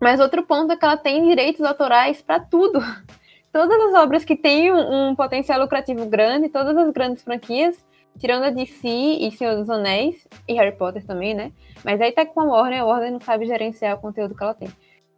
Mas 0.00 0.20
outro 0.20 0.44
ponto 0.44 0.72
é 0.72 0.76
que 0.76 0.84
ela 0.84 0.96
tem 0.96 1.24
direitos 1.24 1.62
autorais 1.62 2.22
para 2.22 2.40
tudo. 2.40 2.80
Todas 3.52 3.80
as 3.80 3.94
obras 3.94 4.24
que 4.24 4.36
têm 4.36 4.72
um, 4.72 5.08
um 5.08 5.16
potencial 5.16 5.58
lucrativo 5.58 6.04
grande, 6.06 6.50
todas 6.50 6.76
as 6.76 6.92
grandes 6.92 7.24
franquias, 7.24 7.82
tirando 8.18 8.44
a 8.44 8.50
DC 8.50 8.86
e 8.86 9.30
Senhor 9.32 9.56
dos 9.56 9.70
Anéis, 9.70 10.28
e 10.46 10.52
Harry 10.52 10.76
Potter 10.76 11.04
também, 11.04 11.34
né? 11.34 11.50
Mas 11.82 11.98
aí 12.00 12.12
tá 12.12 12.26
com 12.26 12.40
a 12.42 12.44
Warner, 12.44 12.82
a 12.82 12.84
Warner 12.84 13.10
não 13.10 13.20
sabe 13.20 13.46
gerenciar 13.46 13.96
o 13.96 14.00
conteúdo 14.00 14.34
que 14.34 14.42
ela 14.42 14.54
tem. 14.54 14.68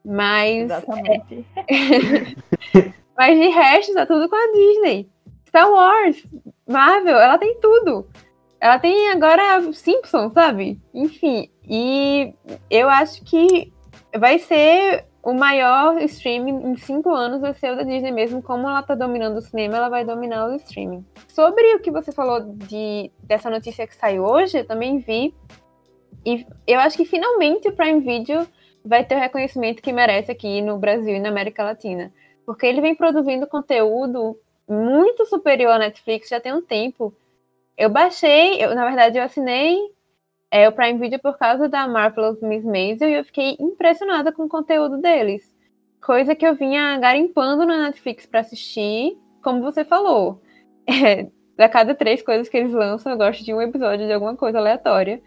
Mas. 0.05 0.63
Exatamente. 0.63 1.45
É... 1.57 2.91
Mas 3.19 3.39
de 3.39 3.49
resto, 3.49 3.95
tá 3.95 4.07
tudo 4.07 4.29
com 4.31 4.37
a 4.37 4.53
Disney. 4.53 5.09
Star 5.47 5.71
Wars, 5.71 6.25
Marvel, 6.67 7.19
ela 7.19 7.37
tem 7.37 7.59
tudo. 7.61 8.07
Ela 8.61 8.79
tem 8.79 9.11
agora 9.11 9.73
Simpsons, 9.73 10.33
sabe? 10.33 10.79
Enfim. 10.93 11.49
E 11.69 12.35
eu 12.71 12.89
acho 12.91 13.25
que 13.25 13.73
vai 14.19 14.39
ser 14.39 15.07
o 15.23 15.35
maior 15.35 16.01
streaming 16.03 16.71
em 16.71 16.77
cinco 16.77 17.11
anos 17.11 17.41
vai 17.41 17.53
ser 17.53 17.73
o 17.73 17.77
da 17.77 17.83
Disney 17.83 18.11
mesmo. 18.11 18.43
Como 18.43 18.69
ela 18.69 18.83
tá 18.83 18.95
dominando 18.95 19.37
o 19.37 19.43
cinema, 19.43 19.77
ela 19.77 19.89
vai 19.89 20.05
dominar 20.05 20.49
o 20.49 20.55
streaming. 20.57 21.05
Sobre 21.29 21.75
o 21.75 21.81
que 21.81 21.91
você 21.91 22.13
falou 22.13 22.41
de, 22.41 23.11
dessa 23.23 23.51
notícia 23.51 23.87
que 23.87 23.95
saiu 23.95 24.25
hoje, 24.25 24.59
eu 24.59 24.67
também 24.67 24.99
vi. 24.99 25.35
E 26.25 26.47
eu 26.67 26.81
acho 26.81 26.97
que 26.97 27.05
finalmente 27.05 27.69
o 27.69 27.73
Prime 27.73 28.01
Video 28.01 28.47
vai 28.85 29.05
ter 29.05 29.15
o 29.15 29.19
reconhecimento 29.19 29.83
que 29.83 29.93
merece 29.93 30.33
aqui 30.33 30.63
no 30.63 30.79
Brasil 30.79 31.15
e 31.15 31.21
na 31.21 31.29
América 31.29 31.65
Latina. 31.65 32.13
Porque 32.47 32.67
ele 32.67 32.81
vem 32.81 32.95
produzindo 32.95 33.47
conteúdo 33.47 34.39
muito 34.69 35.27
superior 35.27 35.73
à 35.73 35.79
Netflix 35.79 36.29
já 36.29 36.41
tem 36.41 36.53
um 36.53 36.63
tempo. 36.63 37.15
Eu 37.81 37.89
baixei, 37.89 38.63
eu, 38.63 38.75
na 38.75 38.85
verdade, 38.85 39.17
eu 39.17 39.25
assinei 39.25 39.79
é, 40.51 40.69
o 40.69 40.73
Prime 40.73 40.99
Video 40.99 41.19
por 41.19 41.39
causa 41.39 41.67
da 41.67 41.89
Marvelous 41.89 42.39
Miss 42.43 42.63
Maisel 42.63 43.09
e 43.09 43.15
eu 43.15 43.25
fiquei 43.25 43.57
impressionada 43.59 44.31
com 44.31 44.45
o 44.45 44.49
conteúdo 44.51 44.99
deles. 44.99 45.51
Coisa 45.99 46.35
que 46.35 46.47
eu 46.47 46.55
vinha 46.55 46.99
garimpando 46.99 47.65
na 47.65 47.85
Netflix 47.85 48.27
para 48.27 48.41
assistir, 48.41 49.17
como 49.43 49.63
você 49.63 49.83
falou. 49.83 50.43
É, 50.87 51.29
a 51.63 51.69
cada 51.69 51.95
três 51.95 52.21
coisas 52.21 52.49
que 52.49 52.57
eles 52.57 52.73
lançam, 52.73 53.13
eu 53.13 53.19
gosto 53.19 53.45
de 53.45 53.55
um 53.55 53.63
episódio 53.63 54.07
de 54.07 54.13
alguma 54.13 54.37
coisa 54.37 54.59
aleatória. 54.59 55.23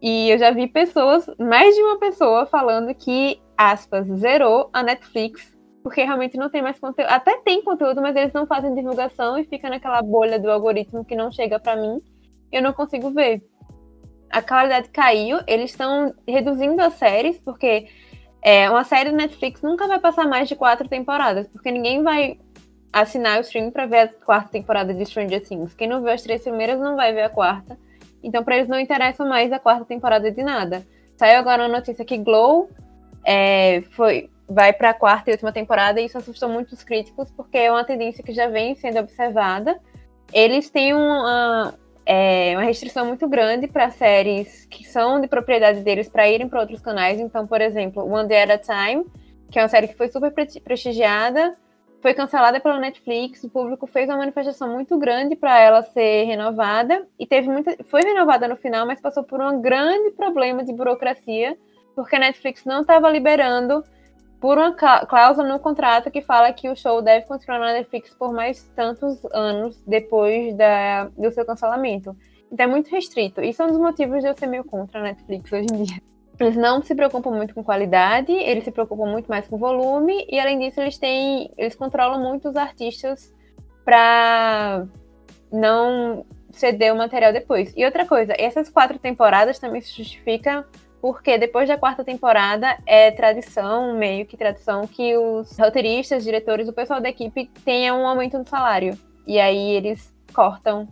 E 0.00 0.30
eu 0.30 0.38
já 0.38 0.52
vi 0.52 0.68
pessoas, 0.68 1.26
mais 1.38 1.74
de 1.74 1.82
uma 1.82 1.98
pessoa, 1.98 2.46
falando 2.46 2.94
que, 2.94 3.40
aspas, 3.58 4.06
zerou 4.06 4.70
a 4.72 4.82
Netflix, 4.82 5.54
porque 5.82 6.02
realmente 6.02 6.36
não 6.36 6.50
tem 6.50 6.62
mais 6.62 6.78
conteúdo. 6.78 7.08
Até 7.10 7.38
tem 7.38 7.62
conteúdo, 7.62 8.00
mas 8.00 8.14
eles 8.16 8.32
não 8.32 8.46
fazem 8.46 8.74
divulgação 8.74 9.38
e 9.38 9.44
fica 9.44 9.68
naquela 9.68 10.02
bolha 10.02 10.38
do 10.38 10.50
algoritmo 10.50 11.04
que 11.04 11.16
não 11.16 11.30
chega 11.30 11.58
para 11.58 11.76
mim. 11.76 12.00
Eu 12.52 12.62
não 12.62 12.72
consigo 12.72 13.10
ver 13.10 13.42
a 14.30 14.40
qualidade 14.40 14.88
caiu, 14.90 15.40
eles 15.46 15.70
estão 15.70 16.14
reduzindo 16.26 16.80
as 16.80 16.94
séries, 16.94 17.38
porque 17.40 17.88
é, 18.40 18.70
uma 18.70 18.84
série 18.84 19.10
do 19.10 19.16
Netflix 19.16 19.60
nunca 19.60 19.88
vai 19.88 19.98
passar 19.98 20.26
mais 20.26 20.48
de 20.48 20.54
quatro 20.54 20.88
temporadas, 20.88 21.48
porque 21.48 21.70
ninguém 21.70 22.02
vai 22.02 22.38
assinar 22.92 23.38
o 23.38 23.40
stream 23.42 23.70
para 23.70 23.86
ver 23.86 23.98
a 23.98 24.08
quarta 24.08 24.50
temporada 24.50 24.94
de 24.94 25.04
Stranger 25.04 25.42
Things. 25.42 25.74
Quem 25.74 25.88
não 25.88 26.00
viu 26.00 26.12
as 26.12 26.22
três 26.22 26.42
primeiras 26.42 26.78
não 26.78 26.96
vai 26.96 27.12
ver 27.12 27.22
a 27.22 27.28
quarta. 27.28 27.78
Então, 28.22 28.44
para 28.44 28.56
eles 28.56 28.68
não 28.68 28.78
interessa 28.78 29.24
mais 29.24 29.52
a 29.52 29.58
quarta 29.58 29.84
temporada 29.84 30.30
de 30.30 30.42
nada. 30.42 30.86
Saiu 31.16 31.38
agora 31.38 31.62
uma 31.62 31.76
notícia 31.76 32.04
que 32.04 32.18
Glow 32.18 32.70
é, 33.24 33.82
foi, 33.90 34.30
vai 34.50 34.72
para 34.72 34.90
a 34.90 34.94
quarta 34.94 35.30
e 35.30 35.32
última 35.32 35.52
temporada, 35.52 36.00
e 36.00 36.06
isso 36.06 36.18
assustou 36.18 36.48
muitos 36.48 36.82
críticos, 36.82 37.30
porque 37.30 37.56
é 37.56 37.70
uma 37.70 37.84
tendência 37.84 38.22
que 38.22 38.32
já 38.32 38.48
vem 38.48 38.74
sendo 38.74 38.98
observada. 38.98 39.80
Eles 40.32 40.68
têm 40.68 40.92
uma, 40.92 41.72
é 42.04 42.52
uma 42.56 42.64
restrição 42.64 43.06
muito 43.06 43.28
grande 43.28 43.68
para 43.68 43.90
séries 43.90 44.66
que 44.66 44.84
são 44.84 45.20
de 45.20 45.28
propriedade 45.28 45.82
deles 45.82 46.08
para 46.08 46.28
irem 46.28 46.48
para 46.48 46.60
outros 46.60 46.80
canais. 46.80 47.20
Então, 47.20 47.46
por 47.46 47.60
exemplo, 47.60 48.04
One 48.04 48.28
Day 48.28 48.42
at 48.42 48.50
a 48.50 48.58
Time, 48.58 49.06
que 49.52 49.58
é 49.58 49.62
uma 49.62 49.68
série 49.68 49.86
que 49.86 49.96
foi 49.96 50.08
super 50.08 50.32
prestigiada, 50.32 51.56
foi 52.02 52.12
cancelada 52.12 52.58
pela 52.58 52.80
Netflix. 52.80 53.44
O 53.44 53.50
público 53.50 53.86
fez 53.86 54.08
uma 54.08 54.18
manifestação 54.18 54.68
muito 54.68 54.98
grande 54.98 55.36
para 55.36 55.60
ela 55.60 55.82
ser 55.82 56.24
renovada 56.24 57.06
e 57.20 57.24
teve 57.24 57.48
muita, 57.48 57.76
foi 57.84 58.00
renovada 58.02 58.48
no 58.48 58.56
final, 58.56 58.84
mas 58.84 59.00
passou 59.00 59.22
por 59.22 59.40
um 59.40 59.60
grande 59.60 60.10
problema 60.10 60.64
de 60.64 60.72
burocracia, 60.72 61.56
porque 61.94 62.16
a 62.16 62.18
Netflix 62.18 62.64
não 62.64 62.80
estava 62.80 63.08
liberando 63.08 63.84
por 64.40 64.56
uma 64.56 64.72
cláusula 64.72 65.46
no 65.46 65.58
contrato 65.58 66.10
que 66.10 66.22
fala 66.22 66.52
que 66.52 66.68
o 66.68 66.74
show 66.74 67.02
deve 67.02 67.26
continuar 67.26 67.58
na 67.58 67.74
Netflix 67.74 68.14
por 68.14 68.32
mais 68.32 68.64
tantos 68.74 69.22
anos 69.32 69.82
depois 69.86 70.56
da, 70.56 71.04
do 71.16 71.30
seu 71.30 71.44
cancelamento. 71.44 72.16
Então 72.50 72.64
é 72.64 72.66
muito 72.66 72.90
restrito. 72.90 73.42
Isso 73.42 73.62
é 73.62 73.66
um 73.66 73.68
dos 73.68 73.78
motivos 73.78 74.20
de 74.22 74.28
eu 74.28 74.34
ser 74.34 74.46
meio 74.46 74.64
contra 74.64 74.98
a 74.98 75.02
Netflix 75.02 75.52
hoje 75.52 75.66
em 75.70 75.82
dia. 75.84 76.02
Eles 76.40 76.56
não 76.56 76.82
se 76.82 76.94
preocupam 76.94 77.30
muito 77.30 77.54
com 77.54 77.62
qualidade, 77.62 78.32
eles 78.32 78.64
se 78.64 78.70
preocupam 78.70 79.04
muito 79.04 79.28
mais 79.28 79.46
com 79.46 79.58
volume 79.58 80.26
e 80.26 80.40
além 80.40 80.58
disso 80.58 80.80
eles 80.80 80.96
têm, 80.96 81.52
eles 81.58 81.74
controlam 81.74 82.18
muito 82.18 82.48
os 82.48 82.56
artistas 82.56 83.34
para 83.84 84.86
não 85.52 86.24
ceder 86.50 86.94
o 86.94 86.96
material 86.96 87.30
depois. 87.30 87.74
E 87.76 87.84
outra 87.84 88.06
coisa, 88.06 88.34
essas 88.38 88.70
quatro 88.70 88.98
temporadas 88.98 89.58
também 89.58 89.82
se 89.82 89.94
justifica 89.94 90.66
porque 91.00 91.38
depois 91.38 91.68
da 91.68 91.78
quarta 91.78 92.04
temporada 92.04 92.76
é 92.86 93.10
tradição, 93.10 93.96
meio 93.96 94.26
que 94.26 94.36
tradição, 94.36 94.86
que 94.86 95.16
os 95.16 95.58
roteiristas, 95.58 96.24
diretores, 96.24 96.68
o 96.68 96.72
pessoal 96.72 97.00
da 97.00 97.08
equipe 97.08 97.50
tenham 97.64 98.02
um 98.02 98.06
aumento 98.06 98.38
no 98.38 98.46
salário. 98.46 98.96
E 99.26 99.40
aí 99.40 99.70
eles 99.70 100.14
cortam 100.34 100.88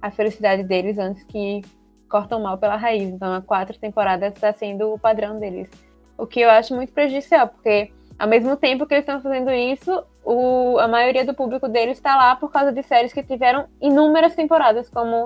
a 0.00 0.10
felicidade 0.10 0.64
deles 0.64 0.98
antes 0.98 1.22
que 1.24 1.62
cortam 2.08 2.40
mal 2.40 2.58
pela 2.58 2.76
raiz. 2.76 3.08
Então 3.08 3.32
a 3.32 3.40
quatro 3.40 3.78
temporadas 3.78 4.34
está 4.34 4.52
sendo 4.52 4.92
o 4.92 4.98
padrão 4.98 5.38
deles. 5.38 5.70
O 6.18 6.26
que 6.26 6.40
eu 6.40 6.50
acho 6.50 6.74
muito 6.74 6.92
prejudicial, 6.92 7.48
porque 7.48 7.92
ao 8.18 8.28
mesmo 8.28 8.56
tempo 8.56 8.86
que 8.86 8.94
eles 8.94 9.02
estão 9.02 9.20
fazendo 9.20 9.50
isso, 9.50 10.04
o, 10.24 10.78
a 10.78 10.88
maioria 10.88 11.24
do 11.24 11.34
público 11.34 11.68
deles 11.68 11.98
está 11.98 12.16
lá 12.16 12.36
por 12.36 12.50
causa 12.50 12.72
de 12.72 12.82
séries 12.82 13.12
que 13.12 13.22
tiveram 13.22 13.66
inúmeras 13.80 14.34
temporadas, 14.34 14.88
como 14.88 15.24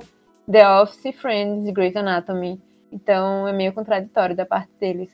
The 0.51 0.81
Office, 0.81 1.15
Friends, 1.17 1.71
Grey's 1.71 1.97
Anatomy. 1.97 2.61
Então 2.97 3.47
é 3.47 3.53
meio 3.53 3.75
contraditório 3.75 4.35
da 4.35 4.47
parte 4.47 4.71
deles. 4.81 5.13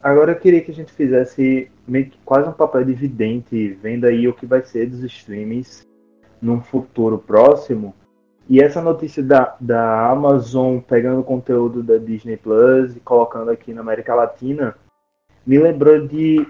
Agora 0.00 0.32
eu 0.32 0.38
queria 0.38 0.60
que 0.60 0.70
a 0.70 0.74
gente 0.74 0.92
fizesse 0.92 1.70
meio 1.86 2.06
que 2.06 2.18
quase 2.24 2.48
um 2.48 2.52
papel 2.52 2.84
de 2.84 2.92
vidente, 2.92 3.76
vendo 3.82 4.04
aí 4.04 4.26
o 4.28 4.32
que 4.32 4.46
vai 4.46 4.62
ser 4.62 4.86
dos 4.86 5.02
streamings 5.02 5.86
num 6.40 6.60
futuro 6.60 7.18
próximo. 7.18 7.94
E 8.48 8.60
essa 8.60 8.80
notícia 8.80 9.22
da, 9.22 9.56
da 9.60 10.10
Amazon 10.10 10.78
pegando 10.78 11.22
conteúdo 11.22 11.82
da 11.82 11.96
Disney 11.98 12.36
Plus 12.36 12.96
e 12.96 13.00
colocando 13.00 13.50
aqui 13.50 13.72
na 13.72 13.80
América 13.80 14.14
Latina 14.14 14.76
me 15.44 15.58
lembrou 15.58 16.06
de 16.06 16.46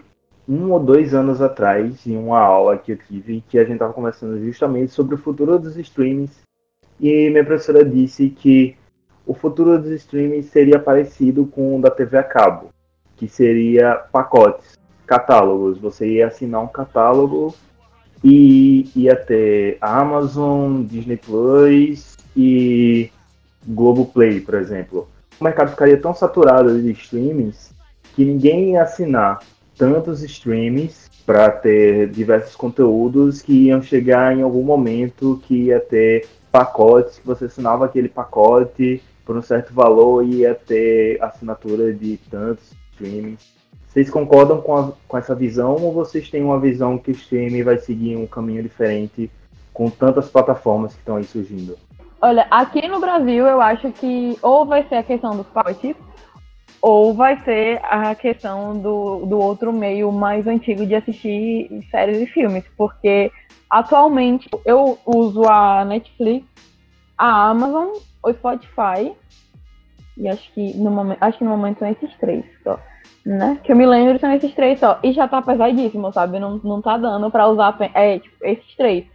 um 0.48 0.70
ou 0.70 0.80
dois 0.80 1.14
anos 1.14 1.40
atrás, 1.40 2.07
em 2.07 2.16
uma 2.16 2.40
aula 2.40 2.76
que 2.76 2.92
eu 2.92 2.98
tive, 2.98 3.42
que 3.48 3.59
a 3.59 3.64
gente 3.64 3.74
estava 3.74 3.92
conversando 3.92 4.42
justamente 4.42 4.92
sobre 4.92 5.14
o 5.14 5.18
futuro 5.18 5.59
dos 5.59 5.76
streamings. 5.76 6.42
E 7.00 7.30
minha 7.30 7.44
professora 7.44 7.84
disse 7.84 8.28
que 8.28 8.76
o 9.27 9.35
futuro 9.35 9.79
dos 9.79 9.91
streaming 9.93 10.43
seria 10.43 10.79
parecido 10.79 11.47
com 11.47 11.79
o 11.79 11.81
da 11.81 11.91
TV 11.91 12.18
a 12.18 12.23
cabo, 12.23 12.70
que 13.16 13.29
seria 13.29 13.95
pacotes, 13.95 14.79
catálogos. 15.07 15.79
Você 15.79 16.07
ia 16.09 16.27
assinar 16.27 16.62
um 16.62 16.66
catálogo 16.66 17.55
e 18.25 18.91
ia 18.97 19.16
ter 19.16 19.79
Amazon, 19.81 20.83
Disney 20.83 21.16
Plus 21.16 22.16
e 22.37 23.11
Globoplay, 23.66 24.41
por 24.41 24.55
exemplo. 24.55 25.09
O 25.41 25.45
mercado 25.45 25.70
ficaria 25.70 26.01
tão 26.01 26.14
saturado 26.14 26.81
de 26.81 26.91
streamings 26.93 27.73
que 28.14 28.25
ninguém 28.25 28.73
ia 28.73 28.83
assinar 28.83 29.41
tantos 29.77 30.23
streamings 30.23 31.11
para 31.25 31.51
ter 31.51 32.09
diversos 32.11 32.55
conteúdos 32.55 33.41
que 33.41 33.66
iam 33.66 33.81
chegar 33.81 34.37
em 34.37 34.43
algum 34.43 34.62
momento 34.62 35.41
que 35.47 35.64
ia 35.64 35.81
ter 35.81 36.27
pacotes, 36.51 37.18
que 37.18 37.27
você 37.27 37.47
assinava 37.47 37.87
aquele 37.87 38.09
pacote 38.09 39.03
por 39.25 39.37
um 39.37 39.43
certo 39.43 39.73
valor 39.73 40.25
ia 40.25 40.55
ter 40.55 41.23
assinatura 41.23 41.93
de 41.93 42.18
tantos 42.31 42.73
streamings. 42.93 43.53
Vocês 43.87 44.09
concordam 44.09 44.61
com, 44.61 44.77
a, 44.77 44.93
com 45.07 45.18
essa 45.18 45.35
visão 45.35 45.77
ou 45.77 45.93
vocês 45.93 46.31
têm 46.31 46.43
uma 46.43 46.59
visão 46.59 46.97
que 46.97 47.11
o 47.11 47.12
streaming 47.12 47.62
vai 47.62 47.79
seguir 47.79 48.16
um 48.16 48.27
caminho 48.27 48.62
diferente 48.62 49.31
com 49.73 49.91
tantas 49.91 50.29
plataformas 50.29 50.93
que 50.93 50.99
estão 51.01 51.16
aí 51.16 51.25
surgindo? 51.25 51.77
Olha, 52.20 52.47
aqui 52.51 52.87
no 52.89 53.01
Brasil 53.01 53.47
eu 53.47 53.61
acho 53.61 53.91
que 53.93 54.39
ou 54.41 54.64
vai 54.64 54.87
ser 54.89 54.97
a 54.97 55.03
questão 55.03 55.37
dos 55.37 55.47
pacotes 55.49 55.97
ou 56.81 57.14
vai 57.14 57.41
ser 57.45 57.81
a 57.85 58.14
questão 58.14 58.77
do, 58.77 59.27
do 59.27 59.39
outro 59.39 59.73
meio 59.73 60.11
mais 60.11 60.47
antigo 60.47 60.85
de 60.85 60.95
assistir 60.95 61.70
séries 61.91 62.20
e 62.20 62.27
filmes, 62.27 62.64
porque 62.77 63.31
atualmente 63.70 64.49
eu 64.64 64.99
uso 65.07 65.45
a 65.49 65.85
Netflix, 65.85 66.45
a 67.16 67.51
Amazon, 67.51 67.89
o 68.23 68.33
Spotify 68.33 69.12
e 70.16 70.29
acho 70.29 70.53
que 70.53 70.77
no 70.77 70.91
momento, 70.91 71.18
acho 71.23 71.39
que 71.39 71.45
no 71.45 71.51
momento 71.51 71.79
são 71.79 71.89
esses 71.89 72.14
três 72.18 72.45
só, 72.62 72.79
né? 73.25 73.59
Que 73.62 73.73
eu 73.73 73.77
me 73.77 73.87
lembro 73.87 74.18
são 74.18 74.33
esses 74.33 74.55
três 74.55 74.79
só 74.79 74.99
e 75.03 75.12
já 75.12 75.27
tá 75.27 75.41
pesadíssimo, 75.41 76.12
sabe? 76.12 76.39
Não, 76.39 76.61
não 76.62 76.83
tá 76.83 76.97
dando 76.97 77.31
para 77.31 77.49
usar 77.49 77.77
é, 77.95 78.18
tipo, 78.18 78.37
esses 78.45 78.77
três. 78.77 79.07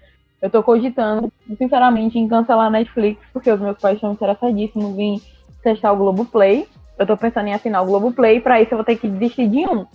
Eu 0.42 0.50
tô 0.50 0.62
cogitando, 0.62 1.32
sinceramente, 1.58 2.20
em 2.20 2.28
cancelar 2.28 2.68
a 2.68 2.70
Netflix, 2.70 3.20
porque 3.34 3.52
os 3.52 3.60
meus 3.60 3.78
pais 3.80 3.96
estão 3.96 4.14
interessadíssimos 4.14 4.98
em 4.98 5.20
testar 5.64 5.92
o 5.92 5.98
Globoplay 5.98 6.68
eu 6.98 7.06
tô 7.06 7.16
pensando 7.16 7.48
em 7.48 7.54
assinar 7.54 7.84
o 7.84 7.86
Globoplay, 7.86 8.42
para 8.42 8.62
isso 8.62 8.74
eu 8.74 8.78
vou 8.78 8.86
ter 8.86 8.98
que 8.98 9.08
desistir 9.08 9.48
de 9.48 9.66
um. 9.68 9.86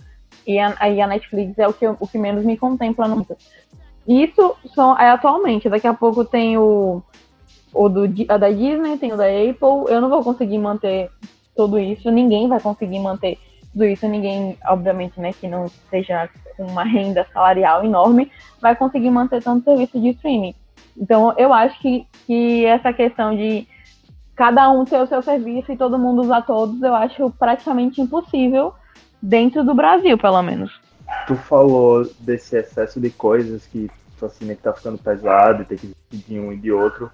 E 0.47 0.57
aí 0.57 1.01
a, 1.01 1.07
Netflix 1.07 1.57
é 1.59 1.67
o 1.67 1.73
que, 1.73 1.85
o 1.85 2.07
que 2.07 2.17
menos 2.17 2.45
me 2.45 2.57
contempla 2.57 3.07
no 3.07 3.25
Isso 4.07 4.55
são, 4.73 4.97
é 4.97 5.09
atualmente. 5.09 5.69
Daqui 5.69 5.87
a 5.87 5.93
pouco 5.93 6.23
tem 6.23 6.57
o, 6.57 7.03
o 7.73 7.89
do, 7.89 8.03
a 8.27 8.37
da 8.37 8.49
Disney, 8.49 8.97
tem 8.97 9.11
o 9.13 9.17
da 9.17 9.25
Apple. 9.25 9.91
Eu 9.93 9.99
não 9.99 10.09
vou 10.09 10.23
conseguir 10.23 10.57
manter 10.57 11.09
tudo 11.55 11.79
isso. 11.79 12.11
Ninguém 12.11 12.47
vai 12.47 12.59
conseguir 12.59 12.99
manter 12.99 13.37
tudo 13.71 13.85
isso. 13.85 14.07
Ninguém, 14.07 14.57
obviamente, 14.67 15.19
né, 15.19 15.33
que 15.33 15.47
não 15.47 15.67
seja 15.89 16.29
com 16.55 16.65
uma 16.65 16.83
renda 16.83 17.25
salarial 17.33 17.83
enorme, 17.83 18.31
vai 18.61 18.75
conseguir 18.75 19.09
manter 19.09 19.41
tanto 19.41 19.63
serviço 19.63 19.99
de 19.99 20.09
streaming. 20.09 20.55
Então, 20.95 21.33
eu 21.37 21.51
acho 21.51 21.79
que, 21.79 22.05
que 22.27 22.65
essa 22.65 22.93
questão 22.93 23.35
de 23.35 23.67
cada 24.35 24.69
um 24.69 24.85
ter 24.85 25.01
o 25.01 25.07
seu 25.07 25.21
serviço 25.21 25.71
e 25.71 25.77
todo 25.77 25.97
mundo 25.97 26.21
usar 26.21 26.41
todos, 26.43 26.81
eu 26.81 26.93
acho 26.93 27.29
praticamente 27.31 28.01
impossível 28.01 28.73
dentro 29.21 29.63
do 29.63 29.73
Brasil, 29.73 30.17
pelo 30.17 30.41
menos. 30.41 30.79
Tu 31.27 31.35
falou 31.35 32.07
desse 32.19 32.55
excesso 32.55 32.99
de 32.99 33.09
coisas 33.09 33.65
que 33.65 33.89
tu 34.17 34.25
assina 34.25 34.55
que 34.55 34.61
tá 34.61 34.73
ficando 34.73 34.97
pesado 34.97 35.61
e 35.61 35.65
tem 35.65 35.77
que 35.77 35.95
decidir 36.11 36.39
um 36.39 36.51
e 36.51 36.57
de 36.57 36.71
outro. 36.71 37.09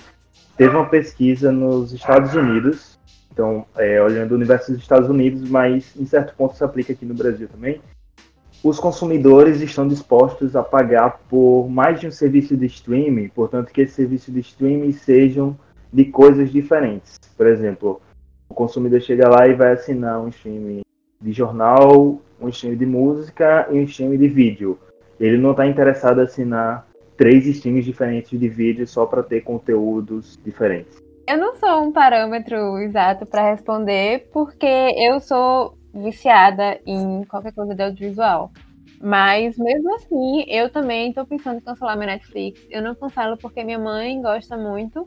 Teve 0.60 0.76
uma 0.76 0.88
pesquisa 0.88 1.54
nos 1.54 1.94
Estados 1.94 2.36
Unidos, 2.36 3.00
então, 3.32 3.66
é, 3.78 4.02
olhando 4.02 4.34
o 4.34 4.36
universo 4.36 4.74
dos 4.74 4.82
Estados 4.82 5.08
Unidos, 5.08 5.50
mas 5.50 5.96
em 5.96 6.06
certo 6.06 6.36
ponto 6.36 6.54
se 6.54 6.62
aplica 6.62 6.92
aqui 6.92 7.06
no 7.06 7.14
Brasil 7.14 7.48
também. 7.48 7.80
Os 8.62 8.78
consumidores 8.78 9.62
estão 9.62 9.88
dispostos 9.88 10.58
a 10.58 10.62
pagar 10.62 11.22
por 11.30 11.70
mais 11.70 12.02
de 12.02 12.08
um 12.08 12.12
serviço 12.12 12.58
de 12.58 12.66
streaming, 12.66 13.30
portanto 13.30 13.72
que 13.72 13.80
esse 13.80 13.94
serviço 13.94 14.34
de 14.34 14.42
streaming 14.42 14.92
sejam 14.92 15.58
de 15.94 16.04
coisas 16.04 16.52
diferentes. 16.52 17.18
Por 17.38 17.48
exemplo, 17.48 18.02
o 18.50 18.54
consumidor 18.54 19.00
chega 19.00 19.30
lá 19.30 19.48
e 19.48 19.54
vai 19.54 19.72
assinar 19.72 20.20
um 20.20 20.28
stream 20.28 20.82
de 21.22 21.32
jornal, 21.32 22.20
um 22.38 22.50
stream 22.50 22.76
de 22.76 22.86
música 22.86 23.66
e 23.72 23.80
um 23.80 23.84
stream 23.84 24.18
de 24.18 24.28
vídeo. 24.28 24.78
Ele 25.18 25.38
não 25.38 25.52
está 25.52 25.66
interessado 25.66 26.20
em 26.20 26.26
assinar 26.26 26.86
três 27.20 27.46
streams 27.46 27.84
diferentes 27.84 28.40
de 28.40 28.48
vídeo 28.48 28.88
só 28.88 29.06
para 29.06 29.22
ter 29.22 29.42
conteúdos 29.42 30.40
diferentes. 30.42 31.04
Eu 31.28 31.38
não 31.38 31.54
sou 31.56 31.84
um 31.84 31.92
parâmetro 31.92 32.78
exato 32.80 33.26
para 33.26 33.52
responder, 33.52 34.30
porque 34.32 34.66
eu 34.66 35.20
sou 35.20 35.78
viciada 35.94 36.80
em 36.88 37.26
qualquer 37.26 37.52
coisa 37.52 37.76
de 37.76 37.84
audiovisual. 37.84 38.52
Mas 39.02 39.58
mesmo 39.58 39.94
assim, 39.96 40.46
eu 40.48 40.70
também 40.70 41.10
estou 41.10 41.26
pensando 41.26 41.58
em 41.58 41.62
cancelar 41.62 41.98
minha 41.98 42.14
Netflix. 42.14 42.66
Eu 42.70 42.82
não 42.82 42.96
cancelo 42.96 43.38
porque 43.38 43.66
minha 43.66 43.80
mãe 43.80 44.22
gosta 44.22 44.58
muito 44.58 45.06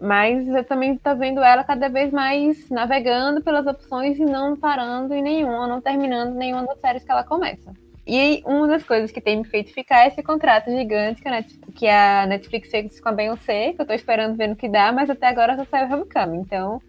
mas 0.00 0.46
eu 0.46 0.62
também 0.62 0.94
estou 0.94 1.16
vendo 1.16 1.40
ela 1.40 1.64
cada 1.64 1.88
vez 1.88 2.12
mais 2.12 2.70
navegando 2.70 3.42
pelas 3.42 3.66
opções 3.66 4.16
e 4.16 4.24
não 4.24 4.56
parando 4.56 5.12
em 5.12 5.20
nenhuma, 5.20 5.66
não 5.66 5.80
terminando 5.80 6.34
nenhuma 6.34 6.64
das 6.66 6.80
séries 6.80 7.02
que 7.02 7.10
ela 7.10 7.24
começa. 7.24 7.72
E 8.08 8.42
uma 8.46 8.66
das 8.66 8.82
coisas 8.82 9.10
que 9.10 9.20
tem 9.20 9.36
me 9.36 9.44
feito 9.44 9.70
ficar 9.74 10.04
é 10.04 10.08
esse 10.08 10.22
contrato 10.22 10.70
gigante 10.70 11.20
que 11.20 11.28
a 11.28 11.32
Netflix, 11.32 11.74
que 11.74 11.86
a 11.86 12.26
Netflix 12.26 12.70
fez 12.70 13.00
com 13.00 13.10
a 13.10 13.12
Beyoncé, 13.12 13.74
que 13.74 13.80
eu 13.80 13.82
estou 13.82 13.94
esperando 13.94 14.34
ver 14.34 14.48
no 14.48 14.56
que 14.56 14.66
dá, 14.66 14.90
mas 14.90 15.10
até 15.10 15.26
agora 15.28 15.56
só 15.56 15.64
saiu 15.66 15.92
Homecoming. 15.92 16.40
Então, 16.40 16.80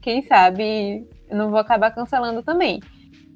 quem 0.00 0.22
sabe 0.22 1.04
eu 1.28 1.36
não 1.36 1.50
vou 1.50 1.58
acabar 1.58 1.90
cancelando 1.90 2.44
também. 2.44 2.80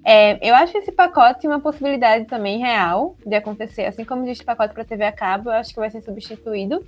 É, 0.05 0.39
eu 0.49 0.55
acho 0.55 0.79
esse 0.79 0.93
pacote 0.93 1.49
uma 1.49 1.61
possibilidade 1.61 2.27
também 2.27 2.61
real 2.61 3.17
de 3.27 3.35
acontecer. 3.35 3.87
Assim 3.87 4.05
como 4.05 4.23
existe 4.23 4.45
pacote 4.45 4.73
para 4.73 4.85
TV 4.85 5.05
a 5.05 5.13
cabo, 5.13 5.51
eu 5.51 5.55
acho 5.55 5.75
que 5.75 5.81
vai 5.81 5.91
ser 5.91 6.01
substituído. 6.01 6.87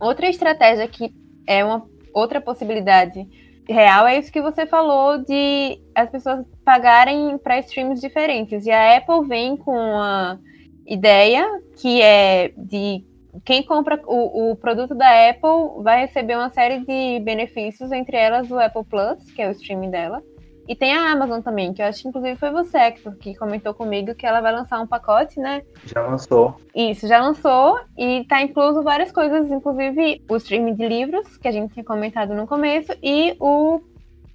Outra 0.00 0.26
estratégia 0.26 0.88
que 0.88 1.14
é 1.46 1.62
uma 1.62 1.86
outra 2.14 2.40
possibilidade 2.40 3.28
real 3.68 4.06
é 4.06 4.18
isso 4.18 4.32
que 4.32 4.40
você 4.40 4.66
falou 4.66 5.18
de 5.18 5.80
as 5.94 6.08
pessoas 6.10 6.44
pagarem 6.64 7.36
para 7.38 7.58
streams 7.60 8.00
diferentes. 8.00 8.66
E 8.66 8.70
a 8.70 8.96
Apple 8.96 9.26
vem 9.26 9.56
com 9.56 9.72
uma 9.72 10.40
ideia 10.86 11.46
que 11.76 12.00
é 12.00 12.52
de 12.56 13.04
quem 13.44 13.62
compra 13.62 14.00
o, 14.06 14.50
o, 14.50 14.56
produto 14.56 14.94
da 14.94 15.28
Apple 15.28 15.82
vai 15.82 16.00
receber 16.00 16.36
uma 16.36 16.48
série 16.48 16.80
de 16.80 17.20
benefícios, 17.22 17.92
entre 17.92 18.16
elas 18.16 18.50
o 18.50 18.58
Apple 18.58 18.84
Plus, 18.84 19.30
que 19.32 19.42
é 19.42 19.48
o 19.48 19.52
streaming 19.52 19.90
dela, 19.90 20.22
e 20.68 20.74
tem 20.74 20.94
a 20.94 21.12
Amazon 21.12 21.40
também, 21.40 21.72
que 21.72 21.80
eu 21.80 21.86
acho 21.86 22.02
que 22.02 22.08
inclusive 22.08 22.36
foi 22.36 22.50
você, 22.50 22.78
Hector, 22.78 23.14
que 23.16 23.34
comentou 23.34 23.72
comigo 23.72 24.14
que 24.14 24.26
ela 24.26 24.40
vai 24.40 24.52
lançar 24.52 24.80
um 24.80 24.86
pacote, 24.86 25.38
né? 25.38 25.62
Já 25.84 26.00
lançou. 26.00 26.60
Isso, 26.74 27.06
já 27.06 27.20
lançou 27.20 27.80
e 27.96 28.24
tá 28.24 28.42
incluso 28.42 28.82
várias 28.82 29.12
coisas, 29.12 29.50
inclusive 29.50 30.22
o 30.28 30.36
streaming 30.36 30.74
de 30.74 30.88
livros, 30.88 31.36
que 31.36 31.46
a 31.46 31.52
gente 31.52 31.72
tinha 31.72 31.84
comentado 31.84 32.34
no 32.34 32.46
começo, 32.46 32.92
e 33.02 33.36
o 33.38 33.80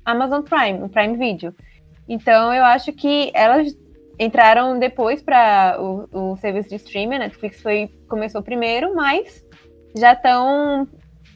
Amazon 0.06 0.42
Prime, 0.42 0.84
o 0.84 0.90
Prime 0.90 1.18
Video. 1.18 1.54
Então 2.08 2.54
eu 2.54 2.64
acho 2.64 2.94
que 2.94 3.32
elas 3.34 3.76
entraram 4.18 4.78
depois 4.78 5.22
para 5.22 5.78
o, 5.80 6.08
o 6.34 6.38
serviço 6.38 6.70
de 6.70 6.76
streaming, 6.76 7.16
a 7.16 7.20
Netflix 7.20 7.62
foi, 7.62 7.90
começou 8.08 8.42
primeiro, 8.42 8.96
mas 8.96 9.44
já 9.96 10.14
estão 10.14 10.88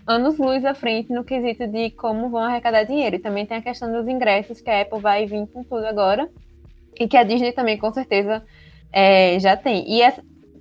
anos 0.05 0.37
luz 0.37 0.63
à 0.63 0.73
frente 0.73 1.11
no 1.11 1.23
quesito 1.23 1.67
de 1.67 1.91
como 1.91 2.29
vão 2.29 2.41
arrecadar 2.41 2.83
dinheiro. 2.83 3.15
E 3.15 3.19
também 3.19 3.45
tem 3.45 3.57
a 3.57 3.61
questão 3.61 3.91
dos 3.91 4.07
ingressos, 4.07 4.61
que 4.61 4.69
a 4.69 4.81
Apple 4.81 4.99
vai 4.99 5.25
vir 5.25 5.47
com 5.47 5.63
tudo 5.63 5.85
agora. 5.85 6.29
E 6.99 7.07
que 7.07 7.17
a 7.17 7.23
Disney 7.23 7.51
também, 7.51 7.77
com 7.77 7.91
certeza, 7.91 8.43
é, 8.91 9.39
já 9.39 9.57
tem. 9.57 9.89
E 9.89 10.01
é, 10.01 10.15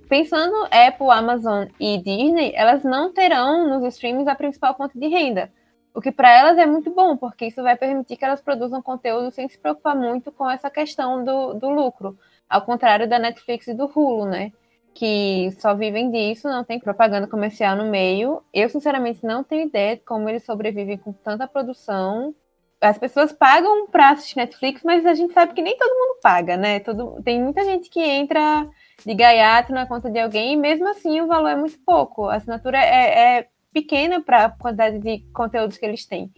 pensando 0.09 0.55
Apple, 0.65 1.09
Amazon 1.09 1.67
e 1.79 1.97
Disney, 1.97 2.51
elas 2.55 2.83
não 2.83 3.13
terão 3.13 3.67
nos 3.69 3.93
streams 3.93 4.27
a 4.27 4.35
principal 4.35 4.75
fonte 4.75 4.97
de 4.97 5.07
renda. 5.07 5.51
O 5.93 6.01
que 6.01 6.11
para 6.11 6.29
elas 6.29 6.57
é 6.57 6.65
muito 6.65 6.93
bom, 6.93 7.15
porque 7.15 7.45
isso 7.45 7.63
vai 7.63 7.77
permitir 7.77 8.17
que 8.17 8.25
elas 8.25 8.41
produzam 8.41 8.81
conteúdo 8.81 9.31
sem 9.31 9.47
se 9.47 9.57
preocupar 9.57 9.95
muito 9.95 10.29
com 10.29 10.49
essa 10.49 10.69
questão 10.69 11.23
do, 11.23 11.53
do 11.53 11.69
lucro. 11.69 12.17
Ao 12.49 12.61
contrário 12.61 13.07
da 13.07 13.17
Netflix 13.17 13.67
e 13.67 13.73
do 13.73 13.85
Hulu, 13.85 14.25
né? 14.25 14.51
Que 14.95 15.51
só 15.59 15.75
vivem 15.75 16.09
disso, 16.09 16.47
não 16.47 16.63
tem 16.63 16.79
propaganda 16.79 17.27
comercial 17.27 17.75
no 17.75 17.91
meio. 17.91 18.41
Eu, 18.53 18.69
sinceramente, 18.69 19.25
não 19.25 19.43
tenho 19.43 19.67
ideia 19.67 19.97
de 19.97 20.03
como 20.03 20.29
eles 20.29 20.45
sobrevivem 20.45 20.97
com 20.97 21.11
tanta 21.11 21.45
produção. 21.45 22.33
As 22.79 22.97
pessoas 22.97 23.33
pagam 23.33 23.87
para 23.87 24.11
assistir 24.11 24.37
Netflix, 24.37 24.83
mas 24.83 25.05
a 25.05 25.13
gente 25.13 25.33
sabe 25.33 25.53
que 25.53 25.61
nem 25.61 25.77
todo 25.77 25.93
mundo 25.93 26.19
paga, 26.23 26.55
né? 26.55 26.79
Todo, 26.79 27.21
tem 27.23 27.43
muita 27.43 27.65
gente 27.65 27.89
que 27.89 27.99
entra 27.99 28.67
de 29.05 29.13
gaiato 29.13 29.73
na 29.73 29.85
conta 29.85 30.09
de 30.09 30.17
alguém 30.17 30.53
e 30.53 30.57
mesmo 30.57 30.87
assim 30.87 31.19
o 31.19 31.27
valor 31.27 31.49
é 31.49 31.55
muito 31.57 31.77
pouco. 31.85 32.29
A 32.29 32.35
assinatura 32.35 32.77
é, 32.77 33.39
é 33.39 33.47
pequena 33.73 34.21
para 34.21 34.45
a 34.45 34.49
quantidade 34.49 34.99
de 34.99 35.19
conteúdos 35.33 35.77
que 35.77 35.85
eles 35.85 36.05
têm. 36.05 36.31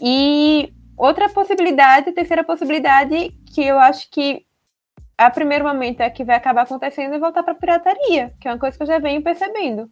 E 0.00 0.72
outra 0.96 1.28
possibilidade, 1.28 2.12
terceira 2.12 2.44
possibilidade, 2.44 3.30
que 3.52 3.62
eu 3.62 3.80
acho 3.80 4.08
que 4.08 4.46
a 5.26 5.30
primeiro 5.30 5.64
momento 5.64 6.00
é 6.00 6.10
que 6.10 6.24
vai 6.24 6.36
acabar 6.36 6.62
acontecendo 6.62 7.14
e 7.14 7.18
voltar 7.18 7.42
para 7.42 7.54
pirataria, 7.54 8.32
que 8.40 8.48
é 8.48 8.52
uma 8.52 8.58
coisa 8.58 8.76
que 8.76 8.82
eu 8.82 8.86
já 8.86 8.98
venho 8.98 9.22
percebendo. 9.22 9.90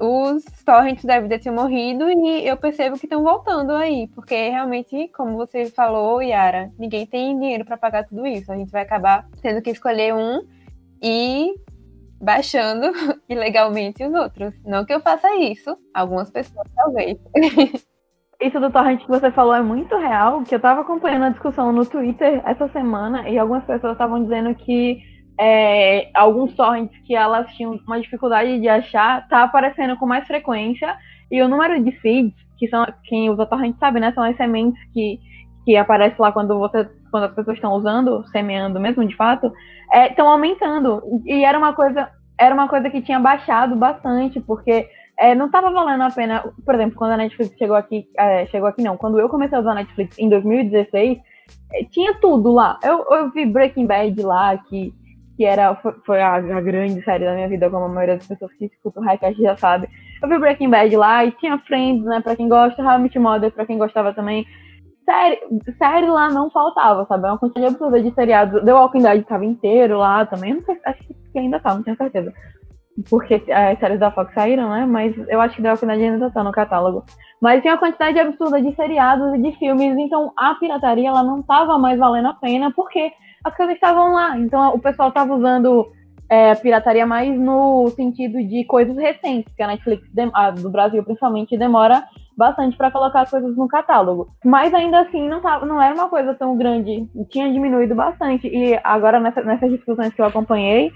os 0.00 0.44
torrents 0.64 1.04
da 1.04 1.20
vida 1.20 1.38
tinham 1.38 1.54
morrido 1.54 2.10
e 2.10 2.46
eu 2.46 2.56
percebo 2.56 2.98
que 2.98 3.06
estão 3.06 3.22
voltando 3.22 3.72
aí, 3.72 4.08
porque 4.14 4.34
realmente, 4.48 5.08
como 5.16 5.36
você 5.36 5.66
falou, 5.66 6.20
Yara, 6.22 6.72
ninguém 6.78 7.06
tem 7.06 7.38
dinheiro 7.38 7.64
para 7.64 7.76
pagar 7.76 8.04
tudo 8.04 8.26
isso. 8.26 8.50
A 8.52 8.56
gente 8.56 8.72
vai 8.72 8.82
acabar 8.82 9.28
tendo 9.40 9.62
que 9.62 9.70
escolher 9.70 10.14
um 10.14 10.42
e 11.02 11.54
baixando 12.20 12.90
ilegalmente 13.28 14.04
os 14.04 14.12
outros. 14.14 14.54
Não 14.64 14.84
que 14.84 14.92
eu 14.92 15.00
faça 15.00 15.34
isso, 15.36 15.78
algumas 15.92 16.30
pessoas 16.30 16.66
talvez. 16.74 17.18
Isso 18.40 18.60
do 18.60 18.70
torrent 18.70 19.00
que 19.00 19.08
você 19.08 19.30
falou 19.30 19.54
é 19.54 19.62
muito 19.62 19.96
real, 19.96 20.42
que 20.42 20.54
eu 20.54 20.60
tava 20.60 20.80
acompanhando 20.80 21.24
a 21.24 21.28
discussão 21.30 21.72
no 21.72 21.86
Twitter 21.86 22.42
essa 22.44 22.68
semana 22.68 23.28
e 23.28 23.38
algumas 23.38 23.64
pessoas 23.64 23.92
estavam 23.92 24.22
dizendo 24.22 24.54
que 24.54 24.98
é, 25.38 26.10
alguns 26.14 26.54
torrents 26.54 26.96
que 27.04 27.14
elas 27.14 27.50
tinham 27.54 27.78
uma 27.86 28.00
dificuldade 28.00 28.60
de 28.60 28.68
achar 28.68 29.26
tá 29.28 29.42
aparecendo 29.42 29.96
com 29.96 30.06
mais 30.06 30.26
frequência 30.26 30.96
e 31.30 31.42
o 31.42 31.48
número 31.48 31.82
de 31.82 31.92
feeds, 32.00 32.34
que 32.58 32.68
são 32.68 32.86
quem 33.04 33.30
usa 33.30 33.46
torrent 33.46 33.76
sabe, 33.78 33.98
né, 34.00 34.12
são 34.12 34.22
as 34.22 34.36
sementes 34.36 34.82
que 34.92 35.18
que 35.64 35.76
aparece 35.76 36.20
lá 36.20 36.30
quando 36.30 36.58
você 36.58 36.88
quando 37.10 37.24
as 37.24 37.34
pessoas 37.34 37.56
estão 37.56 37.72
usando, 37.72 38.26
semeando 38.28 38.78
mesmo 38.78 39.06
de 39.06 39.16
fato, 39.16 39.50
estão 40.10 40.26
é, 40.26 40.30
aumentando. 40.30 41.02
E 41.24 41.44
era 41.44 41.56
uma 41.56 41.72
coisa 41.72 42.10
era 42.38 42.54
uma 42.54 42.68
coisa 42.68 42.90
que 42.90 43.00
tinha 43.00 43.18
baixado 43.20 43.76
bastante, 43.76 44.40
porque 44.40 44.88
é, 45.16 45.34
não 45.34 45.46
estava 45.46 45.70
valendo 45.70 46.02
a 46.02 46.10
pena. 46.10 46.44
Por 46.64 46.74
exemplo, 46.74 46.96
quando 46.96 47.12
a 47.12 47.16
Netflix 47.16 47.56
chegou 47.56 47.76
aqui, 47.76 48.08
é, 48.16 48.46
chegou 48.46 48.68
aqui 48.68 48.82
não, 48.82 48.96
quando 48.96 49.18
eu 49.18 49.28
comecei 49.28 49.56
a 49.56 49.60
usar 49.60 49.72
a 49.72 49.76
Netflix 49.76 50.18
em 50.18 50.28
2016, 50.28 51.18
é, 51.72 51.84
tinha 51.84 52.14
tudo 52.14 52.52
lá. 52.52 52.78
Eu, 52.82 53.04
eu 53.10 53.30
vi 53.30 53.46
Breaking 53.46 53.86
Bad 53.86 54.20
lá, 54.22 54.56
que, 54.56 54.92
que 55.36 55.44
era, 55.44 55.74
foi, 55.76 55.92
foi 56.04 56.20
a, 56.20 56.34
a, 56.34 56.60
grande 56.60 57.02
série 57.04 57.24
da 57.24 57.34
minha 57.34 57.48
vida, 57.48 57.70
como 57.70 57.84
a 57.84 57.88
maioria 57.88 58.16
das 58.16 58.26
pessoas 58.26 58.52
que 58.54 58.66
escutam 58.66 59.02
o 59.02 59.06
Highcast 59.06 59.40
já 59.40 59.56
sabe. 59.56 59.88
Eu 60.22 60.28
vi 60.28 60.38
Breaking 60.38 60.70
Bad 60.70 60.96
lá 60.96 61.24
e 61.24 61.32
tinha 61.32 61.58
Friends, 61.58 62.04
né, 62.04 62.20
pra 62.20 62.36
quem 62.36 62.48
gosta, 62.48 62.82
How 62.82 62.98
I 62.98 63.02
Met 63.02 63.18
Mother, 63.18 63.52
pra 63.52 63.66
quem 63.66 63.78
gostava 63.78 64.12
também. 64.12 64.46
Série, 65.04 65.38
série 65.78 66.06
lá 66.06 66.30
não 66.30 66.50
faltava, 66.50 67.04
sabe? 67.04 67.26
É 67.26 67.30
uma 67.30 67.38
quantidade 67.38 67.66
absurda 67.66 68.02
de 68.02 68.10
seriados. 68.14 68.64
The 68.64 68.72
Walking 68.72 69.02
Dead 69.02 69.22
tava 69.24 69.44
inteiro 69.44 69.98
lá 69.98 70.24
também. 70.24 70.54
Não 70.54 70.62
sei, 70.62 70.78
acho 70.86 71.04
que 71.30 71.38
ainda 71.38 71.60
tá, 71.60 71.74
não 71.74 71.82
tenho 71.82 71.96
certeza 71.96 72.32
porque 73.08 73.42
as 73.50 73.78
séries 73.78 74.00
da 74.00 74.10
Fox 74.10 74.32
saíram, 74.34 74.70
né? 74.70 74.86
Mas 74.86 75.14
eu 75.28 75.40
acho 75.40 75.56
que 75.56 75.62
The 75.62 75.70
Walking 75.70 75.86
Dead 75.86 76.00
ainda 76.00 76.30
tá 76.30 76.44
no 76.44 76.52
catálogo. 76.52 77.04
Mas 77.40 77.62
tem 77.62 77.70
uma 77.70 77.78
quantidade 77.78 78.18
absurda 78.18 78.60
de 78.60 78.74
seriados 78.74 79.34
e 79.34 79.42
de 79.42 79.52
filmes, 79.58 79.96
então 79.98 80.32
a 80.36 80.54
pirataria 80.54 81.08
ela 81.08 81.22
não 81.22 81.42
tava 81.42 81.78
mais 81.78 81.98
valendo 81.98 82.28
a 82.28 82.34
pena 82.34 82.70
porque 82.70 83.12
as 83.44 83.54
coisas 83.56 83.74
estavam 83.74 84.14
lá. 84.14 84.38
Então 84.38 84.74
o 84.74 84.78
pessoal 84.78 85.10
tava 85.12 85.34
usando 85.34 85.86
é, 86.28 86.54
pirataria 86.54 87.06
mais 87.06 87.38
no 87.38 87.88
sentido 87.90 88.42
de 88.42 88.64
coisas 88.64 88.96
recentes, 88.96 89.52
que 89.54 89.62
a 89.62 89.66
Netflix 89.66 90.08
a 90.32 90.50
do 90.50 90.70
Brasil 90.70 91.02
principalmente 91.04 91.56
demora 91.56 92.04
bastante 92.36 92.76
para 92.76 92.90
colocar 92.90 93.22
as 93.22 93.30
coisas 93.30 93.56
no 93.56 93.68
catálogo. 93.68 94.28
Mas 94.44 94.72
ainda 94.72 95.00
assim 95.00 95.28
não, 95.28 95.40
tava, 95.40 95.66
não 95.66 95.80
era 95.80 95.94
uma 95.94 96.08
coisa 96.08 96.34
tão 96.34 96.56
grande, 96.56 97.08
tinha 97.30 97.52
diminuído 97.52 97.94
bastante. 97.94 98.48
E 98.48 98.78
agora 98.82 99.20
nessa, 99.20 99.42
nessas 99.42 99.70
discussões 99.70 100.12
que 100.12 100.20
eu 100.20 100.26
acompanhei, 100.26 100.90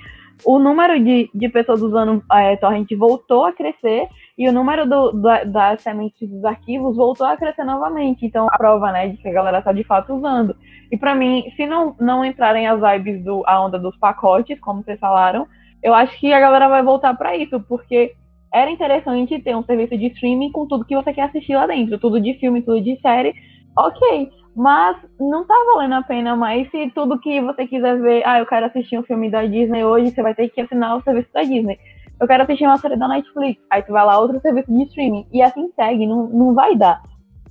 o 0.45 0.59
número 0.59 1.03
de, 1.03 1.31
de 1.35 1.49
pessoas 1.49 1.83
usando 1.83 2.23
é, 2.33 2.57
torrent 2.57 2.89
voltou 2.97 3.45
a 3.45 3.53
crescer 3.53 4.09
e 4.37 4.49
o 4.49 4.53
número 4.53 4.89
do, 4.89 5.13
da, 5.13 5.45
das 5.45 5.83
sementes 5.83 6.29
dos 6.29 6.45
arquivos 6.45 6.97
voltou 6.97 7.27
a 7.27 7.37
crescer 7.37 7.65
novamente. 7.65 8.25
Então, 8.25 8.47
a 8.51 8.57
prova, 8.57 8.93
né, 8.93 9.09
de 9.09 9.17
que 9.17 9.29
a 9.29 9.33
galera 9.33 9.59
está 9.59 9.73
de 9.73 9.85
fato 9.85 10.15
usando. 10.15 10.55
E 10.91 10.97
para 10.97 11.15
mim, 11.15 11.45
se 11.57 11.67
não, 11.67 11.95
não 11.99 12.25
entrarem 12.25 12.67
as 12.67 12.81
vibes 12.81 13.25
do 13.25 13.43
a 13.47 13.61
onda 13.61 13.79
dos 13.79 13.97
pacotes, 13.97 14.61
como 14.61 14.83
vocês 14.83 14.99
falaram, 15.01 15.47
eu 15.83 15.93
acho 15.93 16.19
que 16.19 16.33
a 16.33 16.41
galera 16.41 16.69
vai 16.69 16.83
voltar 16.83 17.15
para 17.15 17.37
isso, 17.37 17.61
porque 17.61 18.15
era 18.53 18.71
interessante 18.71 19.41
ter 19.41 19.55
um 19.57 19.65
serviço 19.65 19.97
de 19.99 20.07
streaming 20.07 20.53
com 20.53 20.67
tudo 20.67 20.85
que 20.85 20.97
você 20.97 21.13
quer 21.13 21.23
assistir 21.23 21.55
lá 21.55 21.67
dentro, 21.67 21.99
tudo 21.99 22.21
de 22.21 22.35
filme, 22.35 22.63
tudo 22.63 22.81
de 22.81 22.99
série. 23.01 23.35
Ok, 23.77 24.31
mas 24.59 24.97
não 25.21 25.45
tá 25.45 25.55
valendo 25.73 25.95
a 25.95 26.03
pena 26.03 26.35
mais 26.35 26.69
se 26.73 26.91
tudo 26.91 27.21
que 27.21 27.41
você 27.41 27.65
quiser 27.65 27.97
ver, 28.01 28.25
ah, 28.27 28.41
eu 28.41 28.47
quero 28.47 28.67
assistir 28.67 28.99
um 28.99 29.05
filme 29.05 29.31
da 29.31 29.47
Disney 29.47 29.85
hoje, 29.85 30.11
você 30.11 30.21
vai 30.21 30.35
ter 30.35 30.49
que 30.49 30.61
assinar 30.61 30.97
o 30.97 31.03
serviço 31.03 31.29
da 31.33 31.45
Disney. 31.45 31.79
Eu 32.21 32.27
quero 32.27 32.43
assistir 32.43 32.65
uma 32.65 32.77
série 32.77 32.97
da 32.97 33.07
Netflix, 33.07 33.63
aí 33.71 33.83
tu 33.83 33.93
vai 33.93 34.05
lá 34.05 34.19
outro 34.19 34.41
serviço 34.41 34.73
de 34.73 34.83
streaming. 34.83 35.29
E 35.33 35.41
assim 35.41 35.71
segue, 35.77 36.09
não, 36.09 36.27
não 36.27 36.55
vai 36.55 36.75
dar. 36.75 37.01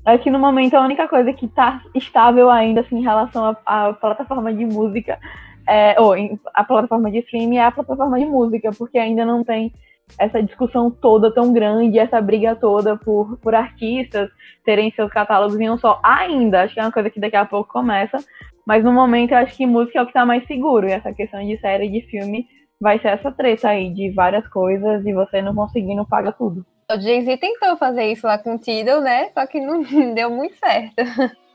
Acho 0.03 0.21
que 0.21 0.29
no 0.29 0.37
momento 0.37 0.73
a 0.73 0.81
única 0.81 1.07
coisa 1.07 1.31
que 1.31 1.47
tá 1.47 1.81
estável 1.95 2.51
ainda 2.51 2.81
assim, 2.81 2.97
em 2.97 3.03
relação 3.03 3.55
à 3.65 3.93
plataforma 3.93 4.53
de 4.53 4.65
música, 4.65 5.17
é, 5.65 5.95
ou 6.01 6.13
a 6.53 6.63
plataforma 6.65 7.09
de 7.09 7.19
streaming 7.19 7.55
é 7.55 7.67
a 7.67 7.71
plataforma 7.71 8.19
de 8.19 8.25
música, 8.25 8.69
porque 8.77 8.97
ainda 8.97 9.25
não 9.25 9.45
tem 9.45 9.71
essa 10.19 10.41
discussão 10.41 10.89
toda 10.89 11.33
tão 11.33 11.53
grande, 11.53 11.99
essa 11.99 12.19
briga 12.21 12.55
toda 12.55 12.97
por, 12.97 13.37
por 13.37 13.53
artistas 13.53 14.29
terem 14.65 14.91
seus 14.91 15.11
catálogos 15.11 15.59
em 15.59 15.69
um 15.69 15.77
só. 15.77 15.99
Ainda, 16.03 16.63
acho 16.63 16.73
que 16.73 16.79
é 16.79 16.83
uma 16.83 16.91
coisa 16.91 17.09
que 17.09 17.19
daqui 17.19 17.35
a 17.35 17.45
pouco 17.45 17.71
começa, 17.71 18.17
mas 18.65 18.83
no 18.83 18.91
momento 18.91 19.31
eu 19.31 19.37
acho 19.37 19.55
que 19.55 19.65
música 19.65 19.99
é 19.99 20.01
o 20.01 20.05
que 20.05 20.11
está 20.11 20.25
mais 20.25 20.45
seguro, 20.47 20.87
e 20.87 20.91
essa 20.91 21.13
questão 21.13 21.45
de 21.45 21.57
série, 21.59 21.89
de 21.89 22.01
filme, 22.01 22.47
vai 22.79 22.99
ser 22.99 23.09
essa 23.09 23.31
treta 23.31 23.69
aí, 23.69 23.93
de 23.93 24.11
várias 24.11 24.47
coisas, 24.47 25.05
e 25.05 25.13
você 25.13 25.41
não 25.41 25.55
conseguindo 25.55 26.05
paga 26.05 26.31
tudo. 26.31 26.65
O 26.89 26.99
Jay-Z 26.99 27.37
tentou 27.37 27.75
fazer 27.75 28.05
isso 28.05 28.25
lá 28.25 28.37
com 28.37 28.55
o 28.55 28.59
Tidal, 28.59 29.01
né? 29.01 29.29
Só 29.33 29.45
que 29.45 29.59
não 29.59 29.81
deu 30.15 30.29
muito 30.29 30.55
certo. 30.55 30.95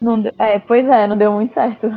Não 0.00 0.22
é, 0.38 0.58
pois 0.58 0.86
é, 0.86 1.06
não 1.06 1.16
deu 1.16 1.32
muito 1.32 1.54
certo. 1.54 1.88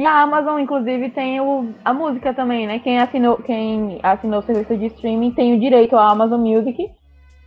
E 0.00 0.06
a 0.06 0.22
Amazon, 0.22 0.60
inclusive, 0.60 1.10
tem 1.10 1.40
o, 1.40 1.74
a 1.84 1.92
música 1.92 2.32
também, 2.32 2.68
né? 2.68 2.78
Quem 2.78 3.00
assinou, 3.00 3.36
quem 3.38 3.98
assinou 4.00 4.38
o 4.38 4.42
serviço 4.44 4.76
de 4.76 4.86
streaming 4.86 5.32
tem 5.32 5.56
o 5.56 5.58
direito 5.58 5.96
à 5.96 6.08
Amazon 6.12 6.40
Music, 6.40 6.88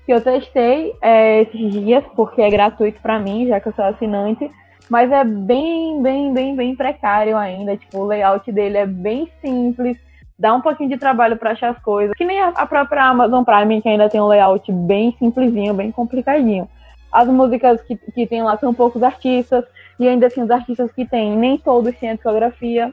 que 0.05 0.13
eu 0.13 0.21
testei 0.21 0.93
é, 1.01 1.43
esses 1.43 1.71
dias, 1.71 2.03
porque 2.13 2.41
é 2.41 2.49
gratuito 2.49 3.01
para 3.01 3.17
mim, 3.19 3.47
já 3.47 3.61
que 3.61 3.69
eu 3.69 3.73
sou 3.73 3.85
assinante. 3.85 4.51
Mas 4.89 5.09
é 5.09 5.23
bem, 5.23 6.03
bem, 6.03 6.33
bem, 6.33 6.53
bem 6.53 6.75
precário 6.75 7.37
ainda. 7.37 7.77
Tipo, 7.77 7.99
o 7.99 8.05
layout 8.05 8.51
dele 8.51 8.79
é 8.79 8.85
bem 8.85 9.31
simples, 9.39 9.97
dá 10.37 10.53
um 10.53 10.59
pouquinho 10.59 10.89
de 10.89 10.97
trabalho 10.97 11.37
para 11.37 11.51
achar 11.51 11.69
as 11.69 11.79
coisas. 11.81 12.13
Que 12.17 12.25
nem 12.25 12.41
a, 12.41 12.65
própria 12.65 13.05
Amazon 13.05 13.45
Prime, 13.45 13.81
que 13.81 13.87
ainda 13.87 14.09
tem 14.09 14.19
um 14.19 14.27
layout 14.27 14.69
bem 14.73 15.15
simplesinho, 15.17 15.73
bem 15.73 15.89
complicadinho. 15.89 16.67
As 17.13 17.29
músicas 17.29 17.81
que, 17.83 17.95
que 17.95 18.27
tem 18.27 18.43
lá 18.43 18.57
são 18.57 18.73
poucos 18.73 19.01
artistas 19.01 19.63
e 20.01 20.07
ainda 20.07 20.25
assim, 20.25 20.41
os 20.41 20.49
artistas 20.49 20.91
que 20.91 21.05
tem, 21.07 21.37
nem 21.37 21.59
todos 21.59 21.95
têm 21.99 22.09
a 22.09 22.13
discografia. 22.15 22.91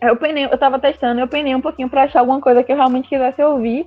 Eu 0.00 0.16
penei, 0.16 0.44
eu 0.44 0.56
tava 0.56 0.78
testando, 0.78 1.20
eu 1.20 1.26
penei 1.26 1.52
um 1.52 1.60
pouquinho 1.60 1.90
para 1.90 2.04
achar 2.04 2.20
alguma 2.20 2.40
coisa 2.40 2.62
que 2.62 2.70
eu 2.70 2.76
realmente 2.76 3.08
quisesse 3.08 3.42
ouvir, 3.42 3.84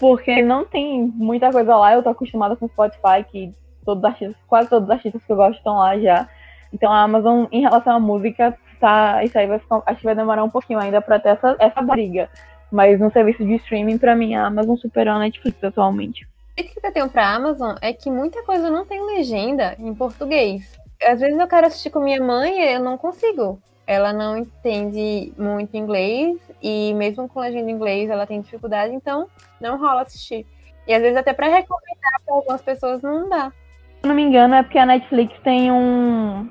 porque 0.00 0.42
não 0.42 0.64
tem 0.64 1.04
muita 1.14 1.52
coisa 1.52 1.76
lá. 1.76 1.94
Eu 1.94 2.02
tô 2.02 2.08
acostumada 2.08 2.56
com 2.56 2.66
Spotify, 2.66 3.22
que 3.30 3.52
todos 3.84 4.02
os 4.02 4.10
artistas, 4.10 4.36
quase 4.48 4.68
todos 4.68 4.88
os 4.88 4.90
artistas 4.90 5.22
que 5.24 5.32
eu 5.32 5.36
gosto 5.36 5.58
estão 5.58 5.76
lá 5.76 5.96
já. 5.96 6.28
Então 6.72 6.92
a 6.92 7.00
Amazon, 7.00 7.44
em 7.52 7.60
relação 7.60 7.94
à 7.94 8.00
música, 8.00 8.58
tá. 8.80 9.22
Isso 9.22 9.38
aí 9.38 9.46
vai 9.46 9.60
ficar, 9.60 9.80
acho 9.86 10.00
que 10.00 10.04
vai 10.04 10.16
demorar 10.16 10.42
um 10.42 10.50
pouquinho 10.50 10.80
ainda 10.80 11.00
pra 11.00 11.20
ter 11.20 11.28
essa, 11.28 11.54
essa 11.60 11.80
briga. 11.80 12.28
Mas 12.72 12.98
no 12.98 13.12
serviço 13.12 13.44
de 13.44 13.54
streaming, 13.54 13.98
pra 13.98 14.16
mim, 14.16 14.34
a 14.34 14.46
Amazon 14.46 14.74
superou 14.74 15.14
a 15.14 15.20
Netflix 15.20 15.62
atualmente. 15.62 16.26
O 16.58 16.62
que 16.64 16.84
eu 16.84 16.92
tenho 16.92 17.08
pra 17.08 17.36
Amazon 17.36 17.76
é 17.80 17.92
que 17.92 18.10
muita 18.10 18.42
coisa 18.42 18.68
não 18.68 18.84
tem 18.84 19.00
legenda 19.06 19.76
em 19.78 19.94
português 19.94 20.82
às 21.02 21.20
vezes 21.20 21.38
eu 21.38 21.48
quero 21.48 21.66
assistir 21.66 21.90
com 21.90 22.00
minha 22.00 22.22
mãe 22.22 22.60
e 22.60 22.74
eu 22.74 22.80
não 22.80 22.96
consigo. 22.96 23.60
Ela 23.86 24.12
não 24.12 24.36
entende 24.36 25.32
muito 25.36 25.76
inglês 25.76 26.38
e 26.62 26.94
mesmo 26.94 27.28
com 27.28 27.40
legenda 27.40 27.70
em 27.70 27.74
inglês 27.74 28.08
ela 28.08 28.26
tem 28.26 28.40
dificuldade, 28.40 28.94
então 28.94 29.28
não 29.60 29.78
rola 29.78 30.02
assistir. 30.02 30.46
E 30.86 30.94
às 30.94 31.02
vezes 31.02 31.16
até 31.16 31.32
para 31.32 31.48
recomendar 31.48 32.20
para 32.24 32.34
algumas 32.34 32.62
pessoas 32.62 33.02
não 33.02 33.28
dá. 33.28 33.52
Se 34.00 34.08
não 34.08 34.14
me 34.14 34.22
engano 34.22 34.54
é 34.54 34.62
porque 34.62 34.78
a 34.78 34.86
Netflix 34.86 35.38
tem 35.42 35.70
um 35.70 36.48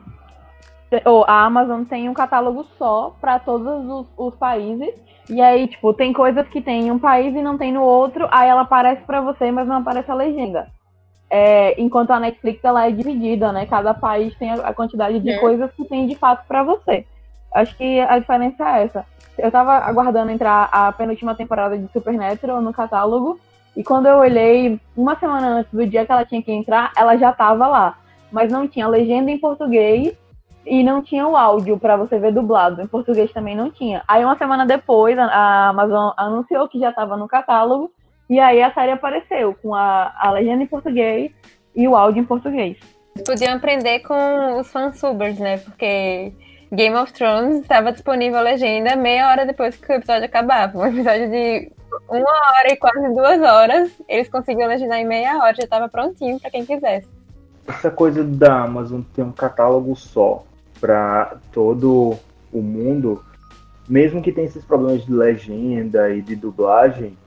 ou 1.05 1.25
a 1.27 1.43
Amazon 1.43 1.83
tem 1.83 2.07
um 2.07 2.13
catálogo 2.13 2.65
só 2.77 3.15
para 3.19 3.39
todos 3.39 3.85
os, 3.89 4.07
os, 4.15 4.35
países. 4.35 4.93
E 5.27 5.41
aí, 5.41 5.67
tipo, 5.67 5.93
tem 5.93 6.13
coisas 6.13 6.47
que 6.49 6.61
tem 6.61 6.87
em 6.87 6.91
um 6.91 6.99
país 6.99 7.33
e 7.33 7.41
não 7.41 7.57
tem 7.57 7.71
no 7.71 7.81
outro, 7.81 8.27
aí 8.29 8.47
ela 8.47 8.61
aparece 8.61 9.01
para 9.03 9.21
você, 9.21 9.49
mas 9.51 9.67
não 9.67 9.77
aparece 9.77 10.11
a 10.11 10.13
legenda. 10.13 10.67
É, 11.35 11.81
enquanto 11.81 12.11
a 12.11 12.19
Netflix 12.19 12.63
ela 12.63 12.85
é 12.87 12.91
dividida, 12.91 13.51
né? 13.51 13.65
Cada 13.65 13.91
país 13.91 14.35
tem 14.35 14.51
a 14.51 14.71
quantidade 14.71 15.19
de 15.19 15.31
é. 15.31 15.39
coisas 15.39 15.71
que 15.71 15.83
tem 15.83 16.05
de 16.05 16.13
fato 16.13 16.45
para 16.47 16.61
você. 16.61 17.07
Acho 17.51 17.75
que 17.75 17.99
a 18.01 18.19
diferença 18.19 18.63
é 18.63 18.83
essa. 18.83 19.03
Eu 19.35 19.49
tava 19.51 19.73
aguardando 19.77 20.29
entrar 20.29 20.69
a 20.71 20.91
penúltima 20.91 21.33
temporada 21.33 21.75
de 21.75 21.91
Supernatural 21.91 22.61
no 22.61 22.71
catálogo, 22.71 23.39
e 23.75 23.83
quando 23.83 24.05
eu 24.05 24.17
olhei 24.17 24.79
uma 24.95 25.15
semana 25.15 25.47
antes 25.47 25.73
do 25.73 25.87
dia 25.87 26.05
que 26.05 26.11
ela 26.11 26.23
tinha 26.23 26.43
que 26.43 26.51
entrar, 26.51 26.91
ela 26.95 27.17
já 27.17 27.33
tava 27.33 27.65
lá. 27.65 27.97
Mas 28.31 28.51
não 28.51 28.67
tinha 28.67 28.87
legenda 28.87 29.31
em 29.31 29.39
português 29.39 30.15
e 30.63 30.83
não 30.83 31.01
tinha 31.01 31.27
o 31.27 31.35
áudio 31.35 31.79
para 31.79 31.97
você 31.97 32.19
ver 32.19 32.31
dublado. 32.31 32.79
Em 32.79 32.87
português 32.87 33.31
também 33.31 33.55
não 33.55 33.71
tinha. 33.71 34.03
Aí 34.07 34.23
uma 34.23 34.37
semana 34.37 34.67
depois, 34.67 35.17
a 35.17 35.69
Amazon 35.69 36.11
anunciou 36.15 36.67
que 36.67 36.79
já 36.79 36.91
estava 36.91 37.17
no 37.17 37.27
catálogo 37.27 37.91
e 38.29 38.39
aí 38.39 38.61
a 38.61 38.73
série 38.73 38.91
apareceu 38.91 39.55
com 39.61 39.75
a, 39.75 40.13
a 40.17 40.31
legenda 40.31 40.63
em 40.63 40.67
português 40.67 41.31
e 41.75 41.87
o 41.87 41.95
áudio 41.95 42.21
em 42.21 42.25
português. 42.25 42.77
Podiam 43.25 43.55
aprender 43.55 43.99
com 43.99 44.59
os 44.59 44.71
fansubers, 44.71 45.37
né? 45.37 45.57
Porque 45.57 46.33
Game 46.71 46.95
of 46.95 47.13
Thrones 47.13 47.61
estava 47.61 47.91
disponível 47.91 48.39
a 48.39 48.41
legenda 48.41 48.95
meia 48.95 49.29
hora 49.29 49.45
depois 49.45 49.75
que 49.75 49.91
o 49.91 49.95
episódio 49.95 50.25
acabava. 50.25 50.79
Um 50.79 50.85
episódio 50.87 51.29
de 51.29 51.71
uma 52.09 52.19
hora 52.19 52.73
e 52.73 52.77
quase 52.77 53.07
duas 53.13 53.41
horas. 53.41 53.91
Eles 54.07 54.29
conseguiram 54.29 54.67
legendar 54.67 54.99
em 54.99 55.05
meia 55.05 55.37
hora, 55.37 55.55
já 55.55 55.63
estava 55.63 55.87
prontinho 55.87 56.39
para 56.39 56.49
quem 56.49 56.65
quisesse. 56.65 57.07
Essa 57.67 57.91
coisa 57.91 58.23
da 58.23 58.63
Amazon 58.63 59.01
ter 59.13 59.21
um 59.21 59.31
catálogo 59.31 59.95
só 59.95 60.43
para 60.81 61.37
todo 61.51 62.17
o 62.51 62.61
mundo, 62.61 63.23
mesmo 63.87 64.21
que 64.21 64.31
tenha 64.31 64.47
esses 64.47 64.65
problemas 64.65 65.05
de 65.05 65.13
legenda 65.13 66.09
e 66.09 66.21
de 66.21 66.35
dublagem, 66.35 67.17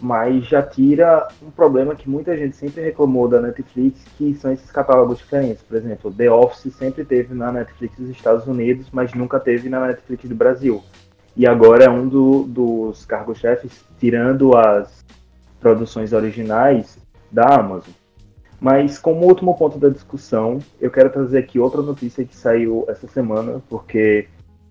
mas 0.00 0.46
já 0.46 0.62
tira 0.62 1.28
um 1.42 1.50
problema 1.50 1.94
que 1.94 2.08
muita 2.08 2.36
gente 2.36 2.56
sempre 2.56 2.82
reclamou 2.82 3.28
da 3.28 3.40
Netflix, 3.40 4.02
que 4.16 4.34
são 4.34 4.50
esses 4.50 4.70
catálogos 4.70 5.18
diferentes. 5.18 5.62
Por 5.62 5.76
exemplo, 5.76 6.10
The 6.10 6.30
Office 6.30 6.74
sempre 6.74 7.04
teve 7.04 7.34
na 7.34 7.52
Netflix 7.52 7.98
dos 7.98 8.08
Estados 8.08 8.46
Unidos, 8.46 8.88
mas 8.90 9.12
nunca 9.12 9.38
teve 9.38 9.68
na 9.68 9.86
Netflix 9.86 10.28
do 10.28 10.34
Brasil. 10.34 10.82
E 11.36 11.46
agora 11.46 11.84
é 11.84 11.90
um 11.90 12.08
do, 12.08 12.44
dos 12.44 13.04
cargos-chefes 13.04 13.84
tirando 13.98 14.56
as 14.56 15.04
produções 15.60 16.12
originais 16.12 16.98
da 17.30 17.56
Amazon. 17.56 17.92
Mas 18.58 18.98
como 18.98 19.26
último 19.26 19.56
ponto 19.56 19.78
da 19.78 19.88
discussão, 19.88 20.58
eu 20.80 20.90
quero 20.90 21.10
trazer 21.10 21.38
aqui 21.38 21.58
outra 21.58 21.82
notícia 21.82 22.24
que 22.24 22.36
saiu 22.36 22.84
essa 22.88 23.06
semana, 23.06 23.62
porque 23.68 24.28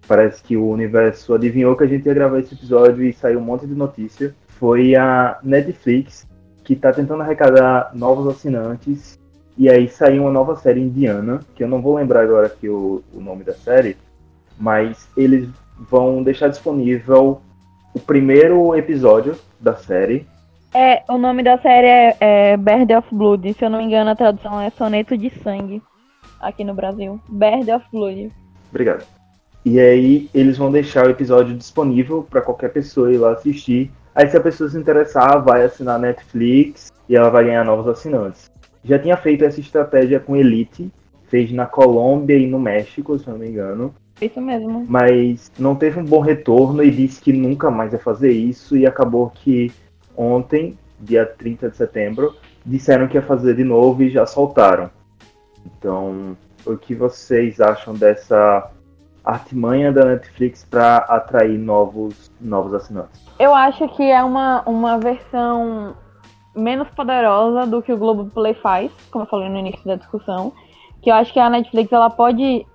parece 0.08 0.44
que 0.44 0.58
o 0.58 0.68
universo 0.70 1.34
adivinhou 1.34 1.76
que 1.76 1.84
a 1.84 1.88
gente 1.88 2.06
ia 2.06 2.14
gravar 2.14 2.40
esse 2.40 2.54
episódio 2.54 3.04
e 3.04 3.14
saiu 3.14 3.40
um 3.40 3.44
monte 3.44 3.66
de 3.66 3.76
notícia 3.76 4.36
foi 4.60 4.96
a 4.96 5.40
Netflix, 5.42 6.28
que 6.64 6.74
está 6.74 6.92
tentando 6.92 7.24
arrecadar 7.24 7.92
novos 7.96 8.28
assinantes. 8.28 9.18
E 9.58 9.70
aí 9.70 9.90
saiu 9.90 10.24
uma 10.24 10.32
nova 10.32 10.56
série 10.56 10.82
indiana, 10.82 11.40
que 11.56 11.64
eu 11.64 11.68
não 11.68 11.82
vou 11.82 11.96
lembrar 11.96 12.24
agora 12.24 12.48
aqui 12.48 12.70
o, 12.70 13.02
o 13.14 13.20
nome 13.20 13.44
da 13.44 13.54
série, 13.54 13.98
mas 14.58 15.10
eles 15.18 15.50
vão 15.90 16.22
deixar 16.22 16.50
disponível 16.50 17.42
o 17.94 18.00
primeiro 18.00 18.76
episódio 18.76 19.36
da 19.60 19.76
série. 19.76 20.28
É, 20.74 21.04
o 21.10 21.18
nome 21.18 21.42
da 21.42 21.58
série 21.58 21.88
é, 21.88 22.18
é 22.20 22.58
Bird 22.58 22.94
of 22.94 23.08
Blood, 23.12 23.54
se 23.54 23.66
eu 23.66 23.70
não 23.70 23.80
me 23.80 23.86
engano 23.86 24.10
a 24.12 24.16
tradução 24.16 24.62
é 24.62 24.70
Soneto 24.70 25.18
de 25.18 25.30
Sangue, 25.42 25.82
aqui 26.40 26.64
no 26.64 26.74
Brasil. 26.74 27.20
Bird 27.28 27.72
of 27.72 27.86
Blood. 27.92 28.32
Obrigado. 28.70 29.06
E 29.66 29.80
aí 29.80 30.30
eles 30.34 30.58
vão 30.58 30.72
deixar 30.72 31.08
o 31.08 31.10
episódio 31.10 31.58
disponível 31.58 32.26
para 32.30 32.42
qualquer 32.42 32.72
pessoa 32.72 33.12
ir 33.12 33.18
lá 33.18 33.32
assistir 33.32 33.92
Aí 34.20 34.28
se 34.28 34.36
a 34.36 34.42
pessoa 34.42 34.70
se 34.70 34.78
interessar, 34.78 35.42
vai 35.42 35.64
assinar 35.64 35.98
Netflix 35.98 36.92
e 37.08 37.16
ela 37.16 37.30
vai 37.30 37.46
ganhar 37.46 37.64
novos 37.64 37.88
assinantes. 37.88 38.52
Já 38.84 39.00
tinha 39.00 39.16
feito 39.16 39.46
essa 39.46 39.62
estratégia 39.62 40.20
com 40.20 40.36
Elite, 40.36 40.92
fez 41.30 41.54
na 41.54 41.66
Colômbia 41.66 42.38
e 42.38 42.46
no 42.46 42.60
México, 42.60 43.18
se 43.18 43.30
não 43.30 43.38
me 43.38 43.48
engano. 43.48 43.96
Isso 44.22 44.42
mesmo. 44.42 44.86
Mas 44.90 45.50
não 45.58 45.74
teve 45.74 46.02
um 46.02 46.04
bom 46.04 46.20
retorno 46.20 46.84
e 46.84 46.92
disse 46.92 47.22
que 47.22 47.32
nunca 47.32 47.72
mais 47.72 47.94
ia 47.94 48.00
fazer 48.00 48.34
isso 48.34 48.76
e 48.76 48.86
acabou 48.86 49.30
que 49.30 49.72
ontem, 50.18 50.78
dia 51.00 51.26
30 51.26 51.70
de 51.70 51.78
setembro, 51.78 52.36
disseram 52.66 53.08
que 53.08 53.16
ia 53.16 53.22
fazer 53.22 53.56
de 53.56 53.64
novo 53.64 54.04
e 54.04 54.10
já 54.10 54.26
soltaram. 54.26 54.90
Então, 55.66 56.36
o 56.66 56.76
que 56.76 56.94
vocês 56.94 57.62
acham 57.62 57.94
dessa 57.94 58.70
artimanha 59.24 59.92
da 59.92 60.06
Netflix 60.06 60.66
para 60.70 60.98
atrair 60.98 61.58
novos, 61.58 62.32
novos 62.40 62.74
assinantes? 62.74 63.22
Eu 63.40 63.54
acho 63.54 63.88
que 63.90 64.04
é 64.04 64.24
uma, 64.24 64.64
uma 64.66 64.98
versão 64.98 65.96
menos 66.56 66.90
poderosa 66.90 67.66
do 67.66 67.82
que 67.82 67.94
o 67.94 67.98
Globoplay 67.98 68.54
faz, 68.56 68.92
como 69.12 69.24
eu 69.24 69.30
falei 69.30 69.50
no 69.50 69.58
início 69.58 69.86
da 69.86 69.96
discussão. 69.96 70.52
Que 71.02 71.10
eu 71.10 71.16
acho 71.16 71.32
que 71.32 71.40
a 71.40 71.50
Netflix 71.50 71.92
ela 71.92 72.10
pode 72.10 72.66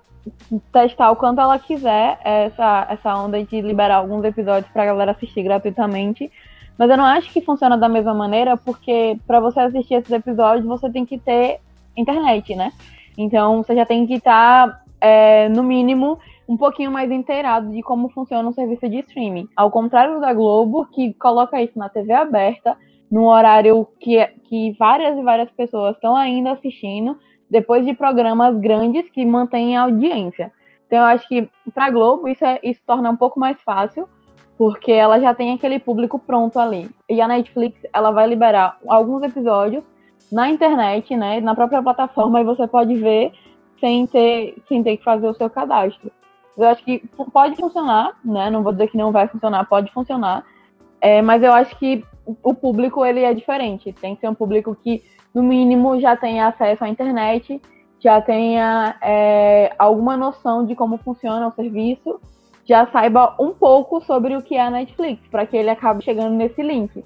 testar 0.71 1.11
o 1.11 1.15
quanto 1.15 1.39
ela 1.39 1.59
quiser 1.59 2.19
essa, 2.23 2.87
essa 2.89 3.15
onda 3.15 3.43
de 3.43 3.61
liberar 3.61 3.97
alguns 3.97 4.23
episódios 4.23 4.71
para 4.71 4.83
a 4.83 4.85
galera 4.87 5.11
assistir 5.11 5.43
gratuitamente. 5.43 6.31
Mas 6.77 6.89
eu 6.89 6.97
não 6.97 7.05
acho 7.05 7.31
que 7.31 7.41
funciona 7.41 7.77
da 7.77 7.87
mesma 7.87 8.13
maneira, 8.13 8.57
porque 8.57 9.17
para 9.25 9.39
você 9.39 9.59
assistir 9.59 9.95
esses 9.95 10.11
episódios 10.11 10.65
você 10.65 10.89
tem 10.89 11.05
que 11.05 11.17
ter 11.17 11.59
internet, 11.95 12.55
né? 12.55 12.71
Então 13.17 13.63
você 13.63 13.75
já 13.75 13.85
tem 13.85 14.05
que 14.05 14.15
estar, 14.15 14.67
tá, 14.67 14.81
é, 14.99 15.47
no 15.49 15.63
mínimo, 15.63 16.19
um 16.47 16.55
pouquinho 16.55 16.91
mais 16.91 17.11
inteirado 17.11 17.71
de 17.71 17.81
como 17.81 18.09
funciona 18.09 18.47
um 18.47 18.53
serviço 18.53 18.87
de 18.87 18.99
streaming. 18.99 19.47
Ao 19.55 19.71
contrário 19.71 20.19
da 20.19 20.33
Globo, 20.33 20.85
que 20.87 21.13
coloca 21.15 21.61
isso 21.61 21.77
na 21.77 21.89
TV 21.89 22.13
aberta, 22.13 22.77
num 23.11 23.25
horário 23.25 23.87
que, 23.99 24.23
que 24.43 24.75
várias 24.77 25.17
e 25.17 25.23
várias 25.23 25.49
pessoas 25.51 25.95
estão 25.95 26.15
ainda 26.15 26.51
assistindo, 26.51 27.17
depois 27.49 27.85
de 27.85 27.93
programas 27.93 28.57
grandes 28.57 29.09
que 29.09 29.25
mantêm 29.25 29.77
a 29.77 29.83
audiência. 29.83 30.51
Então 30.87 30.99
eu 30.99 31.05
acho 31.05 31.27
que 31.27 31.49
para 31.73 31.85
a 31.85 31.91
Globo 31.91 32.27
isso, 32.27 32.45
é, 32.45 32.59
isso 32.63 32.81
torna 32.85 33.09
um 33.09 33.15
pouco 33.15 33.39
mais 33.39 33.59
fácil, 33.61 34.07
porque 34.57 34.91
ela 34.91 35.19
já 35.19 35.33
tem 35.33 35.53
aquele 35.53 35.79
público 35.79 36.17
pronto 36.19 36.59
ali. 36.59 36.89
E 37.09 37.19
a 37.21 37.27
Netflix, 37.27 37.79
ela 37.93 38.11
vai 38.11 38.27
liberar 38.27 38.77
alguns 38.87 39.23
episódios 39.23 39.83
na 40.31 40.49
internet, 40.49 41.15
né, 41.15 41.39
na 41.39 41.53
própria 41.53 41.83
plataforma, 41.83 42.41
e 42.41 42.43
você 42.43 42.67
pode 42.67 42.95
ver 42.95 43.31
sem 43.79 44.07
ter, 44.07 44.55
sem 44.67 44.81
ter 44.81 44.97
que 44.97 45.03
fazer 45.03 45.27
o 45.27 45.33
seu 45.33 45.49
cadastro. 45.49 46.11
Eu 46.57 46.67
acho 46.67 46.83
que 46.83 47.03
pode 47.33 47.55
funcionar, 47.57 48.17
né? 48.23 48.49
Não 48.49 48.63
vou 48.63 48.71
dizer 48.71 48.87
que 48.87 48.97
não 48.97 49.11
vai 49.11 49.27
funcionar, 49.27 49.65
pode 49.65 49.91
funcionar. 49.91 50.45
É, 51.01 51.21
mas 51.21 51.43
eu 51.43 51.53
acho 51.53 51.77
que 51.77 52.03
o 52.41 52.53
público 52.53 53.05
ele 53.05 53.21
é 53.21 53.33
diferente. 53.33 53.93
Tem 53.93 54.15
que 54.15 54.21
ser 54.21 54.29
um 54.29 54.33
público 54.33 54.75
que, 54.75 55.03
no 55.33 55.43
mínimo, 55.43 55.99
já 55.99 56.15
tenha 56.15 56.47
acesso 56.47 56.83
à 56.83 56.89
internet, 56.89 57.61
já 57.99 58.21
tenha 58.21 58.95
é, 59.01 59.73
alguma 59.77 60.15
noção 60.15 60.65
de 60.65 60.75
como 60.75 60.97
funciona 60.97 61.47
o 61.47 61.51
serviço, 61.51 62.19
já 62.65 62.87
saiba 62.87 63.35
um 63.39 63.51
pouco 63.51 64.01
sobre 64.01 64.35
o 64.35 64.41
que 64.41 64.55
é 64.55 64.61
a 64.61 64.71
Netflix, 64.71 65.27
para 65.29 65.45
que 65.45 65.55
ele 65.55 65.69
acabe 65.69 66.03
chegando 66.03 66.35
nesse 66.35 66.61
link. 66.61 67.03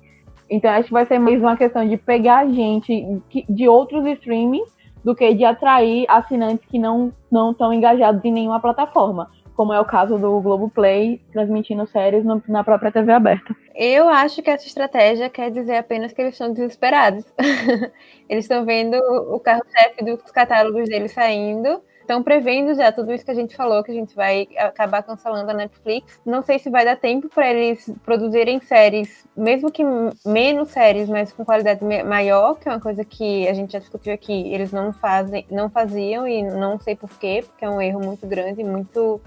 Então 0.49 0.71
acho 0.71 0.87
que 0.87 0.93
vai 0.93 1.05
ser 1.05 1.19
mais 1.19 1.39
uma 1.41 1.57
questão 1.57 1.87
de 1.87 1.97
pegar 1.97 2.47
gente 2.47 3.21
de 3.47 3.67
outros 3.67 4.05
streamings 4.05 4.69
do 5.03 5.15
que 5.15 5.33
de 5.33 5.45
atrair 5.45 6.05
assinantes 6.09 6.65
que 6.65 6.79
não 6.79 7.13
não 7.31 7.51
estão 7.51 7.71
engajados 7.71 8.23
em 8.25 8.31
nenhuma 8.31 8.59
plataforma 8.59 9.29
como 9.59 9.73
é 9.73 9.81
o 9.81 9.83
caso 9.83 10.17
do 10.17 10.39
Globoplay, 10.39 11.21
transmitindo 11.33 11.85
séries 11.85 12.23
no, 12.23 12.41
na 12.47 12.63
própria 12.63 12.93
TV 12.93 13.11
aberta. 13.11 13.53
Eu 13.75 14.07
acho 14.07 14.41
que 14.41 14.49
essa 14.49 14.65
estratégia 14.65 15.29
quer 15.29 15.51
dizer 15.51 15.75
apenas 15.75 16.13
que 16.13 16.21
eles 16.21 16.33
estão 16.33 16.53
desesperados. 16.53 17.25
eles 18.29 18.45
estão 18.45 18.63
vendo 18.63 18.95
o 18.95 19.37
carro-chefe 19.37 20.01
dos 20.05 20.31
catálogos 20.31 20.87
deles 20.87 21.11
saindo, 21.11 21.81
estão 21.99 22.23
prevendo 22.23 22.73
já 22.73 22.89
tudo 22.89 23.11
isso 23.11 23.25
que 23.25 23.31
a 23.31 23.35
gente 23.35 23.53
falou, 23.53 23.83
que 23.83 23.91
a 23.91 23.93
gente 23.93 24.15
vai 24.15 24.47
acabar 24.57 25.03
cancelando 25.03 25.51
a 25.51 25.53
Netflix. 25.53 26.21
Não 26.25 26.41
sei 26.41 26.57
se 26.57 26.69
vai 26.69 26.85
dar 26.85 26.95
tempo 26.95 27.27
para 27.27 27.51
eles 27.51 27.93
produzirem 28.05 28.61
séries, 28.61 29.27
mesmo 29.35 29.69
que 29.69 29.83
menos 30.25 30.69
séries, 30.69 31.09
mas 31.09 31.33
com 31.33 31.43
qualidade 31.43 31.83
maior, 32.05 32.57
que 32.57 32.69
é 32.69 32.71
uma 32.71 32.79
coisa 32.79 33.03
que 33.03 33.45
a 33.45 33.53
gente 33.53 33.73
já 33.73 33.79
discutiu 33.79 34.13
aqui, 34.13 34.53
eles 34.53 34.71
não 34.71 34.93
fazem, 34.93 35.45
não 35.51 35.69
faziam 35.69 36.25
e 36.25 36.43
não 36.43 36.79
sei 36.79 36.95
porquê, 36.95 37.43
porque 37.45 37.65
é 37.65 37.69
um 37.69 37.81
erro 37.81 37.99
muito 37.99 38.25
grande, 38.25 38.63
muito 38.63 39.19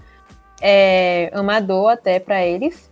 é, 0.65 1.29
amador 1.33 1.89
até 1.89 2.21
para 2.21 2.41
eles. 2.41 2.89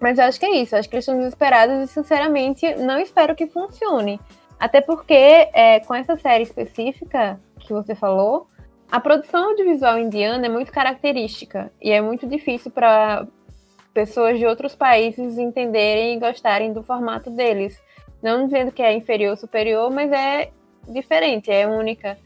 Mas 0.00 0.18
eu 0.18 0.24
acho 0.24 0.38
que 0.38 0.46
é 0.46 0.56
isso, 0.56 0.74
acho 0.74 0.88
que 0.88 0.96
eles 0.96 1.04
estão 1.04 1.16
desesperados 1.16 1.84
e, 1.84 1.92
sinceramente, 1.92 2.74
não 2.74 2.98
espero 2.98 3.36
que 3.36 3.46
funcione. 3.46 4.20
Até 4.58 4.80
porque, 4.80 5.48
é, 5.52 5.80
com 5.80 5.94
essa 5.94 6.16
série 6.16 6.42
específica 6.42 7.40
que 7.60 7.72
você 7.72 7.94
falou, 7.94 8.48
a 8.90 8.98
produção 8.98 9.50
audiovisual 9.50 9.98
indiana 9.98 10.46
é 10.46 10.48
muito 10.48 10.72
característica 10.72 11.70
e 11.80 11.92
é 11.92 12.00
muito 12.00 12.26
difícil 12.26 12.70
para 12.70 13.26
pessoas 13.94 14.38
de 14.38 14.46
outros 14.46 14.74
países 14.74 15.38
entenderem 15.38 16.16
e 16.16 16.20
gostarem 16.20 16.72
do 16.72 16.82
formato 16.82 17.30
deles. 17.30 17.80
Não 18.20 18.46
dizendo 18.46 18.72
que 18.72 18.82
é 18.82 18.92
inferior 18.92 19.30
ou 19.30 19.36
superior, 19.36 19.90
mas 19.90 20.10
é 20.10 20.50
diferente, 20.88 21.50
é 21.50 21.66
única. 21.66 22.18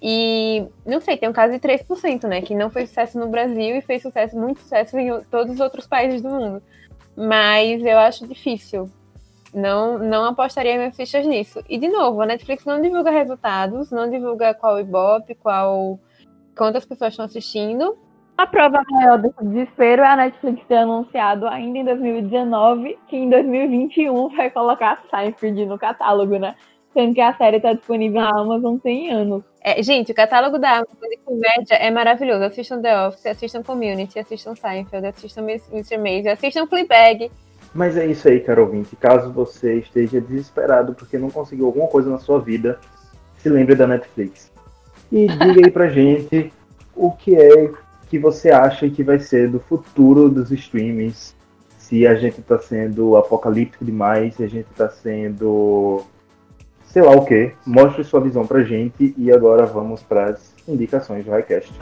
E 0.00 0.64
não 0.86 1.00
sei, 1.00 1.16
tem 1.16 1.28
um 1.28 1.32
caso 1.32 1.52
de 1.52 1.58
3%, 1.58 2.24
né? 2.28 2.40
Que 2.40 2.54
não 2.54 2.70
fez 2.70 2.88
sucesso 2.88 3.18
no 3.18 3.28
Brasil 3.28 3.76
e 3.76 3.80
fez 3.80 4.02
sucesso, 4.02 4.38
muito 4.38 4.60
sucesso 4.60 4.96
em 4.98 5.20
todos 5.24 5.54
os 5.54 5.60
outros 5.60 5.86
países 5.86 6.22
do 6.22 6.30
mundo. 6.30 6.62
Mas 7.16 7.84
eu 7.84 7.98
acho 7.98 8.26
difícil. 8.26 8.88
Não, 9.52 9.98
não 9.98 10.24
apostaria 10.24 10.76
minhas 10.76 10.94
fichas 10.94 11.26
nisso. 11.26 11.62
E 11.68 11.78
de 11.78 11.88
novo, 11.88 12.20
a 12.20 12.26
Netflix 12.26 12.64
não 12.64 12.80
divulga 12.80 13.10
resultados, 13.10 13.90
não 13.90 14.08
divulga 14.08 14.54
qual 14.54 14.78
Ibope, 14.78 15.34
qual 15.34 15.98
quantas 16.56 16.84
pessoas 16.84 17.12
estão 17.12 17.24
assistindo. 17.24 17.96
A 18.36 18.46
prova 18.46 18.84
maior 18.88 19.18
desse 19.18 19.44
desespero 19.44 20.02
é 20.02 20.06
a 20.06 20.16
Netflix 20.16 20.64
ter 20.68 20.76
anunciado 20.76 21.48
ainda 21.48 21.78
em 21.78 21.84
2019 21.84 22.96
que 23.08 23.16
em 23.16 23.28
2021 23.28 24.28
vai 24.36 24.48
colocar 24.48 25.02
Seinfeld 25.10 25.66
no 25.66 25.76
catálogo, 25.76 26.38
né? 26.38 26.54
Sendo 26.98 27.14
que 27.14 27.20
a 27.20 27.32
série 27.32 27.58
está 27.58 27.74
disponível 27.74 28.20
na 28.20 28.30
Amazon 28.30 28.76
tem 28.76 29.12
anos. 29.12 29.44
É, 29.62 29.80
gente, 29.80 30.10
o 30.10 30.14
catálogo 30.16 30.58
da 30.58 30.78
Amazon 30.78 31.08
de 31.08 31.16
comédia 31.18 31.76
é 31.76 31.92
maravilhoso. 31.92 32.42
Assistam 32.42 32.82
The 32.82 33.06
Office, 33.06 33.26
assistam 33.26 33.62
Community, 33.62 34.18
assistam 34.18 34.56
Seinfeld, 34.56 35.06
assistam 35.06 35.42
Mr. 35.42 35.96
Maisel, 35.96 36.32
assistam 36.32 36.66
Fleabag. 36.66 37.30
Mas 37.72 37.96
é 37.96 38.04
isso 38.04 38.26
aí, 38.26 38.40
caro 38.40 38.62
ouvinte. 38.62 38.96
Caso 38.96 39.32
você 39.32 39.74
esteja 39.74 40.20
desesperado 40.20 40.92
porque 40.92 41.16
não 41.16 41.30
conseguiu 41.30 41.66
alguma 41.66 41.86
coisa 41.86 42.10
na 42.10 42.18
sua 42.18 42.40
vida, 42.40 42.80
se 43.36 43.48
lembre 43.48 43.76
da 43.76 43.86
Netflix. 43.86 44.50
E 45.12 45.28
diga 45.38 45.66
aí 45.66 45.70
pra 45.70 45.86
gente 45.86 46.52
o 46.96 47.12
que 47.12 47.36
é 47.36 47.70
que 48.10 48.18
você 48.18 48.50
acha 48.50 48.90
que 48.90 49.04
vai 49.04 49.20
ser 49.20 49.48
do 49.48 49.60
futuro 49.60 50.28
dos 50.28 50.50
streamings. 50.50 51.32
se 51.78 52.08
a 52.08 52.16
gente 52.16 52.42
tá 52.42 52.58
sendo 52.58 53.16
apocalíptico 53.16 53.84
demais, 53.84 54.34
se 54.34 54.42
a 54.42 54.48
gente 54.48 54.66
tá 54.76 54.88
sendo 54.88 56.04
sei 56.88 57.02
lá 57.02 57.12
o 57.12 57.24
que. 57.24 57.52
Mostre 57.66 58.02
sua 58.02 58.20
visão 58.20 58.46
pra 58.46 58.62
gente 58.62 59.14
e 59.16 59.30
agora 59.30 59.66
vamos 59.66 60.02
para 60.02 60.30
as 60.30 60.54
indicações 60.66 61.24
do 61.24 61.30
Highcast. 61.30 61.72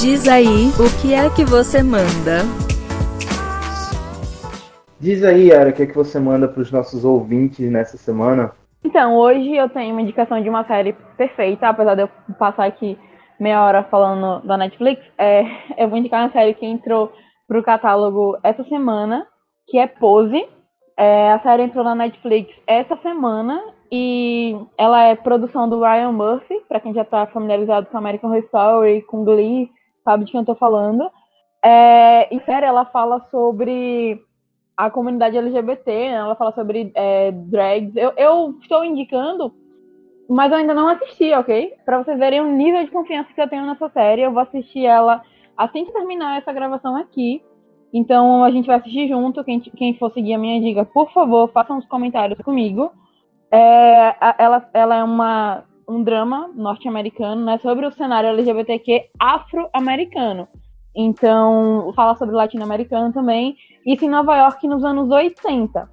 Diz 0.00 0.28
aí, 0.28 0.70
o 0.78 1.00
que 1.00 1.14
é 1.14 1.28
que 1.30 1.44
você 1.44 1.82
manda? 1.82 2.42
Diz 5.00 5.22
aí, 5.22 5.48
Yara, 5.48 5.70
o 5.70 5.72
que 5.72 5.82
é 5.82 5.86
que 5.86 5.94
você 5.94 6.18
manda 6.18 6.48
para 6.48 6.60
os 6.60 6.72
nossos 6.72 7.04
ouvintes 7.04 7.70
nessa 7.70 7.96
semana? 7.96 8.52
Então, 8.84 9.16
hoje 9.16 9.56
eu 9.56 9.68
tenho 9.68 9.92
uma 9.92 10.02
indicação 10.02 10.42
de 10.42 10.48
uma 10.48 10.64
série 10.66 10.92
perfeita, 11.16 11.68
apesar 11.68 11.94
de 11.94 12.02
eu 12.02 12.08
passar 12.38 12.66
aqui 12.66 12.98
meia 13.38 13.64
hora 13.64 13.84
falando 13.84 14.44
da 14.46 14.56
Netflix. 14.56 15.02
É, 15.16 15.44
eu 15.76 15.88
vou 15.88 15.98
indicar 15.98 16.22
uma 16.22 16.32
série 16.32 16.54
que 16.54 16.66
entrou 16.66 17.12
pro 17.46 17.62
catálogo 17.62 18.36
essa 18.42 18.64
semana, 18.64 19.26
que 19.66 19.78
é 19.78 19.86
Pose. 19.86 20.44
É, 20.98 21.30
a 21.30 21.38
série 21.38 21.62
entrou 21.62 21.84
na 21.84 21.94
Netflix 21.94 22.52
essa 22.66 22.96
semana 22.96 23.62
e 23.90 24.56
ela 24.76 25.04
é 25.04 25.14
produção 25.14 25.68
do 25.68 25.80
Ryan 25.80 26.10
Murphy, 26.10 26.60
para 26.68 26.80
quem 26.80 26.92
já 26.92 27.02
está 27.02 27.24
familiarizado 27.28 27.86
com 27.86 27.96
American 27.96 28.28
Horror 28.28 28.42
Story, 28.46 29.02
com 29.02 29.24
Glee, 29.24 29.70
sabe 30.04 30.24
de 30.24 30.32
quem 30.32 30.40
eu 30.40 30.44
tô 30.44 30.56
falando. 30.56 31.08
É, 31.64 32.34
e 32.34 32.40
série 32.40 32.66
ela 32.66 32.84
fala 32.84 33.24
sobre 33.30 34.20
a 34.76 34.90
comunidade 34.90 35.38
LGBT, 35.38 35.88
né? 35.88 36.14
ela 36.14 36.34
fala 36.34 36.52
sobre 36.52 36.90
é, 36.96 37.30
drags. 37.30 37.94
Eu, 37.94 38.12
eu 38.16 38.58
estou 38.60 38.84
indicando, 38.84 39.54
mas 40.28 40.50
eu 40.50 40.58
ainda 40.58 40.74
não 40.74 40.88
assisti, 40.88 41.32
ok? 41.32 41.74
Para 41.84 42.02
vocês 42.02 42.18
verem 42.18 42.40
o 42.40 42.56
nível 42.56 42.84
de 42.84 42.90
confiança 42.90 43.32
que 43.32 43.40
eu 43.40 43.48
tenho 43.48 43.66
nessa 43.66 43.88
série, 43.90 44.22
eu 44.22 44.32
vou 44.32 44.42
assistir 44.42 44.84
ela 44.84 45.22
assim 45.56 45.84
que 45.84 45.92
terminar 45.92 46.38
essa 46.38 46.52
gravação 46.52 46.96
aqui. 46.96 47.40
Então 47.92 48.44
a 48.44 48.50
gente 48.50 48.66
vai 48.66 48.76
assistir 48.76 49.08
junto. 49.08 49.44
Quem, 49.44 49.60
quem 49.60 49.94
for 49.98 50.12
seguir 50.12 50.34
a 50.34 50.38
minha 50.38 50.60
dica, 50.60 50.84
por 50.84 51.10
favor, 51.12 51.50
façam 51.52 51.78
os 51.78 51.86
comentários 51.86 52.38
comigo. 52.40 52.90
É, 53.50 54.14
ela, 54.38 54.68
ela 54.74 54.96
é 54.96 55.04
uma, 55.04 55.64
um 55.88 56.02
drama 56.02 56.50
norte-americano 56.54 57.44
né, 57.44 57.58
sobre 57.58 57.86
o 57.86 57.92
cenário 57.92 58.28
LGBTQ 58.28 59.08
afro-americano. 59.18 60.46
Então, 60.94 61.92
fala 61.94 62.14
sobre 62.16 62.34
latino-americano 62.34 63.12
também. 63.12 63.56
Isso 63.86 64.04
em 64.04 64.08
Nova 64.08 64.36
York 64.36 64.66
nos 64.66 64.84
anos 64.84 65.10
80. 65.10 65.88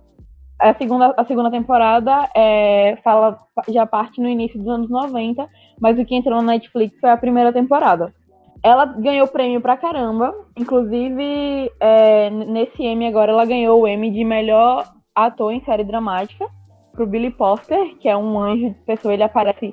A 0.60 0.74
segunda, 0.74 1.14
a 1.18 1.26
segunda 1.26 1.52
temporada 1.52 2.30
é, 2.36 2.98
fala 3.04 3.38
já 3.70 3.86
parte 3.86 4.22
no 4.22 4.28
início 4.28 4.58
dos 4.58 4.68
anos 4.68 4.90
90, 4.90 5.48
mas 5.80 6.00
o 6.00 6.06
que 6.06 6.16
entrou 6.16 6.42
na 6.42 6.54
Netflix 6.54 6.98
foi 7.00 7.10
a 7.10 7.18
primeira 7.18 7.54
temporada. 7.54 8.14
Ela 8.66 8.86
ganhou 8.86 9.28
prêmio 9.28 9.62
pra 9.62 9.78
caramba, 9.78 10.34
inclusive 10.58 11.72
é, 11.80 12.32
nesse 12.32 12.82
Emmy 12.82 13.06
agora 13.06 13.32
ela 13.32 13.46
ganhou 13.46 13.80
o 13.80 13.88
Emmy 13.88 14.10
de 14.10 14.24
melhor 14.24 14.84
ator 15.14 15.54
em 15.54 15.64
série 15.64 15.84
dramática 15.84 16.48
pro 16.92 17.06
Billy 17.06 17.30
Poster, 17.30 17.96
que 18.00 18.10
é 18.10 18.18
um 18.18 18.40
anjo 18.40 18.72
de 18.72 18.76
pessoa, 18.84 19.14
ele 19.14 19.22
aparece 19.22 19.72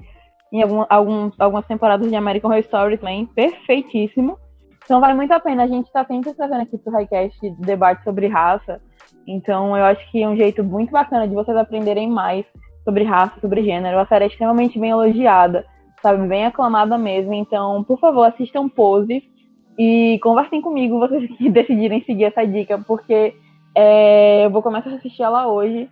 em 0.53 0.63
algum, 0.63 0.85
algum, 0.91 1.31
algumas 1.39 1.67
temporadas 1.67 2.07
de 2.07 2.15
American 2.15 2.51
Horror 2.51 2.61
Story 2.61 2.99
também, 2.99 3.25
perfeitíssimo. 3.25 4.39
Então 4.85 5.01
vale 5.01 5.15
muito 5.15 5.33
a 5.33 5.41
pena. 5.41 5.63
A 5.63 5.69
gente 5.69 5.87
está 5.87 6.05
sempre 6.05 6.35
trazendo 6.35 6.61
aqui 6.61 6.77
pro 6.77 6.93
Highcast 6.93 7.51
debate 7.61 8.05
sobre 8.05 8.27
raça. 8.27 8.79
Então 9.27 9.75
eu 9.75 9.85
acho 9.85 10.11
que 10.11 10.23
é 10.23 10.29
um 10.29 10.37
jeito 10.37 10.63
muito 10.63 10.91
bacana 10.91 11.27
de 11.27 11.35
vocês 11.35 11.57
aprenderem 11.57 12.11
mais 12.11 12.45
sobre 12.85 13.05
raça, 13.05 13.41
sobre 13.41 13.63
gênero. 13.63 13.99
A 13.99 14.07
série 14.07 14.25
é 14.25 14.29
extremamente 14.29 14.79
bem 14.79 14.91
elogiada, 14.91 15.65
sabe? 16.03 16.27
Bem 16.27 16.47
aclamada 16.47 16.99
mesmo. 16.99 17.33
Então, 17.33 17.85
por 17.85 17.99
favor, 17.99 18.25
assistam 18.25 18.69
Pose 18.69 19.23
e 19.79 20.19
conversem 20.23 20.61
comigo, 20.61 20.99
vocês 20.99 21.31
que 21.37 21.49
decidirem 21.51 22.03
seguir 22.05 22.25
essa 22.25 22.45
dica, 22.45 22.79
porque 22.79 23.35
é, 23.75 24.45
eu 24.45 24.51
vou 24.51 24.63
começar 24.63 24.91
a 24.91 24.95
assistir 24.95 25.23
ela 25.23 25.47
hoje 25.47 25.89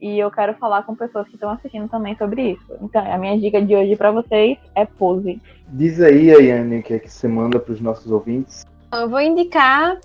e 0.00 0.18
eu 0.18 0.30
quero 0.30 0.54
falar 0.54 0.84
com 0.84 0.94
pessoas 0.94 1.26
que 1.26 1.34
estão 1.34 1.50
assistindo 1.50 1.88
também 1.88 2.16
sobre 2.16 2.52
isso. 2.52 2.72
Então, 2.80 3.04
a 3.12 3.18
minha 3.18 3.38
dica 3.38 3.60
de 3.60 3.74
hoje 3.74 3.96
para 3.96 4.12
vocês 4.12 4.56
é 4.74 4.86
Pose. 4.86 5.40
Diz 5.68 6.00
aí, 6.00 6.30
Ayane, 6.30 6.78
o 6.78 6.82
que 6.82 6.94
é 6.94 6.98
que 6.98 7.10
você 7.10 7.26
manda 7.26 7.58
para 7.58 7.72
os 7.72 7.80
nossos 7.80 8.10
ouvintes? 8.10 8.64
Eu 8.92 9.08
vou 9.08 9.20
indicar 9.20 9.98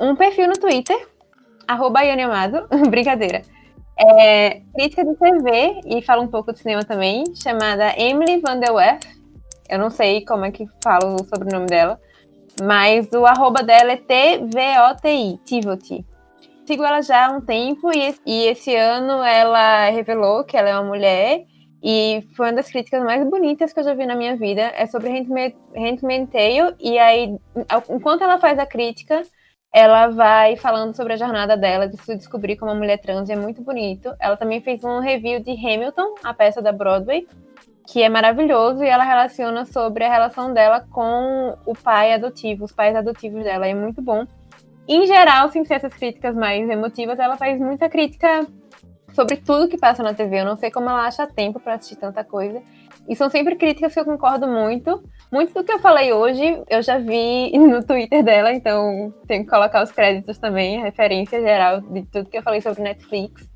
um 0.00 0.14
perfil 0.16 0.48
no 0.48 0.58
Twitter, 0.58 1.06
arroba 1.66 2.00
Amado, 2.00 2.66
brincadeira. 2.90 3.42
É, 4.00 4.60
crítica 4.74 5.04
de 5.04 5.14
TV 5.16 5.80
e 5.86 6.02
fala 6.02 6.22
um 6.22 6.28
pouco 6.28 6.52
de 6.52 6.60
cinema 6.60 6.84
também, 6.84 7.24
chamada 7.34 7.98
Emily 7.98 8.40
Van 8.40 8.58
der 8.58 8.72
Werf. 8.72 9.04
Eu 9.68 9.78
não 9.78 9.90
sei 9.90 10.24
como 10.24 10.44
é 10.44 10.50
que 10.50 10.66
falo 10.82 11.16
o 11.16 11.24
sobrenome 11.24 11.66
dela, 11.66 12.00
mas 12.62 13.10
o 13.12 13.26
arroba 13.26 13.62
dela 13.62 13.92
é 13.92 13.96
T-V-O-T-I, 13.96 15.38
Tivoti 15.44 16.06
sigo 16.68 16.84
ela 16.84 17.00
já 17.00 17.26
há 17.26 17.30
um 17.30 17.40
tempo 17.40 17.90
e, 17.90 18.14
e 18.26 18.46
esse 18.46 18.76
ano 18.76 19.24
ela 19.24 19.88
revelou 19.88 20.44
que 20.44 20.54
ela 20.54 20.68
é 20.68 20.74
uma 20.74 20.84
mulher 20.84 21.46
e 21.82 22.22
foi 22.36 22.48
uma 22.48 22.52
das 22.52 22.70
críticas 22.70 23.02
mais 23.02 23.26
bonitas 23.26 23.72
que 23.72 23.80
eu 23.80 23.84
já 23.84 23.94
vi 23.94 24.04
na 24.04 24.14
minha 24.14 24.36
vida. 24.36 24.70
É 24.76 24.84
sobre 24.84 25.08
Handmaid's 25.08 26.30
Tale 26.30 26.76
e 26.78 26.98
aí, 26.98 27.34
enquanto 27.88 28.22
ela 28.22 28.38
faz 28.38 28.58
a 28.58 28.66
crítica, 28.66 29.22
ela 29.78 30.08
vai 30.08 30.56
falando 30.56 30.94
sobre 30.94 31.12
a 31.12 31.16
jornada 31.16 31.56
dela 31.56 31.88
de 31.88 31.96
se 31.98 32.16
descobrir 32.16 32.56
como 32.56 32.72
uma 32.72 32.78
mulher 32.78 32.98
trans 32.98 33.28
e 33.28 33.32
é 33.32 33.36
muito 33.36 33.62
bonito. 33.62 34.12
Ela 34.20 34.36
também 34.36 34.60
fez 34.60 34.82
um 34.84 35.00
review 35.00 35.40
de 35.40 35.52
Hamilton, 35.52 36.14
a 36.24 36.34
peça 36.34 36.60
da 36.60 36.72
Broadway, 36.72 37.26
que 37.86 38.02
é 38.02 38.08
maravilhoso 38.08 38.82
e 38.82 38.88
ela 38.88 39.04
relaciona 39.04 39.64
sobre 39.64 40.04
a 40.04 40.10
relação 40.10 40.52
dela 40.52 40.84
com 40.90 41.56
o 41.64 41.74
pai 41.74 42.12
adotivo, 42.12 42.64
os 42.64 42.72
pais 42.72 42.94
adotivos 42.96 43.44
dela. 43.44 43.66
É 43.66 43.74
muito 43.74 44.02
bom 44.02 44.26
em 44.88 45.06
geral, 45.06 45.50
sem 45.50 45.66
ser 45.66 45.74
essas 45.74 45.92
críticas 45.92 46.34
mais 46.34 46.66
emotivas, 46.66 47.18
ela 47.18 47.36
faz 47.36 47.60
muita 47.60 47.90
crítica 47.90 48.46
sobre 49.12 49.36
tudo 49.36 49.68
que 49.68 49.76
passa 49.76 50.02
na 50.02 50.14
TV. 50.14 50.40
Eu 50.40 50.46
não 50.46 50.56
sei 50.56 50.70
como 50.70 50.88
ela 50.88 51.06
acha 51.06 51.26
tempo 51.26 51.60
para 51.60 51.74
assistir 51.74 51.96
tanta 51.96 52.24
coisa. 52.24 52.62
E 53.06 53.14
são 53.14 53.28
sempre 53.28 53.54
críticas 53.56 53.92
que 53.92 54.00
eu 54.00 54.04
concordo 54.06 54.48
muito. 54.48 55.02
Muito 55.30 55.52
do 55.52 55.62
que 55.62 55.72
eu 55.72 55.78
falei 55.78 56.12
hoje, 56.12 56.62
eu 56.70 56.82
já 56.82 56.98
vi 56.98 57.52
no 57.58 57.84
Twitter 57.84 58.22
dela, 58.24 58.52
então 58.52 59.12
tenho 59.26 59.44
que 59.44 59.50
colocar 59.50 59.82
os 59.82 59.92
créditos 59.92 60.38
também, 60.38 60.80
a 60.80 60.84
referência 60.84 61.38
geral 61.40 61.82
de 61.82 62.02
tudo 62.02 62.30
que 62.30 62.38
eu 62.38 62.42
falei 62.42 62.62
sobre 62.62 62.82
Netflix. 62.82 63.46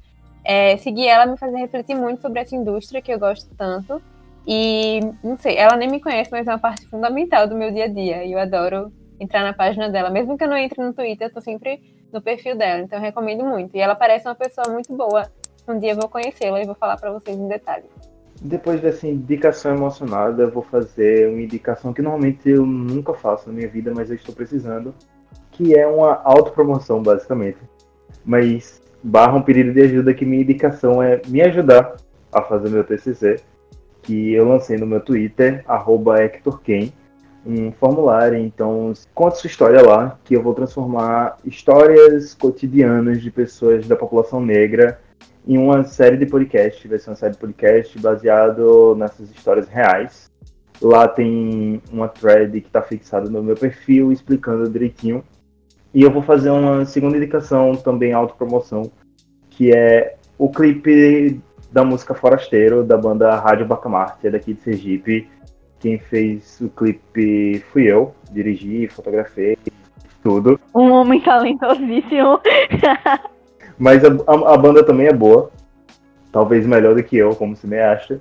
É, 0.44 0.76
seguir 0.76 1.06
ela 1.06 1.24
me 1.24 1.38
faz 1.38 1.52
refletir 1.54 1.94
muito 1.94 2.20
sobre 2.20 2.40
essa 2.40 2.54
indústria 2.54 3.00
que 3.00 3.12
eu 3.12 3.18
gosto 3.18 3.54
tanto. 3.56 4.02
E, 4.46 5.00
não 5.22 5.38
sei, 5.38 5.56
ela 5.56 5.76
nem 5.76 5.88
me 5.88 6.00
conhece, 6.00 6.30
mas 6.30 6.46
é 6.46 6.50
uma 6.50 6.58
parte 6.58 6.86
fundamental 6.88 7.46
do 7.46 7.54
meu 7.54 7.70
dia 7.70 7.84
a 7.84 7.88
dia. 7.88 8.24
E 8.24 8.32
eu 8.32 8.38
adoro 8.38 8.92
entrar 9.20 9.42
na 9.42 9.52
página 9.52 9.88
dela. 9.88 10.10
Mesmo 10.10 10.36
que 10.36 10.44
eu 10.44 10.48
não 10.48 10.56
entre 10.56 10.82
no 10.82 10.92
Twitter, 10.92 11.28
eu 11.28 11.32
tô 11.32 11.40
sempre 11.40 11.80
no 12.12 12.20
perfil 12.20 12.56
dela. 12.56 12.82
Então 12.82 12.98
eu 12.98 13.02
recomendo 13.02 13.44
muito. 13.44 13.76
E 13.76 13.80
ela 13.80 13.94
parece 13.94 14.26
uma 14.26 14.34
pessoa 14.34 14.68
muito 14.68 14.94
boa. 14.96 15.30
Um 15.68 15.78
dia 15.78 15.92
eu 15.92 15.96
vou 15.96 16.08
conhecê-la 16.08 16.60
e 16.60 16.66
vou 16.66 16.74
falar 16.74 16.96
para 16.96 17.12
vocês 17.12 17.38
em 17.38 17.46
detalhes. 17.46 17.88
Depois 18.44 18.80
dessa 18.80 19.06
indicação 19.06 19.76
emocionada, 19.76 20.42
eu 20.42 20.50
vou 20.50 20.64
fazer 20.64 21.28
uma 21.28 21.40
indicação 21.40 21.92
que 21.92 22.02
normalmente 22.02 22.50
eu 22.50 22.66
nunca 22.66 23.14
faço 23.14 23.48
na 23.48 23.54
minha 23.54 23.68
vida, 23.68 23.92
mas 23.94 24.10
eu 24.10 24.16
estou 24.16 24.34
precisando, 24.34 24.92
que 25.52 25.76
é 25.76 25.86
uma 25.86 26.20
autopromoção, 26.24 27.00
basicamente. 27.00 27.58
Mas 28.24 28.82
barra 29.00 29.36
um 29.36 29.42
pedido 29.42 29.72
de 29.72 29.82
ajuda 29.82 30.12
que 30.12 30.26
minha 30.26 30.42
indicação 30.42 31.00
é 31.00 31.22
me 31.28 31.40
ajudar 31.40 31.94
a 32.32 32.42
fazer 32.42 32.68
meu 32.68 32.82
TCC, 32.82 33.36
que 34.02 34.32
eu 34.32 34.48
lancei 34.48 34.76
no 34.76 34.86
meu 34.86 35.00
Twitter, 35.00 35.64
HectorKen 35.68 36.92
um 37.44 37.72
formulário, 37.72 38.38
então 38.38 38.92
conta 39.14 39.36
sua 39.36 39.48
história 39.48 39.82
lá, 39.82 40.18
que 40.24 40.34
eu 40.34 40.42
vou 40.42 40.54
transformar 40.54 41.36
histórias 41.44 42.34
cotidianas 42.34 43.20
de 43.20 43.30
pessoas 43.30 43.86
da 43.86 43.96
população 43.96 44.40
negra 44.40 45.00
em 45.46 45.58
uma 45.58 45.84
série 45.84 46.16
de 46.16 46.26
podcast, 46.26 46.86
vai 46.86 46.98
ser 46.98 47.10
uma 47.10 47.16
série 47.16 47.32
de 47.32 47.38
podcast 47.38 47.98
baseado 47.98 48.94
nessas 48.96 49.30
histórias 49.30 49.68
reais. 49.68 50.30
Lá 50.80 51.06
tem 51.06 51.80
uma 51.92 52.08
thread 52.08 52.60
que 52.60 52.66
está 52.66 52.82
fixada 52.82 53.30
no 53.30 53.42
meu 53.42 53.56
perfil 53.56 54.12
explicando 54.12 54.68
direitinho. 54.70 55.24
E 55.94 56.02
eu 56.02 56.10
vou 56.10 56.22
fazer 56.22 56.50
uma 56.50 56.84
segunda 56.84 57.16
indicação, 57.16 57.76
também 57.76 58.12
autopromoção, 58.12 58.90
que 59.50 59.72
é 59.72 60.16
o 60.38 60.50
clipe 60.50 61.40
da 61.70 61.84
música 61.84 62.14
Forasteiro, 62.14 62.82
da 62.82 62.96
banda 62.96 63.34
Rádio 63.36 63.66
Bacamarte, 63.66 64.26
é 64.26 64.30
daqui 64.30 64.54
de 64.54 64.62
Sergipe 64.62 65.28
quem 65.82 65.98
fez 65.98 66.60
o 66.60 66.70
clipe 66.70 67.58
fui 67.72 67.90
eu, 67.90 68.14
dirigi, 68.30 68.86
fotografei, 68.86 69.58
tudo. 70.22 70.58
Um 70.72 70.92
homem 70.92 71.20
talentosíssimo. 71.20 72.40
Mas 73.82 74.04
a, 74.04 74.08
a, 74.28 74.54
a, 74.54 74.56
banda 74.56 74.84
também 74.84 75.08
é 75.08 75.12
boa. 75.12 75.50
Talvez 76.30 76.64
melhor 76.64 76.94
do 76.94 77.02
que 77.02 77.16
eu, 77.16 77.34
como 77.34 77.56
você 77.56 77.66
me 77.66 77.80
acha. 77.80 78.20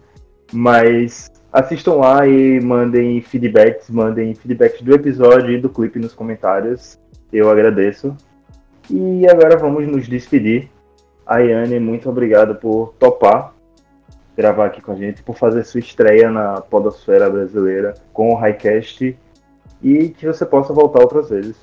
Mas 0.51 1.31
assistam 1.53 1.97
lá 1.97 2.27
e 2.27 2.59
mandem 2.59 3.21
feedbacks, 3.21 3.87
mandem 3.91 4.33
feedbacks 4.33 4.81
do 4.81 4.91
episódio 4.91 5.51
e 5.51 5.61
do 5.61 5.69
clipe 5.69 5.99
nos 5.99 6.15
comentários. 6.15 6.97
Eu 7.31 7.47
agradeço. 7.47 8.17
E 8.89 9.29
agora 9.29 9.55
vamos 9.55 9.87
nos 9.87 10.07
despedir. 10.07 10.67
Ayane, 11.27 11.79
muito 11.79 12.09
obrigado 12.09 12.55
por 12.55 12.95
topar 12.97 13.53
gravar 14.35 14.65
aqui 14.65 14.81
com 14.81 14.93
a 14.93 14.95
gente, 14.95 15.21
por 15.21 15.37
fazer 15.37 15.63
sua 15.63 15.81
estreia 15.81 16.31
na 16.31 16.59
podosfera 16.59 17.29
brasileira 17.29 17.93
com 18.11 18.31
o 18.31 18.35
Highcast 18.35 19.15
e 19.83 20.09
que 20.09 20.25
você 20.25 20.43
possa 20.43 20.73
voltar 20.73 21.01
outras 21.01 21.29
vezes. 21.29 21.55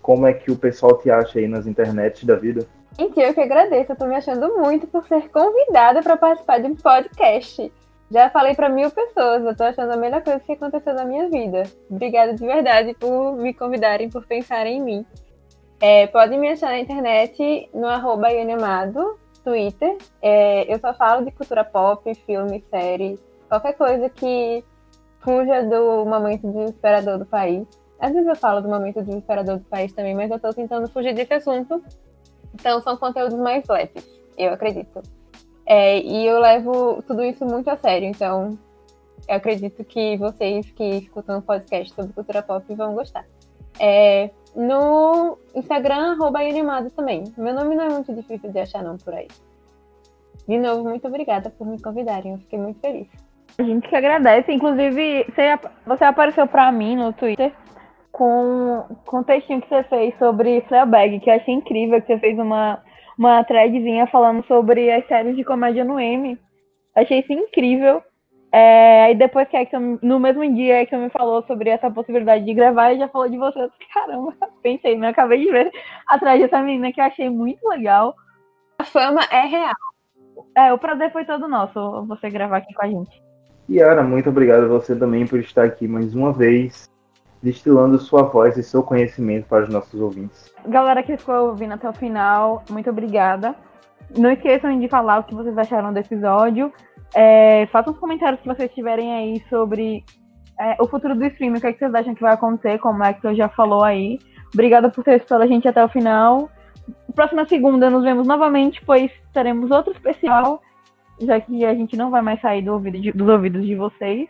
como 0.00 0.26
é 0.26 0.32
que 0.32 0.50
o 0.50 0.56
pessoal 0.56 0.96
te 0.96 1.10
acha 1.10 1.38
aí 1.38 1.46
nas 1.46 1.66
internets 1.66 2.24
da 2.24 2.34
vida. 2.34 2.66
Gente, 3.00 3.20
eu 3.20 3.32
que 3.32 3.40
agradeço. 3.40 3.92
Eu 3.92 3.96
tô 3.96 4.06
me 4.06 4.16
achando 4.16 4.58
muito 4.58 4.88
por 4.88 5.06
ser 5.06 5.30
convidada 5.30 6.02
para 6.02 6.16
participar 6.16 6.58
de 6.58 6.66
um 6.66 6.74
podcast. 6.74 7.72
Já 8.10 8.28
falei 8.30 8.54
para 8.54 8.68
mil 8.68 8.90
pessoas, 8.90 9.44
eu 9.44 9.54
tô 9.54 9.62
achando 9.64 9.92
a 9.92 9.96
melhor 9.96 10.22
coisa 10.22 10.40
que 10.40 10.52
aconteceu 10.52 10.94
na 10.94 11.04
minha 11.04 11.28
vida. 11.28 11.62
Obrigada 11.88 12.34
de 12.34 12.44
verdade 12.44 12.94
por 12.94 13.36
me 13.36 13.54
convidarem, 13.54 14.08
por 14.10 14.26
pensarem 14.26 14.78
em 14.78 14.82
mim. 14.82 15.06
É, 15.80 16.08
podem 16.08 16.40
me 16.40 16.48
achar 16.48 16.70
na 16.70 16.80
internet 16.80 17.70
no 17.72 17.86
arroba 17.86 18.28
Amado, 18.28 19.16
Twitter. 19.44 19.96
É, 20.20 20.72
eu 20.72 20.80
só 20.80 20.92
falo 20.94 21.24
de 21.24 21.30
cultura 21.30 21.64
pop, 21.64 22.12
filme, 22.26 22.64
série, 22.68 23.16
qualquer 23.48 23.74
coisa 23.74 24.08
que 24.08 24.64
fuja 25.20 25.62
do 25.62 26.04
momento 26.04 26.50
desesperador 26.50 27.18
do 27.18 27.26
país. 27.26 27.64
Às 28.00 28.12
vezes 28.12 28.26
eu 28.26 28.36
falo 28.36 28.60
do 28.60 28.68
momento 28.68 29.02
desesperador 29.02 29.58
do 29.58 29.64
país 29.64 29.92
também, 29.92 30.14
mas 30.14 30.30
eu 30.30 30.40
tô 30.40 30.52
tentando 30.52 30.88
fugir 30.88 31.14
desse 31.14 31.34
assunto. 31.34 31.80
Então 32.54 32.80
são 32.80 32.96
conteúdos 32.96 33.38
mais 33.38 33.66
leves, 33.68 34.06
eu 34.36 34.52
acredito. 34.52 35.02
É, 35.66 36.00
e 36.00 36.26
eu 36.26 36.40
levo 36.40 37.02
tudo 37.02 37.22
isso 37.22 37.44
muito 37.44 37.68
a 37.68 37.76
sério, 37.76 38.08
então 38.08 38.58
eu 39.28 39.36
acredito 39.36 39.84
que 39.84 40.16
vocês 40.16 40.70
que 40.70 40.84
escutam 40.96 41.42
podcast 41.42 41.94
sobre 41.94 42.12
cultura 42.12 42.42
pop 42.42 42.74
vão 42.74 42.94
gostar. 42.94 43.26
É, 43.78 44.30
no 44.56 45.38
Instagram, 45.54 46.12
arroba 46.12 46.40
animado 46.40 46.90
também. 46.90 47.24
Meu 47.36 47.54
nome 47.54 47.74
não 47.74 47.84
é 47.84 47.88
muito 47.90 48.12
difícil 48.14 48.50
de 48.50 48.58
achar 48.58 48.82
não 48.82 48.96
por 48.96 49.14
aí. 49.14 49.28
De 50.48 50.58
novo, 50.58 50.88
muito 50.88 51.06
obrigada 51.06 51.50
por 51.50 51.66
me 51.66 51.80
convidarem, 51.80 52.32
eu 52.32 52.38
fiquei 52.38 52.58
muito 52.58 52.80
feliz. 52.80 53.06
A 53.58 53.62
gente 53.62 53.88
que 53.88 53.96
agradece. 53.96 54.52
Inclusive, 54.52 55.24
você, 55.24 55.58
você 55.84 56.04
apareceu 56.04 56.46
para 56.46 56.70
mim 56.72 56.96
no 56.96 57.12
Twitter 57.12 57.52
com, 58.18 58.84
com 59.06 59.20
um 59.20 59.22
textinho 59.22 59.62
que 59.62 59.68
você 59.68 59.84
fez 59.84 60.18
sobre 60.18 60.60
Fleabag, 60.62 61.20
que 61.20 61.30
eu 61.30 61.34
achei 61.34 61.54
incrível, 61.54 62.02
que 62.02 62.08
você 62.08 62.18
fez 62.18 62.36
uma, 62.36 62.82
uma 63.16 63.44
threadzinha 63.44 64.08
falando 64.08 64.44
sobre 64.46 64.90
as 64.90 65.06
séries 65.06 65.36
de 65.36 65.44
comédia 65.44 65.84
no 65.84 66.00
M. 66.00 66.36
Achei 66.96 67.20
isso 67.20 67.32
incrível. 67.32 68.02
É, 68.50 69.04
aí 69.04 69.14
depois 69.14 69.46
que 69.46 69.56
no 70.02 70.18
mesmo 70.18 70.52
dia 70.52 70.84
que 70.84 70.96
me 70.96 71.10
falou 71.10 71.44
sobre 71.46 71.70
essa 71.70 71.88
possibilidade 71.90 72.44
de 72.44 72.54
gravar, 72.54 72.92
eu 72.92 72.98
já 72.98 73.08
falou 73.08 73.28
de 73.28 73.38
você. 73.38 73.68
Caramba, 73.94 74.34
pensei, 74.64 74.98
né? 74.98 75.08
Acabei 75.10 75.38
de 75.38 75.52
ver 75.52 75.70
atrás 76.08 76.40
dessa 76.40 76.60
menina 76.60 76.92
que 76.92 77.00
eu 77.00 77.04
achei 77.04 77.30
muito 77.30 77.64
legal. 77.68 78.16
A 78.80 78.84
fama 78.84 79.20
é 79.30 79.42
real. 79.42 79.74
É, 80.56 80.72
o 80.72 80.78
prazer 80.78 81.12
foi 81.12 81.24
todo 81.24 81.46
nosso, 81.46 82.04
você 82.06 82.28
gravar 82.30 82.56
aqui 82.56 82.74
com 82.74 82.84
a 82.84 82.88
gente. 82.88 83.22
Yara, 83.70 84.02
muito 84.02 84.28
obrigado 84.28 84.64
a 84.64 84.68
você 84.68 84.96
também 84.96 85.24
por 85.24 85.38
estar 85.38 85.64
aqui 85.64 85.86
mais 85.86 86.14
uma 86.14 86.32
vez, 86.32 86.88
destilando 87.42 87.98
sua 87.98 88.22
voz 88.22 88.56
e 88.56 88.62
seu 88.62 88.82
conhecimento 88.82 89.46
para 89.46 89.64
os 89.64 89.68
nossos 89.68 90.00
ouvintes. 90.00 90.52
Galera 90.66 91.02
que 91.02 91.16
ficou 91.16 91.48
ouvindo 91.48 91.74
até 91.74 91.88
o 91.88 91.92
final, 91.92 92.62
muito 92.70 92.90
obrigada. 92.90 93.54
Não 94.16 94.30
esqueçam 94.30 94.78
de 94.78 94.88
falar 94.88 95.20
o 95.20 95.24
que 95.24 95.34
vocês 95.34 95.56
acharam 95.56 95.92
do 95.92 95.98
episódio. 95.98 96.72
É, 97.14 97.66
façam 97.66 97.92
os 97.92 97.98
comentários 97.98 98.40
que 98.40 98.48
vocês 98.48 98.72
tiverem 98.72 99.12
aí 99.12 99.42
sobre 99.48 100.04
é, 100.58 100.76
o 100.80 100.86
futuro 100.86 101.14
do 101.14 101.24
streaming, 101.24 101.58
o 101.58 101.60
que, 101.60 101.66
é 101.66 101.72
que 101.72 101.78
vocês 101.78 101.94
acham 101.94 102.14
que 102.14 102.22
vai 102.22 102.34
acontecer, 102.34 102.78
como 102.78 103.04
é 103.04 103.12
que 103.12 103.26
eu 103.26 103.34
já 103.34 103.48
falou 103.48 103.84
aí. 103.84 104.18
Obrigada 104.52 104.90
por 104.90 105.04
ter 105.04 105.14
assistido 105.14 105.42
a 105.42 105.46
gente 105.46 105.68
até 105.68 105.84
o 105.84 105.88
final. 105.88 106.50
Próxima 107.14 107.46
segunda 107.46 107.90
nos 107.90 108.02
vemos 108.02 108.26
novamente, 108.26 108.82
pois 108.84 109.10
teremos 109.32 109.70
outro 109.70 109.92
especial, 109.92 110.62
já 111.20 111.40
que 111.40 111.64
a 111.64 111.74
gente 111.74 111.96
não 111.96 112.10
vai 112.10 112.22
mais 112.22 112.40
sair 112.40 112.62
do 112.62 112.72
ouvido 112.72 112.98
de, 112.98 113.12
dos 113.12 113.28
ouvidos 113.28 113.64
de 113.64 113.74
vocês. 113.74 114.28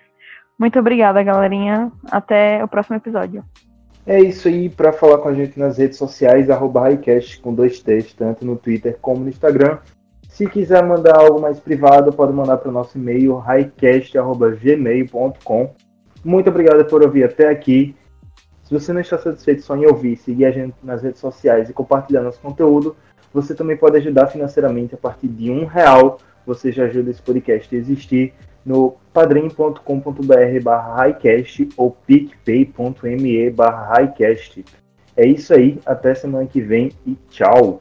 Muito 0.58 0.78
obrigada, 0.78 1.22
galerinha. 1.22 1.92
Até 2.10 2.64
o 2.64 2.68
próximo 2.68 2.96
episódio. 2.96 3.44
É 4.06 4.18
isso 4.20 4.48
aí, 4.48 4.70
para 4.70 4.92
falar 4.92 5.18
com 5.18 5.28
a 5.28 5.34
gente 5.34 5.58
nas 5.58 5.76
redes 5.76 5.98
sociais, 5.98 6.46
Highcast 6.48 7.40
com 7.40 7.52
dois 7.54 7.80
T's, 7.80 8.14
tanto 8.14 8.42
no 8.44 8.56
Twitter 8.56 8.96
como 9.00 9.20
no 9.20 9.28
Instagram. 9.28 9.78
Se 10.28 10.46
quiser 10.46 10.84
mandar 10.84 11.18
algo 11.18 11.40
mais 11.40 11.60
privado, 11.60 12.12
pode 12.12 12.32
mandar 12.32 12.56
para 12.56 12.70
o 12.70 12.72
nosso 12.72 12.96
e-mail, 12.96 13.36
highcast.gmail.com. 13.36 15.74
Muito 16.24 16.48
obrigado 16.48 16.84
por 16.86 17.02
ouvir 17.02 17.24
até 17.24 17.48
aqui. 17.48 17.94
Se 18.62 18.72
você 18.72 18.92
não 18.92 19.00
está 19.00 19.18
satisfeito 19.18 19.62
só 19.62 19.76
em 19.76 19.86
ouvir, 19.86 20.16
seguir 20.16 20.46
a 20.46 20.50
gente 20.50 20.74
nas 20.82 21.02
redes 21.02 21.20
sociais 21.20 21.68
e 21.68 21.72
compartilhar 21.72 22.22
nosso 22.22 22.40
conteúdo, 22.40 22.96
você 23.32 23.54
também 23.54 23.76
pode 23.76 23.96
ajudar 23.98 24.26
financeiramente 24.28 24.94
a 24.94 24.98
partir 24.98 25.28
de 25.28 25.50
um 25.50 25.66
real. 25.66 26.18
Você 26.46 26.72
já 26.72 26.84
ajuda 26.84 27.10
esse 27.10 27.20
podcast 27.20 27.74
a 27.74 27.78
existir 27.78 28.32
no 28.68 28.96
padrim.com.br 29.14 30.62
barra 30.62 30.94
highcast 30.96 31.70
ou 31.74 31.96
picpay.me 32.06 33.50
barra 33.50 33.94
highcast. 33.94 34.62
É 35.16 35.26
isso 35.26 35.54
aí, 35.54 35.80
até 35.86 36.14
semana 36.14 36.46
que 36.46 36.60
vem 36.60 36.92
e 37.06 37.16
tchau! 37.30 37.80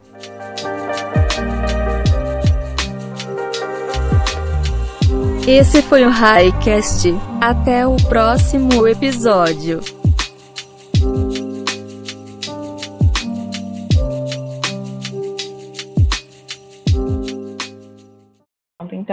Esse 5.45 5.81
foi 5.81 6.03
o 6.03 6.09
Highcast. 6.09 7.07
Até 7.39 7.87
o 7.87 7.95
próximo 7.95 8.85
episódio. 8.85 9.79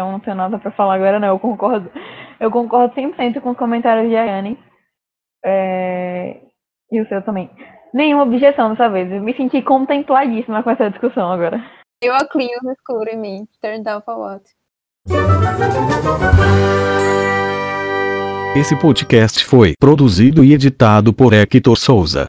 Então 0.05 0.12
não 0.12 0.20
tenho 0.20 0.36
nada 0.36 0.59
para 0.59 0.70
falar 0.72 0.96
agora 0.96 1.18
não, 1.18 1.28
eu 1.28 1.38
concordo. 1.38 1.90
Eu 2.38 2.50
concordo 2.50 2.94
100% 2.94 3.40
com 3.40 3.50
os 3.52 3.57
comentários 3.57 4.11
de 4.11 4.16
Ayane. 4.16 4.59
É... 5.42 6.40
E 6.92 7.00
o 7.00 7.09
seu 7.09 7.22
também. 7.22 7.50
Nenhuma 7.92 8.24
objeção 8.24 8.70
dessa 8.70 8.90
vez. 8.90 9.11
Eu 9.11 9.22
me 9.22 9.34
senti 9.34 9.62
contempladíssima 9.62 10.62
com 10.62 10.70
essa 10.70 10.90
discussão 10.90 11.32
agora. 11.32 11.64
Eu 12.02 12.14
a 12.14 12.28
clean 12.28 12.48
escuro 12.72 13.09
em 13.09 13.16
mim. 13.16 13.48
Turn 13.62 13.82
down 13.82 14.02
for 14.02 14.18
what? 14.18 14.44
Esse 18.55 18.78
podcast 18.78 19.44
foi 19.44 19.72
produzido 19.80 20.44
e 20.44 20.52
editado 20.52 21.14
por 21.14 21.32
Hector 21.32 21.76
Souza. 21.78 22.26